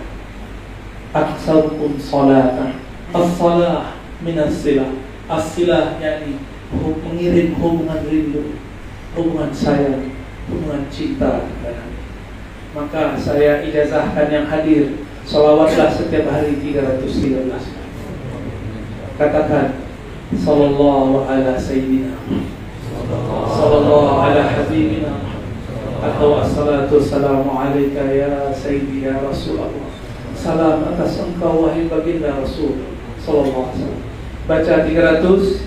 aktsarukum 1.11 1.99
salatan. 1.99 2.79
As-salah 3.11 3.99
min 4.23 4.39
as-silah. 4.39 4.95
As-silah 5.27 5.99
yakni 5.99 6.39
mengirim 7.03 7.59
hubungan 7.59 7.99
rindu 8.07 8.64
hubungan 9.15 9.51
saya, 9.55 10.03
hubungan 10.51 10.85
cinta 10.91 11.47
kepada 11.47 11.87
Maka 12.75 13.15
saya 13.15 13.63
ijazahkan 13.63 14.27
yang 14.27 14.45
hadir 14.51 15.07
Salawatlah 15.23 15.89
setiap 15.89 16.27
hari 16.27 16.59
313 16.59 17.47
Katakan 19.15 19.79
Sallallahu 20.35 21.23
ala 21.23 21.55
Sayyidina 21.55 22.19
Sallallahu 23.47 24.19
ala 24.19 24.43
Habibina 24.43 25.23
Atau 26.03 26.35
assalatu 26.43 26.99
wassalamu 26.99 27.47
alaika 27.47 28.11
ya 28.11 28.51
Sayyidi 28.53 29.07
ya 29.07 29.23
Rasulullah. 29.23 29.89
Salam 30.35 30.85
atas 30.93 31.17
engkau 31.25 31.65
wahai 31.65 31.89
baginda 31.89 32.37
Rasul. 32.37 32.85
Sallallahu 33.17 33.73
alaihi 33.73 33.81
wasallam. 33.81 34.05
Baca 34.45 34.85
313 34.85 35.65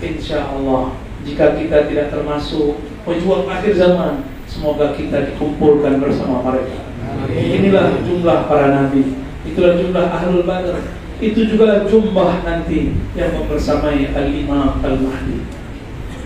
Insya 0.00 0.48
Allah 0.48 1.01
jika 1.22 1.54
kita 1.54 1.86
tidak 1.86 2.06
termasuk 2.10 2.82
pejuang 3.06 3.46
akhir 3.46 3.78
zaman 3.78 4.26
semoga 4.50 4.92
kita 4.94 5.32
dikumpulkan 5.32 6.02
bersama 6.02 6.42
mereka. 6.42 6.82
Inilah 7.32 8.02
jumlah 8.02 8.38
para 8.50 8.74
nabi. 8.74 9.16
Itulah 9.42 9.78
jumlah 9.78 10.06
ahlul 10.06 10.46
badar 10.46 10.78
itu 11.22 11.46
juga 11.46 11.86
jumlah 11.86 12.42
nanti 12.42 12.98
yang 13.14 13.30
membersamai 13.38 14.10
al-imam 14.10 14.82
al-mahdi. 14.82 15.46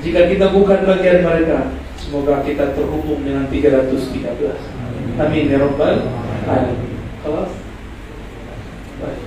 Jika 0.00 0.32
kita 0.32 0.56
bukan 0.56 0.88
bagian 0.88 1.20
mereka 1.20 1.76
semoga 2.00 2.40
kita 2.40 2.72
terhubung 2.72 3.20
dengan 3.20 3.44
313 3.52 5.20
amin. 5.20 5.52
Ya 5.52 5.60
rabbal 5.60 6.00
alamin. 6.48 6.96
Kelas 7.20 7.52
baik. 9.04 9.20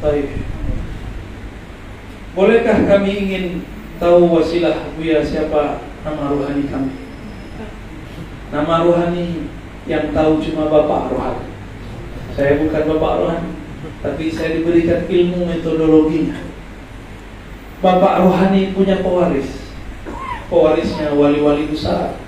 Baik 0.00 0.53
Bolehkah 2.34 2.82
kami 2.90 3.10
ingin 3.14 3.46
tahu 4.02 4.26
wasilah 4.26 4.90
Buya 4.98 5.22
siapa 5.22 5.86
nama 6.02 6.34
rohani 6.34 6.66
kami? 6.66 6.90
Nama 8.50 8.74
rohani 8.82 9.46
yang 9.86 10.10
tahu 10.10 10.42
cuma 10.42 10.66
Bapak 10.66 11.14
rohani. 11.14 11.46
Saya 12.34 12.58
bukan 12.58 12.90
Bapak 12.90 13.12
rohani, 13.22 13.50
tapi 14.02 14.34
saya 14.34 14.58
diberikan 14.58 15.06
ilmu 15.06 15.46
metodologinya. 15.46 16.42
Bapak 17.78 18.26
rohani 18.26 18.74
punya 18.74 18.98
pewaris. 18.98 19.70
Pewarisnya 20.50 21.14
wali-wali 21.14 21.70
besar. 21.70 22.18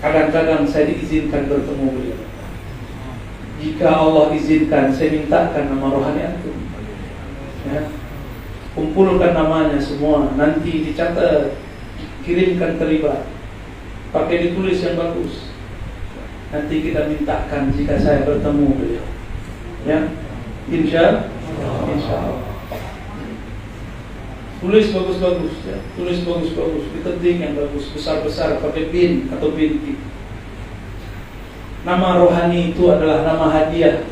Kadang-kadang 0.00 0.64
saya 0.64 0.88
diizinkan 0.88 1.44
bertemu 1.44 1.92
beliau. 1.92 2.20
Jika 3.60 3.88
Allah 4.00 4.32
izinkan, 4.32 4.88
saya 4.88 5.12
mintakan 5.12 5.76
nama 5.76 5.86
rohani 5.92 6.24
antum 6.24 6.61
ya. 7.68 7.82
kumpulkan 8.72 9.32
namanya 9.36 9.78
semua. 9.78 10.32
Nanti 10.34 10.86
dicatat 10.88 11.58
kirimkan 12.24 12.80
terlibat. 12.80 13.28
Pakai 14.12 14.48
ditulis 14.50 14.80
yang 14.84 14.96
bagus. 14.96 15.52
Nanti 16.52 16.74
kita 16.84 17.08
mintakan 17.08 17.72
jika 17.72 17.96
saya 18.00 18.24
bertemu 18.24 18.66
beliau. 18.76 19.06
Ya. 19.84 20.10
Insya 20.72 21.28
insya 21.90 22.14
Allah. 22.16 22.50
Tulis 24.62 24.94
bagus-bagus 24.94 25.54
ya. 25.66 25.78
Tulis 25.98 26.22
bagus-bagus. 26.22 26.84
Diketik 26.94 27.36
yang 27.42 27.58
bagus. 27.58 27.90
Besar-besar 27.90 28.62
pakai 28.62 28.94
bin 28.94 29.26
atau 29.32 29.50
binti 29.52 29.98
nama 31.82 32.22
rohani 32.22 32.70
itu 32.70 32.86
adalah 32.86 33.26
nama 33.26 33.50
hadiah 33.50 34.06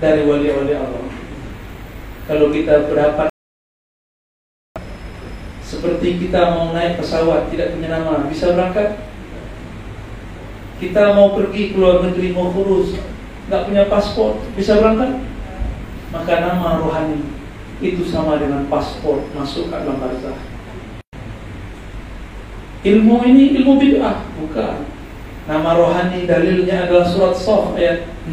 dari 0.00 0.24
wali-wali 0.24 0.72
Allah 0.72 1.03
kalau 2.24 2.48
kita 2.48 2.88
berapa 2.88 3.28
seperti 5.60 6.24
kita 6.24 6.56
mau 6.56 6.72
naik 6.72 6.96
pesawat 6.96 7.52
tidak 7.52 7.76
punya 7.76 7.88
nama 7.92 8.24
bisa 8.28 8.56
berangkat? 8.56 8.96
Kita 10.80 11.12
mau 11.16 11.36
pergi 11.36 11.72
ke 11.72 11.76
luar 11.76 12.00
negeri 12.04 12.32
mau 12.32 12.48
kurus 12.48 12.96
nggak 13.48 13.64
punya 13.68 13.84
paspor 13.92 14.40
bisa 14.56 14.80
berangkat? 14.80 15.20
Maka 16.16 16.32
nama 16.40 16.80
rohani 16.80 17.20
itu 17.84 18.08
sama 18.08 18.40
dengan 18.40 18.64
paspor 18.72 19.28
masuk 19.36 19.68
ke 19.68 19.76
dalam 19.76 20.00
barzah. 20.00 20.38
Ilmu 22.84 23.16
ini 23.24 23.56
ilmu 23.60 23.80
bid'ah 23.80 24.24
bukan. 24.40 24.88
Nama 25.44 25.70
rohani 25.76 26.24
dalilnya 26.24 26.88
adalah 26.88 27.04
surat 27.04 27.36
Sof 27.36 27.76
ayat 27.76 28.08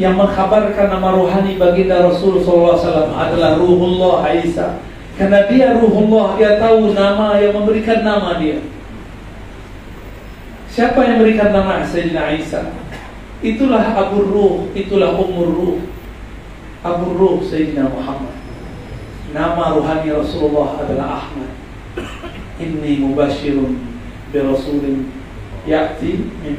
yang 0.00 0.16
mengkhabarkan 0.16 0.88
nama 0.88 1.12
rohani 1.12 1.60
baginda 1.60 2.00
Rasul 2.00 2.40
SAW 2.40 3.12
adalah 3.12 3.60
Ruhullah 3.60 4.32
Isa. 4.32 4.80
Karena 5.20 5.44
dia 5.44 5.76
Ruhullah, 5.76 6.40
dia 6.40 6.56
tahu 6.56 6.96
nama 6.96 7.36
yang 7.36 7.52
memberikan 7.52 8.00
nama 8.00 8.40
dia. 8.40 8.64
Siapa 10.72 11.04
yang 11.04 11.20
memberikan 11.20 11.52
nama 11.52 11.84
Sayyidina 11.84 12.32
Isa? 12.32 12.72
Itulah 13.44 13.92
Abu 13.92 14.24
Ruh, 14.24 14.72
itulah 14.72 15.12
Umur 15.20 15.52
Ruh. 15.52 15.78
Abu 16.80 17.12
Ruh 17.12 17.44
Sayyidina 17.44 17.92
Muhammad. 17.92 18.32
Nama 19.36 19.76
rohani 19.76 20.16
Rasulullah 20.16 20.80
adalah 20.80 21.20
Ahmad. 21.20 21.52
Inni 22.56 23.04
mubashirun 23.04 23.76
bi 24.32 24.38
rasulin 24.40 25.12
ya'ti 25.68 26.24
min 26.40 26.56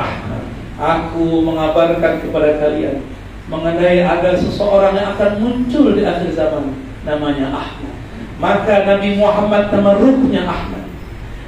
Ahmad. 0.00 0.61
Aku 0.82 1.46
mengabarkan 1.46 2.18
kepada 2.26 2.58
kalian 2.58 3.06
mengenai 3.46 4.02
ada 4.02 4.34
seseorang 4.34 4.98
yang 4.98 5.14
akan 5.14 5.30
muncul 5.38 5.94
di 5.94 6.02
akhir 6.02 6.34
zaman 6.34 6.74
namanya 7.06 7.54
Ahmad. 7.54 7.94
Maka 8.42 8.82
Nabi 8.82 9.14
Muhammad 9.14 9.70
nama 9.70 9.94
ruhnya 9.94 10.42
Ahmad. 10.42 10.90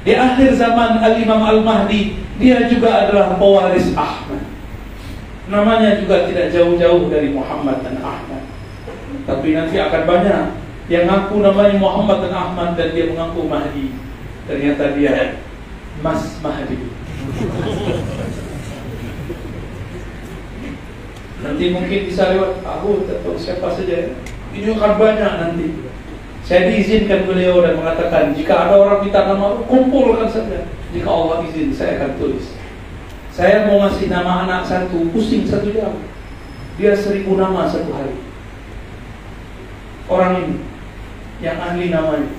Di 0.07 0.15
akhir 0.15 0.55
zaman 0.55 1.03
Al-Imam 1.03 1.43
Al-Mahdi 1.43 2.23
dia 2.39 2.63
juga 2.71 3.03
adalah 3.03 3.35
pewaris 3.35 3.91
Ahmad. 3.91 4.39
Namanya 5.51 5.99
juga 5.99 6.31
tidak 6.31 6.55
jauh-jauh 6.55 7.11
dari 7.11 7.35
Muhammad 7.35 7.83
dan 7.83 7.99
Ahmad. 7.99 8.43
Tapi 9.27 9.51
nanti 9.51 9.75
akan 9.75 10.03
banyak 10.07 10.41
yang 10.87 11.11
ngaku 11.11 11.43
namanya 11.43 11.75
Muhammad 11.75 12.29
dan 12.29 12.33
Ahmad 12.39 12.69
dan 12.79 12.95
dia 12.95 13.11
mengaku 13.11 13.51
Mahdi. 13.51 13.91
Ternyata 14.47 14.95
dia 14.95 15.43
Mas 15.99 16.39
Mahdi. 16.39 16.87
Nanti 21.45 21.69
mungkin 21.69 22.09
bisa 22.09 22.33
lewat 22.33 22.65
aku 22.65 23.05
atau 23.05 23.37
siapa 23.37 23.69
saja. 23.69 24.17
Ini 24.49 24.73
akan 24.73 24.93
banyak 24.97 25.31
nanti. 25.45 25.67
Saya 26.41 26.73
diizinkan 26.73 27.29
beliau 27.29 27.61
dan 27.61 27.77
mengatakan 27.77 28.33
jika 28.33 28.65
ada 28.65 28.81
orang 28.81 29.05
minta 29.05 29.29
nama 29.29 29.61
kumpulkan 29.69 30.25
saja. 30.25 30.65
Jika 30.89 31.05
Allah 31.05 31.45
izin 31.45 31.69
saya 31.69 32.01
akan 32.01 32.17
tulis. 32.17 32.57
Saya 33.29 33.69
mau 33.69 33.85
ngasih 33.85 34.09
nama 34.09 34.47
anak 34.47 34.65
satu, 34.65 35.11
pusing 35.13 35.45
satu 35.45 35.69
jam. 35.69 36.01
Dia 36.81 36.97
seribu 36.97 37.37
nama 37.37 37.69
satu 37.69 37.93
hari. 37.93 38.17
Orang 40.09 40.33
ini 40.41 40.57
yang 41.45 41.61
ahli 41.61 41.93
namanya. 41.93 42.31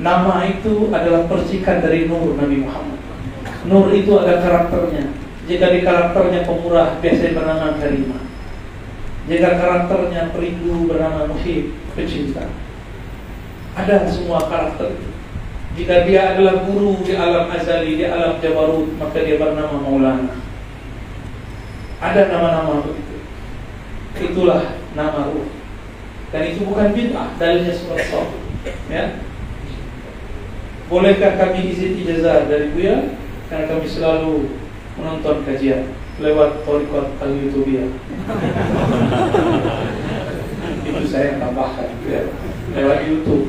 Nama 0.00 0.48
itu 0.48 0.88
adalah 0.88 1.28
percikan 1.28 1.84
dari 1.84 2.08
nur 2.08 2.38
Nabi 2.40 2.64
Muhammad. 2.64 3.00
Nur 3.68 3.92
itu 3.92 4.16
ada 4.16 4.40
karakternya. 4.40 5.21
Jika 5.50 5.74
di 5.74 5.80
karakternya 5.82 6.46
pemurah, 6.46 7.02
biasanya 7.02 7.34
bernama 7.34 7.74
karimah. 7.78 8.22
Jika 9.26 9.48
karakternya 9.58 10.30
perindu 10.30 10.86
bernama 10.86 11.30
muhib, 11.30 11.74
pecinta. 11.98 12.46
Ada 13.74 14.06
semua 14.06 14.46
karakter 14.46 14.94
itu. 14.94 15.10
Jika 15.72 16.04
dia 16.04 16.36
adalah 16.36 16.68
guru 16.68 17.00
di 17.00 17.16
alam 17.16 17.48
azali, 17.48 17.96
di 17.96 18.04
alam 18.04 18.36
jabarut, 18.44 18.92
maka 19.00 19.24
dia 19.24 19.40
bernama 19.40 19.80
Maulana. 19.80 20.36
Ada 22.02 22.28
nama-nama 22.28 22.82
begitu. 22.84 23.16
Itulah 24.20 24.76
nama 24.92 25.32
ruh. 25.32 25.48
Dan 26.32 26.42
itu 26.52 26.68
bukan 26.68 26.92
bid'ah, 26.92 27.34
dalilnya 27.40 27.72
surat 27.72 28.04
sahih. 28.08 28.40
Ya. 28.92 29.20
Bolehkah 30.92 31.40
kami 31.40 31.72
izin 31.72 32.04
ijazah 32.04 32.52
dari 32.52 32.68
Buya? 32.76 33.16
Karena 33.48 33.64
kami 33.68 33.86
selalu 33.88 34.61
menonton 34.98 35.44
kajian 35.48 35.92
lewat 36.20 36.62
torikot 36.68 37.16
al 37.18 37.32
youtube 37.32 37.68
itu 40.86 41.04
saya 41.08 41.38
tambahkan 41.38 41.88
ya. 42.06 42.22
lewat 42.76 42.98
YouTube. 43.08 43.48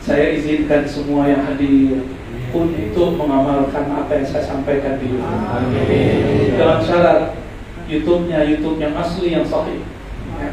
Saya 0.00 0.38
izinkan 0.38 0.86
semua 0.86 1.26
yang 1.26 1.42
hadir 1.42 2.06
untuk 2.54 3.18
mengamalkan 3.18 3.90
apa 3.90 4.22
yang 4.22 4.26
saya 4.26 4.46
sampaikan 4.46 5.02
di 5.02 5.18
YouTube. 5.18 6.54
Dalam 6.54 6.78
syarat 6.86 7.34
YouTube-nya 7.90 8.46
YouTube 8.46 8.78
yang 8.78 8.94
asli 8.94 9.34
yang 9.34 9.46
sahih 9.46 9.82
ya. 10.38 10.50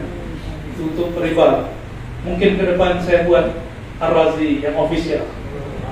YouTube 0.74 1.14
riba 1.22 1.70
mungkin 2.26 2.58
ke 2.58 2.64
depan 2.66 2.98
saya 3.04 3.30
buat 3.30 3.62
Ar-Razi 4.02 4.66
yang 4.66 4.74
official 4.80 5.30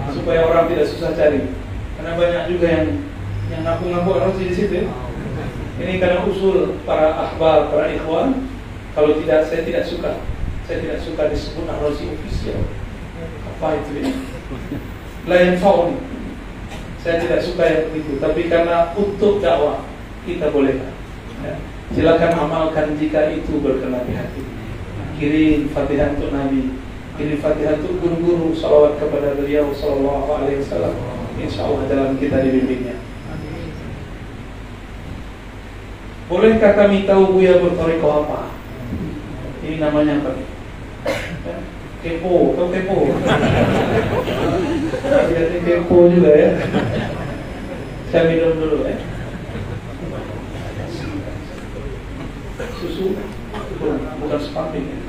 supaya 0.10 0.50
orang 0.50 0.74
tidak 0.74 0.90
susah 0.90 1.14
cari. 1.14 1.54
Karena 1.96 2.18
banyak 2.18 2.44
juga 2.50 2.66
yang 2.66 2.86
yang 3.52 3.62
ngaku-ngaku 3.68 4.10
Ar-Razi 4.16 4.44
di 4.48 4.56
situ 4.56 4.74
ya. 4.82 4.88
ini 5.82 6.00
karena 6.00 6.24
usul 6.24 6.80
para 6.88 7.12
ahbar 7.12 7.68
para 7.68 7.92
ikhwan 7.92 8.48
kalau 8.96 9.20
tidak 9.20 9.48
saya 9.48 9.68
tidak 9.68 9.84
suka. 9.84 10.24
Saya 10.66 10.78
tidak 10.80 11.00
suka 11.04 11.28
disebut 11.28 11.68
Ar-Razi 11.68 12.08
official 12.16 12.64
apa 13.62 13.78
itu 13.78 13.92
ya? 14.02 14.10
Lain 15.30 15.54
faun 15.62 16.02
saya 17.02 17.22
tidak 17.22 17.42
suka 17.46 17.64
yang 17.66 17.84
begitu. 17.92 18.18
Tapi 18.18 18.50
karena 18.50 18.94
untuk 18.98 19.38
dakwah 19.42 19.86
kita 20.26 20.50
boleh 20.50 20.82
ya. 21.46 21.58
silakan 21.94 22.34
amalkan 22.46 22.98
jika 22.98 23.30
itu 23.30 23.62
berkenan 23.62 24.06
di 24.06 24.14
hati. 24.18 24.42
Kirim 25.18 25.70
fatihah 25.74 26.18
untuk 26.18 26.34
Nabi. 26.34 26.78
Kirim 27.18 27.38
fatihah 27.42 27.78
untuk 27.82 28.02
guru-guru. 28.02 28.54
Salawat 28.54 28.98
kepada 29.02 29.38
beliau 29.38 29.74
sallallahu 29.74 30.30
alaihi 30.30 30.62
wasallam. 30.62 30.94
Insya 31.42 31.70
Allah 31.70 31.90
dalam 31.90 32.22
kita 32.22 32.42
dibimbingnya 32.42 33.11
bolehkah 36.32 36.72
kami 36.80 37.04
tahu 37.04 37.36
Buya 37.36 37.60
bertoriko 37.60 38.24
apa 38.24 38.56
ini 39.68 39.84
namanya 39.84 40.24
apa 40.24 40.32
ya? 40.40 40.48
kepo, 42.02 42.58
kau 42.58 42.74
kepo. 42.74 43.14
Jadi 45.30 45.58
kepo 45.62 45.98
juga 46.10 46.32
ya. 46.34 46.52
Saya 48.10 48.24
minum 48.28 48.58
dulu 48.58 48.90
ya. 48.90 48.98
Susu 52.82 53.14
bukan, 53.78 53.98
bukan 54.26 54.40
spamping. 54.42 55.01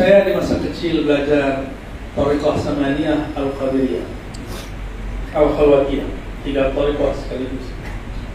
Saya 0.00 0.24
di 0.24 0.32
masa 0.32 0.56
kecil 0.64 1.04
belajar 1.04 1.76
Tariqah 2.16 2.56
Samaniyah 2.56 3.36
Al-Qadiriyah. 3.36 4.08
Al-Khalwatiyah 5.36 6.08
Tiga 6.40 6.72
Tariqah 6.72 7.12
sekaligus. 7.20 7.68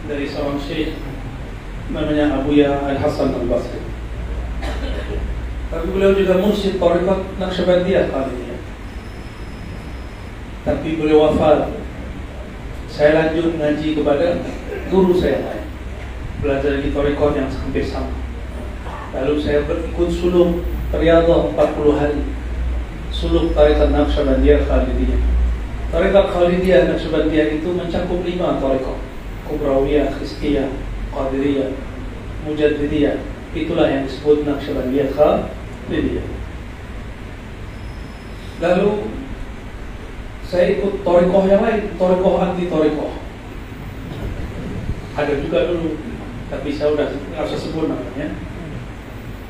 Dari 0.06 0.30
seorang 0.30 0.62
syekh 0.62 0.94
Namanya 1.90 2.38
Abuya 2.38 2.70
Al-Hasan 2.86 3.34
Al-Basri. 3.34 3.82
Tapi 5.66 5.86
beliau 5.90 6.14
juga 6.14 6.38
mursyid 6.38 6.78
Tariqah 6.78 7.34
Naqsyabandiyah 7.42 8.14
Qadiriyah 8.14 8.60
Tapi 10.70 10.88
beliau 11.02 11.26
wafat. 11.26 11.74
Saya 12.86 13.10
lanjut 13.26 13.58
ngaji 13.58 13.98
kepada 13.98 14.38
guru 14.86 15.18
saya 15.18 15.42
lain. 15.42 15.66
Belajar 16.46 16.78
di 16.78 16.94
Tariqah 16.94 17.30
yang 17.34 17.50
hampir 17.50 17.82
sama. 17.82 18.14
Lalu 19.18 19.34
saya 19.42 19.66
berikut 19.66 20.14
sulung 20.14 20.75
Riyadhah 20.94 21.50
40 21.50 21.98
hari. 21.98 22.22
Suluk 23.10 23.56
Tarikat 23.56 23.90
Naqsyabandiyah 23.90 24.62
Khalidiyah. 24.70 25.20
Tarikat 25.90 26.26
Khalidiyah 26.30 26.80
Naqsyabandiyah 26.94 27.46
itu 27.58 27.68
mencakup 27.74 28.22
lima 28.22 28.62
tarikat. 28.62 28.98
Kubrawiyah, 29.50 30.14
Khistiyah, 30.18 30.70
Qadiriyah, 31.10 31.74
Mujaddidiyah. 32.46 33.18
Itulah 33.56 33.86
yang 33.90 34.06
disebut 34.06 34.46
Naqsyabandiyah 34.46 35.10
Khalidiyah. 35.16 36.26
Lalu 38.62 39.10
saya 40.46 40.78
ikut 40.78 41.02
torikoh 41.02 41.44
yang 41.50 41.66
lain, 41.66 41.98
torikoh 41.98 42.38
anti 42.38 42.70
torikoh. 42.70 43.10
Ada 45.18 45.34
juga 45.42 45.66
dulu, 45.66 45.98
tapi 46.52 46.70
saya 46.70 46.94
udah 46.94 47.08
nggak 47.10 47.58
sebut 47.58 47.90
namanya. 47.90 48.30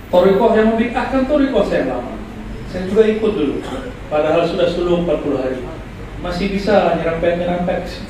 Torikoh 0.07 0.55
yang 0.55 0.75
membid'ahkan 0.75 1.27
torikoh 1.27 1.67
saya 1.67 1.91
lama. 1.91 2.15
Saya 2.71 2.87
juga 2.87 3.03
ikut 3.11 3.33
dulu. 3.35 3.59
Padahal 4.07 4.47
sudah 4.47 4.71
sulung 4.71 5.03
40 5.03 5.43
hari. 5.43 5.59
Masih 6.23 6.55
bisa 6.55 6.97
nyerempet-nyerempet 6.97 8.07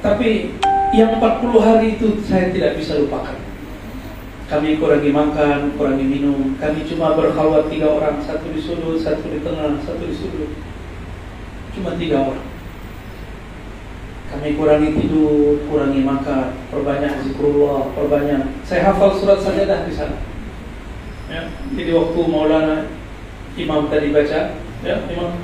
Tapi 0.00 0.58
yang 0.90 1.22
40 1.22 1.62
hari 1.62 1.86
itu 1.94 2.18
saya 2.26 2.50
tidak 2.50 2.82
bisa 2.82 2.98
lupakan. 2.98 3.38
Kami 4.50 4.82
kurangi 4.82 5.14
makan, 5.14 5.78
kurangi 5.78 6.02
minum. 6.02 6.58
Kami 6.58 6.82
cuma 6.90 7.14
berkhalwat 7.14 7.70
tiga 7.70 7.94
orang. 7.94 8.18
Satu 8.18 8.50
di 8.50 8.58
sudut, 8.58 8.98
satu 8.98 9.30
di 9.30 9.38
tengah, 9.38 9.78
satu 9.86 10.02
di 10.02 10.14
sudut. 10.18 10.50
Cuma 11.70 11.94
tiga 11.94 12.26
orang 12.26 12.49
kami 14.30 14.54
kurangi 14.54 14.94
tidur, 14.94 15.58
kurangi 15.66 16.06
makan, 16.06 16.54
perbanyak 16.70 17.26
zikrullah, 17.26 17.90
perbanyak. 17.98 18.62
Saya 18.62 18.94
hafal 18.94 19.18
surat 19.18 19.42
sajadah 19.42 19.90
di 19.90 19.92
sana. 19.92 20.22
Ya, 21.26 21.50
jadi 21.74 21.90
waktu 21.94 22.20
Maulana 22.30 22.90
Imam 23.58 23.90
tadi 23.90 24.14
baca, 24.14 24.54
ya 24.86 24.96
Imam, 25.10 25.42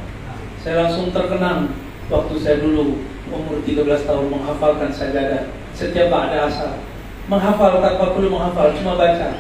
saya 0.62 0.86
langsung 0.86 1.10
terkenang 1.10 1.74
waktu 2.06 2.34
saya 2.38 2.62
dulu 2.62 3.02
umur 3.26 3.58
13 3.66 4.06
tahun 4.06 4.26
menghafalkan 4.30 4.90
sajadah 4.94 5.50
setiap 5.74 6.10
ada 6.14 6.46
asal. 6.46 6.78
Menghafal 7.26 7.82
tanpa 7.82 8.14
perlu 8.14 8.30
menghafal, 8.30 8.70
cuma 8.78 8.94
baca. 8.94 9.34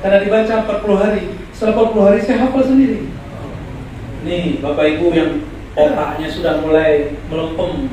Karena 0.00 0.18
dibaca 0.24 0.54
40 0.64 0.96
hari, 0.96 1.22
setelah 1.52 1.92
40 1.92 2.08
hari 2.08 2.18
saya 2.24 2.38
hafal 2.48 2.64
sendiri. 2.64 3.12
Nih, 4.24 4.64
Bapak 4.64 4.96
Ibu 4.96 5.12
yang 5.12 5.44
otaknya 5.76 6.28
sudah 6.32 6.64
mulai 6.64 7.20
melempem, 7.28 7.86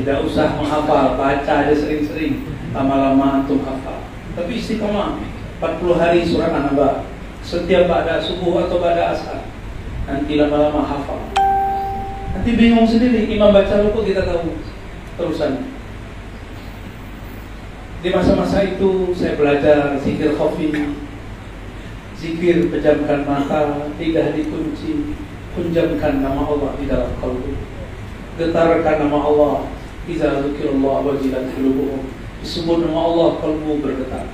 tidak 0.00 0.24
usah 0.24 0.56
menghafal, 0.56 1.20
baca 1.20 1.52
aja 1.60 1.74
sering-sering. 1.76 2.48
Lama-lama 2.72 3.44
antum 3.44 3.60
hafal. 3.60 4.00
Tapi 4.32 4.56
istiqomah 4.56 5.20
40 5.60 6.00
hari 6.00 6.24
surat 6.24 6.56
An-Naba. 6.56 7.04
Setiap 7.44 7.84
pada 7.84 8.16
subuh 8.16 8.64
atau 8.64 8.80
pada 8.80 9.12
asar. 9.12 9.44
Nanti 10.08 10.40
lama-lama 10.40 10.80
hafal. 10.88 11.20
Nanti 12.32 12.50
bingung 12.56 12.88
sendiri, 12.88 13.28
imam 13.28 13.52
baca 13.52 13.84
lupa 13.84 14.00
kita 14.00 14.24
tahu 14.24 14.56
terusan. 15.20 15.68
Di 18.00 18.08
masa-masa 18.08 18.64
itu 18.64 19.12
saya 19.12 19.36
belajar 19.36 20.00
zikir 20.00 20.32
khafi, 20.32 20.72
zikir 22.16 22.72
pejamkan 22.72 23.28
mata, 23.28 23.92
lidah 24.00 24.32
dikunci, 24.32 25.12
kunjamkan 25.52 26.24
nama 26.24 26.48
Allah 26.48 26.72
di 26.80 26.88
dalam 26.88 27.12
kalbu. 27.20 27.52
Getarkan 28.40 28.96
nama 29.04 29.18
Allah 29.20 29.68
Iza 30.10 30.42
zukirullah 30.42 31.06
wajilat 31.06 31.54
qulubuhum. 31.54 32.10
Disebut 32.42 32.78
nama 32.82 33.00
Allah 33.06 33.28
kalbu 33.38 33.78
bergetar. 33.78 34.26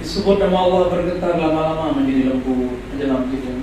Disebut 0.00 0.36
nama 0.40 0.56
Allah 0.64 0.82
bergetar 0.88 1.36
lama-lama 1.36 2.00
menjadi 2.00 2.32
lembut, 2.32 2.80
menjelang 2.90 3.28
menjadi 3.28 3.62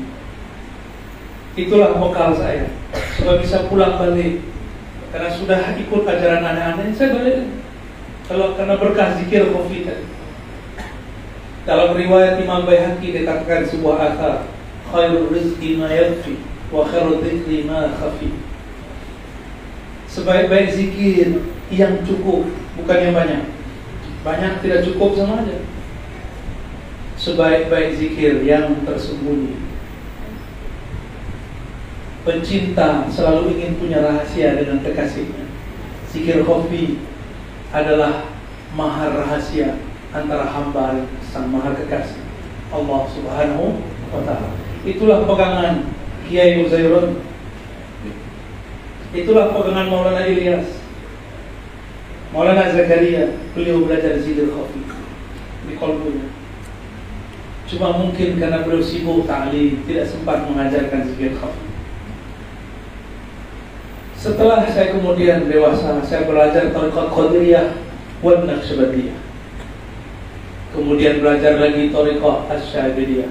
Itulah 1.58 1.98
bekal 1.98 2.32
saya. 2.38 2.70
Supaya 3.18 3.42
bisa 3.42 3.68
pulang 3.68 3.98
balik. 3.98 4.46
Karena 5.12 5.28
sudah 5.28 5.76
ikut 5.76 6.04
ajaran 6.08 6.46
aneh-aneh 6.46 6.96
saya 6.96 7.18
balik. 7.18 7.50
Kalau 8.32 8.56
karena 8.56 8.80
berkah 8.80 9.20
zikir 9.20 9.52
tadi 9.52 10.22
dalam 11.62 11.94
riwayat 11.94 12.42
Imam 12.42 12.66
Baihaqi 12.66 13.14
dikatakan 13.14 13.70
sebuah 13.70 13.98
akar 14.14 14.50
khairul 14.90 15.30
rizqi 15.30 15.78
ma 15.78 15.94
yakfi 15.94 16.42
wa 16.74 16.82
khairul 16.90 17.22
dhikri 17.22 17.70
ma 17.70 17.94
khafi 17.94 18.34
sebaik-baik 20.12 20.76
zikir 20.76 21.40
yang 21.72 22.04
cukup 22.04 22.52
bukan 22.76 22.98
yang 23.00 23.16
banyak 23.16 23.44
banyak 24.28 24.54
tidak 24.60 24.84
cukup 24.84 25.16
sama 25.16 25.48
aja 25.48 25.64
sebaik-baik 27.16 27.96
zikir 27.96 28.44
yang 28.44 28.84
tersembunyi 28.84 29.72
pencinta 32.22 33.10
selalu 33.10 33.58
ingin 33.58 33.82
punya 33.82 34.00
rahasia 34.06 34.58
dengan 34.58 34.82
kekasihnya. 34.86 35.46
Zikir 36.12 36.46
kopi 36.46 37.02
adalah 37.72 38.30
mahar 38.76 39.16
rahasia 39.16 39.80
antara 40.12 40.46
hamba 40.52 41.02
dan 41.02 41.08
sang 41.24 41.48
mahar 41.50 41.74
kekasih 41.74 42.20
Allah 42.70 43.08
Subhanahu 43.10 43.80
wa 44.12 44.22
taala. 44.28 44.54
Itulah 44.84 45.24
pegangan 45.26 45.88
Kiai 46.28 46.62
Uzairun. 46.62 47.31
Itulah 49.12 49.52
pegangan 49.52 49.92
Maulana 49.92 50.24
Ilyas. 50.24 50.80
Maulana 52.32 52.72
Zakaria, 52.72 53.36
beliau 53.52 53.84
belajar 53.84 54.16
zikir 54.24 54.56
kopi 54.56 54.88
di 55.68 55.76
kolbunya. 55.76 56.32
Cuma 57.68 57.92
mungkin 57.92 58.40
karena 58.40 58.64
beliau 58.64 58.80
sibuk 58.80 59.28
tidak 59.28 60.06
sempat 60.08 60.48
mengajarkan 60.48 61.12
zikir 61.12 61.36
kopi. 61.36 61.68
Setelah 64.16 64.64
saya 64.70 64.96
kemudian 64.96 65.50
dewasa, 65.50 66.00
saya 66.06 66.30
belajar 66.30 66.72
tarikat 66.72 67.08
Qadiriyah 67.10 67.68
dan 68.22 68.40
Naqsyabandiyah. 68.48 69.18
Kemudian 70.72 71.20
belajar 71.20 71.60
lagi 71.60 71.92
tarikat 71.92 72.38
Asy'ariyah. 72.48 73.28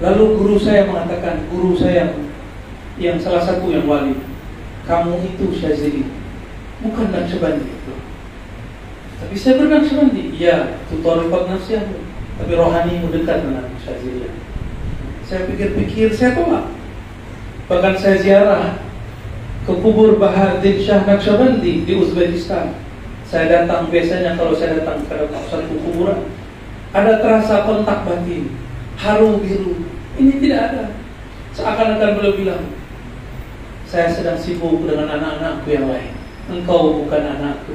Lalu 0.00 0.24
guru 0.38 0.56
saya 0.56 0.88
mengatakan, 0.88 1.44
guru 1.52 1.76
saya 1.76 2.16
yang 2.96 3.20
salah 3.20 3.44
satu 3.44 3.68
yang 3.68 3.84
wali, 3.84 4.16
kamu 4.88 5.20
itu 5.24 5.44
Syazili, 5.56 6.04
bukan 6.80 7.12
Naqsyabandi 7.12 7.66
itu. 7.68 7.94
Tapi 9.20 9.34
saya 9.36 9.60
bernaqsyabandi, 9.60 10.22
iya, 10.32 10.80
itu 10.88 11.04
tarikat 11.04 11.44
nafsiyah, 11.52 11.84
tapi 12.40 12.52
rohani 12.56 13.04
dekat 13.12 13.44
dengan 13.44 13.68
Syazili. 13.76 14.32
Saya 15.28 15.44
pikir-pikir, 15.44 16.08
saya 16.10 16.34
tolak. 16.34 16.72
Bahkan 17.70 17.94
saya 18.00 18.16
ziarah 18.18 18.82
ke 19.62 19.72
kubur 19.78 20.18
Bahadir 20.18 20.80
Shah 20.80 21.04
Naqsyabandi 21.06 21.86
di 21.86 21.92
Uzbekistan. 21.94 22.74
Saya 23.28 23.46
datang 23.46 23.94
biasanya 23.94 24.34
kalau 24.34 24.58
saya 24.58 24.82
datang 24.82 25.06
ke 25.06 25.14
satu 25.46 25.74
kuburan 25.86 26.26
ada 26.90 27.22
terasa 27.22 27.62
kontak 27.62 28.02
batin, 28.02 28.50
haru 28.98 29.38
biru. 29.38 29.86
Ini 30.18 30.42
tidak 30.42 30.60
ada. 30.74 30.84
Seakan-akan 31.54 32.18
beliau 32.18 32.34
bilang, 32.34 32.62
saya 33.90 34.06
sedang 34.06 34.38
sibuk 34.38 34.86
dengan 34.86 35.10
anak-anakku 35.18 35.66
yang 35.66 35.90
lain. 35.90 36.14
Engkau 36.46 37.02
bukan 37.02 37.26
anakku. 37.26 37.74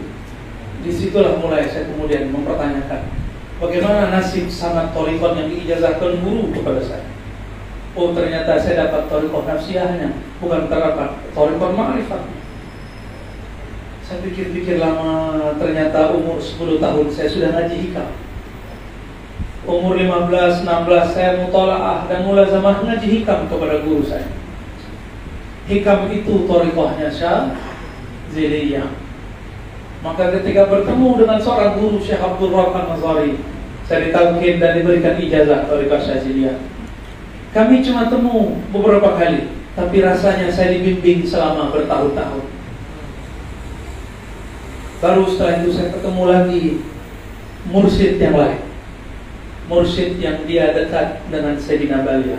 Di 0.80 0.88
situlah 0.88 1.36
mulai 1.44 1.68
saya 1.68 1.92
kemudian 1.92 2.32
mempertanyakan 2.32 3.12
bagaimana 3.60 4.16
nasib 4.16 4.48
sangat 4.48 4.96
torikon 4.96 5.36
yang 5.36 5.52
diijazahkan 5.52 6.24
guru 6.24 6.56
kepada 6.56 6.80
saya. 6.80 7.04
Oh 7.96 8.16
ternyata 8.16 8.60
saya 8.60 8.88
dapat 8.88 9.08
torikoh 9.08 9.48
nafsiyahnya 9.48 10.20
Bukan 10.44 10.68
terdapat 10.68 11.16
torikoh 11.32 11.72
ma'rifat 11.72 12.28
Saya 14.04 14.20
pikir-pikir 14.20 14.84
lama 14.84 15.56
Ternyata 15.56 16.12
umur 16.12 16.36
10 16.36 16.84
tahun 16.84 17.08
saya 17.08 17.28
sudah 17.32 17.56
ngaji 17.56 17.76
hikam 17.88 18.12
Umur 19.64 19.96
15, 19.96 20.68
16 20.68 21.16
saya 21.16 21.40
mutola'ah 21.40 22.12
Dan 22.12 22.28
mulai 22.28 22.52
zaman 22.52 22.84
ngaji 22.84 23.08
hikam 23.08 23.48
kepada 23.48 23.80
guru 23.80 24.04
saya 24.04 24.28
Hikam 25.66 26.12
itu 26.14 26.46
torikohnya 26.46 27.10
Syah 27.10 27.54
Ziliyah 28.30 28.92
Maka 30.06 30.30
ketika 30.38 30.70
bertemu 30.70 31.26
dengan 31.26 31.42
seorang 31.42 31.82
guru 31.82 31.98
Syekh 31.98 32.22
Abdul 32.22 32.54
Rahman 32.54 32.94
Nazari 32.94 33.42
Saya 33.90 34.10
ditaukin 34.10 34.62
dan 34.62 34.78
diberikan 34.78 35.18
ijazah 35.18 35.66
torikoh 35.66 35.98
Syah 35.98 36.22
Ziliyah 36.22 36.76
kami 37.56 37.80
cuma 37.80 38.12
temu 38.12 38.60
beberapa 38.68 39.16
kali, 39.16 39.48
tapi 39.80 40.04
rasanya 40.04 40.52
saya 40.52 40.76
dibimbing 40.76 41.24
selama 41.24 41.72
bertahun-tahun. 41.72 42.44
Baru 45.00 45.24
setelah 45.32 45.64
itu 45.64 45.72
saya 45.72 45.96
ketemu 45.96 46.24
lagi 46.28 46.64
mursyid 47.72 48.20
yang 48.20 48.36
lain. 48.36 48.60
Mursyid 49.72 50.20
yang 50.20 50.44
dia 50.44 50.76
dekat 50.76 51.24
dengan 51.32 51.56
Sayyidina 51.56 52.04
Balia 52.04 52.36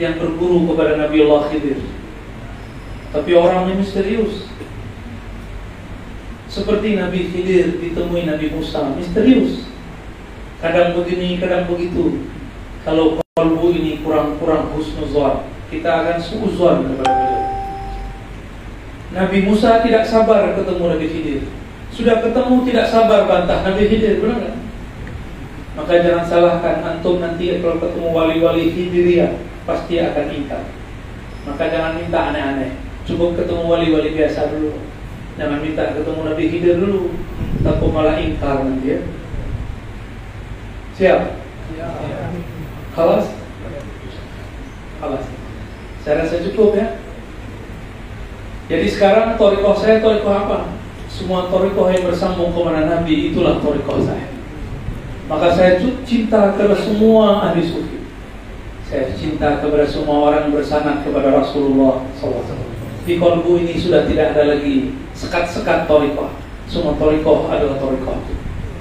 yang 0.00 0.16
berguru 0.16 0.64
kepada 0.72 0.96
Nabi 0.96 1.28
Allah 1.28 1.52
Khidir. 1.52 1.91
Tapi 3.12 3.30
orangnya 3.36 3.76
misterius. 3.76 4.48
Seperti 6.48 6.96
Nabi 6.96 7.28
Khidir 7.28 7.80
ditemui 7.80 8.24
Nabi 8.24 8.52
Musa, 8.52 8.92
misterius. 8.96 9.68
Kadang 10.64 10.96
begini, 10.96 11.36
kadang 11.36 11.68
begitu. 11.68 12.24
Kalau 12.84 13.20
kalbu 13.36 13.72
ini 13.72 14.00
kurang-kurang 14.00 14.72
husnuzon, 14.76 15.48
kita 15.68 15.88
akan 15.88 16.18
suuzon 16.20 16.76
kepada 16.92 17.12
beliau. 17.12 17.42
Nabi 19.12 19.38
Musa 19.44 19.84
tidak 19.84 20.04
sabar 20.08 20.56
ketemu 20.56 20.84
Nabi 20.92 21.06
Khidir. 21.08 21.40
Sudah 21.92 22.24
ketemu 22.24 22.64
tidak 22.64 22.88
sabar 22.88 23.28
bantah 23.28 23.60
Nabi 23.64 23.88
Khidir, 23.88 24.20
benar? 24.24 24.56
Maka 25.72 26.04
jangan 26.04 26.24
salahkan 26.28 26.84
antum 26.84 27.20
nanti 27.20 27.60
kalau 27.60 27.80
ketemu 27.80 28.08
wali-wali 28.12 28.72
Khidiriyah 28.76 29.32
pasti 29.64 30.00
akan 30.00 30.26
ingkar. 30.32 30.64
Maka 31.48 31.64
jangan 31.72 31.96
minta 31.96 32.20
aneh-aneh. 32.32 32.91
Cukup 33.02 33.34
ketemu 33.34 33.66
wali-wali 33.66 34.14
biasa 34.14 34.54
dulu. 34.54 34.78
Jangan 35.34 35.58
minta 35.64 35.96
ketemu 35.96 36.20
Nabi 36.22 36.42
Khidir 36.46 36.76
dulu. 36.78 37.16
Tapi 37.62 37.86
malah 37.90 38.16
ingkar 38.18 38.62
nanti 38.62 38.98
ya. 38.98 39.00
Siap? 40.98 41.20
Ya. 41.78 41.88
Kalas? 42.94 43.26
Kalas. 45.00 45.24
Saya 46.02 46.22
rasa 46.22 46.42
cukup 46.46 46.78
ya. 46.78 46.98
Jadi 48.70 48.86
sekarang 48.86 49.34
torikoh 49.34 49.74
saya 49.74 49.98
torikoh 49.98 50.30
apa? 50.30 50.78
Semua 51.10 51.50
torikoh 51.50 51.90
yang 51.90 52.08
bersambung 52.08 52.54
kepada 52.54 52.86
Nabi 52.86 53.34
itulah 53.34 53.58
torikoh 53.58 53.98
saya. 54.00 54.30
Maka 55.26 55.54
saya 55.54 55.82
cinta 56.06 56.54
kepada 56.54 56.76
semua 56.78 57.50
ahli 57.50 57.62
sufi. 57.66 58.04
Saya 58.86 59.10
cinta 59.16 59.58
kepada 59.58 59.88
semua 59.88 60.28
orang 60.28 60.52
bersanad 60.52 61.00
kepada 61.00 61.32
Rasulullah 61.32 62.04
SAW. 62.20 62.61
Di 63.02 63.18
kolbu 63.18 63.58
ini 63.58 63.74
sudah 63.74 64.06
tidak 64.06 64.38
ada 64.38 64.54
lagi 64.54 64.94
sekat-sekat 65.12 65.90
torikoh. 65.90 66.30
Semua 66.70 66.94
torikoh 66.94 67.50
adalah 67.50 67.76
torikoh. 67.82 68.22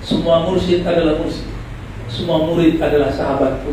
Semua 0.01 0.45
mursyid 0.45 0.85
adalah 0.85 1.17
mursyid. 1.17 1.49
Semua 2.11 2.43
murid 2.43 2.75
adalah 2.77 3.07
sahabatku. 3.07 3.71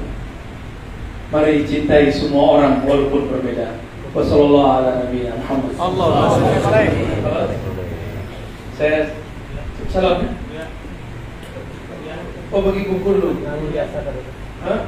Mari 1.29 1.67
cintai 1.67 2.07
semua 2.09 2.57
orang 2.57 2.87
walaupun 2.87 3.29
berbeda. 3.29 3.83
Wassalamualaikum 4.15 5.21
warahmatullahi 5.77 6.89
wabarakatuh. 7.21 7.85
Saya 8.79 9.13
salam 9.91 10.23
ya. 10.55 10.65
Oh 12.49 12.63
bagi 12.65 12.89
kumpul 12.89 13.21
dulu. 13.21 13.45
Hah? 14.65 14.81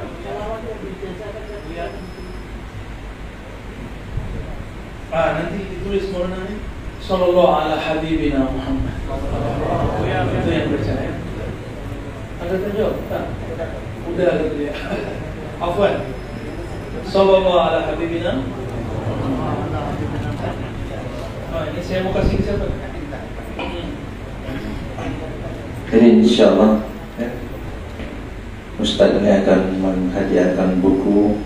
Ah 5.11 5.35
nanti 5.35 5.67
ditulis 5.67 6.07
mau 6.15 6.23
nanti. 6.23 6.63
Sallallahu 7.03 7.51
ala 7.51 7.75
habibina 7.75 8.47
Muhammad. 8.47 8.95
Itu 10.07 10.49
yang 10.55 10.71
percaya. 10.71 11.19
Ada 12.39 12.55
terjawab? 12.55 12.95
Tak. 13.11 13.25
Udah 14.07 14.31
gitu 14.39 14.71
ya. 14.71 14.73
Afwan. 15.59 16.07
Sallallahu 17.03 17.59
ala 17.59 17.91
habibina 17.91 18.39
Oh, 21.51 21.67
ini 21.67 21.83
saya 21.83 22.07
mau 22.07 22.15
kasih 22.15 22.39
ke 22.39 22.43
siapa? 22.47 22.63
Jadi 25.91 26.07
insya 26.23 26.55
Allah 26.55 26.87
ya, 27.19 27.27
Ustadz 28.79 29.19
ini 29.19 29.43
akan 29.43 29.59
menghadiahkan 29.83 30.79
buku 30.79 31.43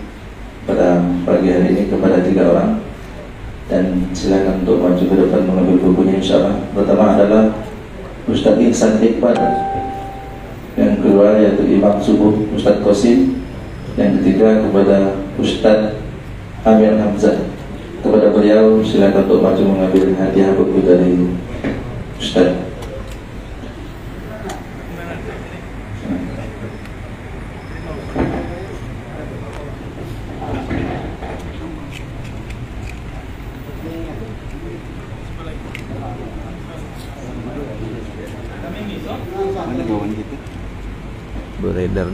pada 0.62 1.02
pagi 1.26 1.50
hari 1.50 1.74
ini 1.74 1.90
kepada 1.90 2.22
tiga 2.22 2.54
orang 2.54 2.85
dan 3.66 4.06
silakan 4.14 4.62
untuk 4.62 4.78
maju 4.78 5.02
ke 5.02 5.14
depan 5.26 5.42
mengambil 5.42 5.76
bukunya 5.90 6.22
insyaallah. 6.22 6.54
Pertama 6.70 7.18
adalah 7.18 7.44
Ustadz 8.30 8.62
Ihsan 8.62 9.02
Iqbal. 9.02 9.34
Yang 10.76 10.92
kedua 11.02 11.40
yaitu 11.40 11.64
Imam 11.66 11.98
Subuh 11.98 12.46
Ustadz 12.54 12.82
Qasim. 12.86 13.42
Yang 13.98 14.22
ketiga 14.22 14.62
kepada 14.62 15.18
Ustadz 15.38 15.98
Amir 16.62 16.94
Hamzah. 16.94 17.42
Kepada 18.02 18.30
beliau 18.30 18.78
silakan 18.86 19.26
untuk 19.26 19.42
maju 19.42 19.62
mengambil 19.66 20.14
hadiah 20.14 20.54
buku 20.54 20.78
dari 20.86 21.26
Ustadz. 22.22 22.65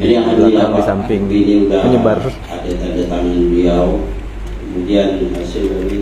Di 0.03 0.19
belakang 0.19 0.71
di 0.75 0.83
samping 0.83 1.23
menyebar 1.71 2.19
ada 2.51 2.71
tanda 2.75 3.03
tangan 3.07 3.39
beliau. 3.49 4.03
Kemudian 4.73 5.29
hasil 5.37 5.69
dari 5.69 6.01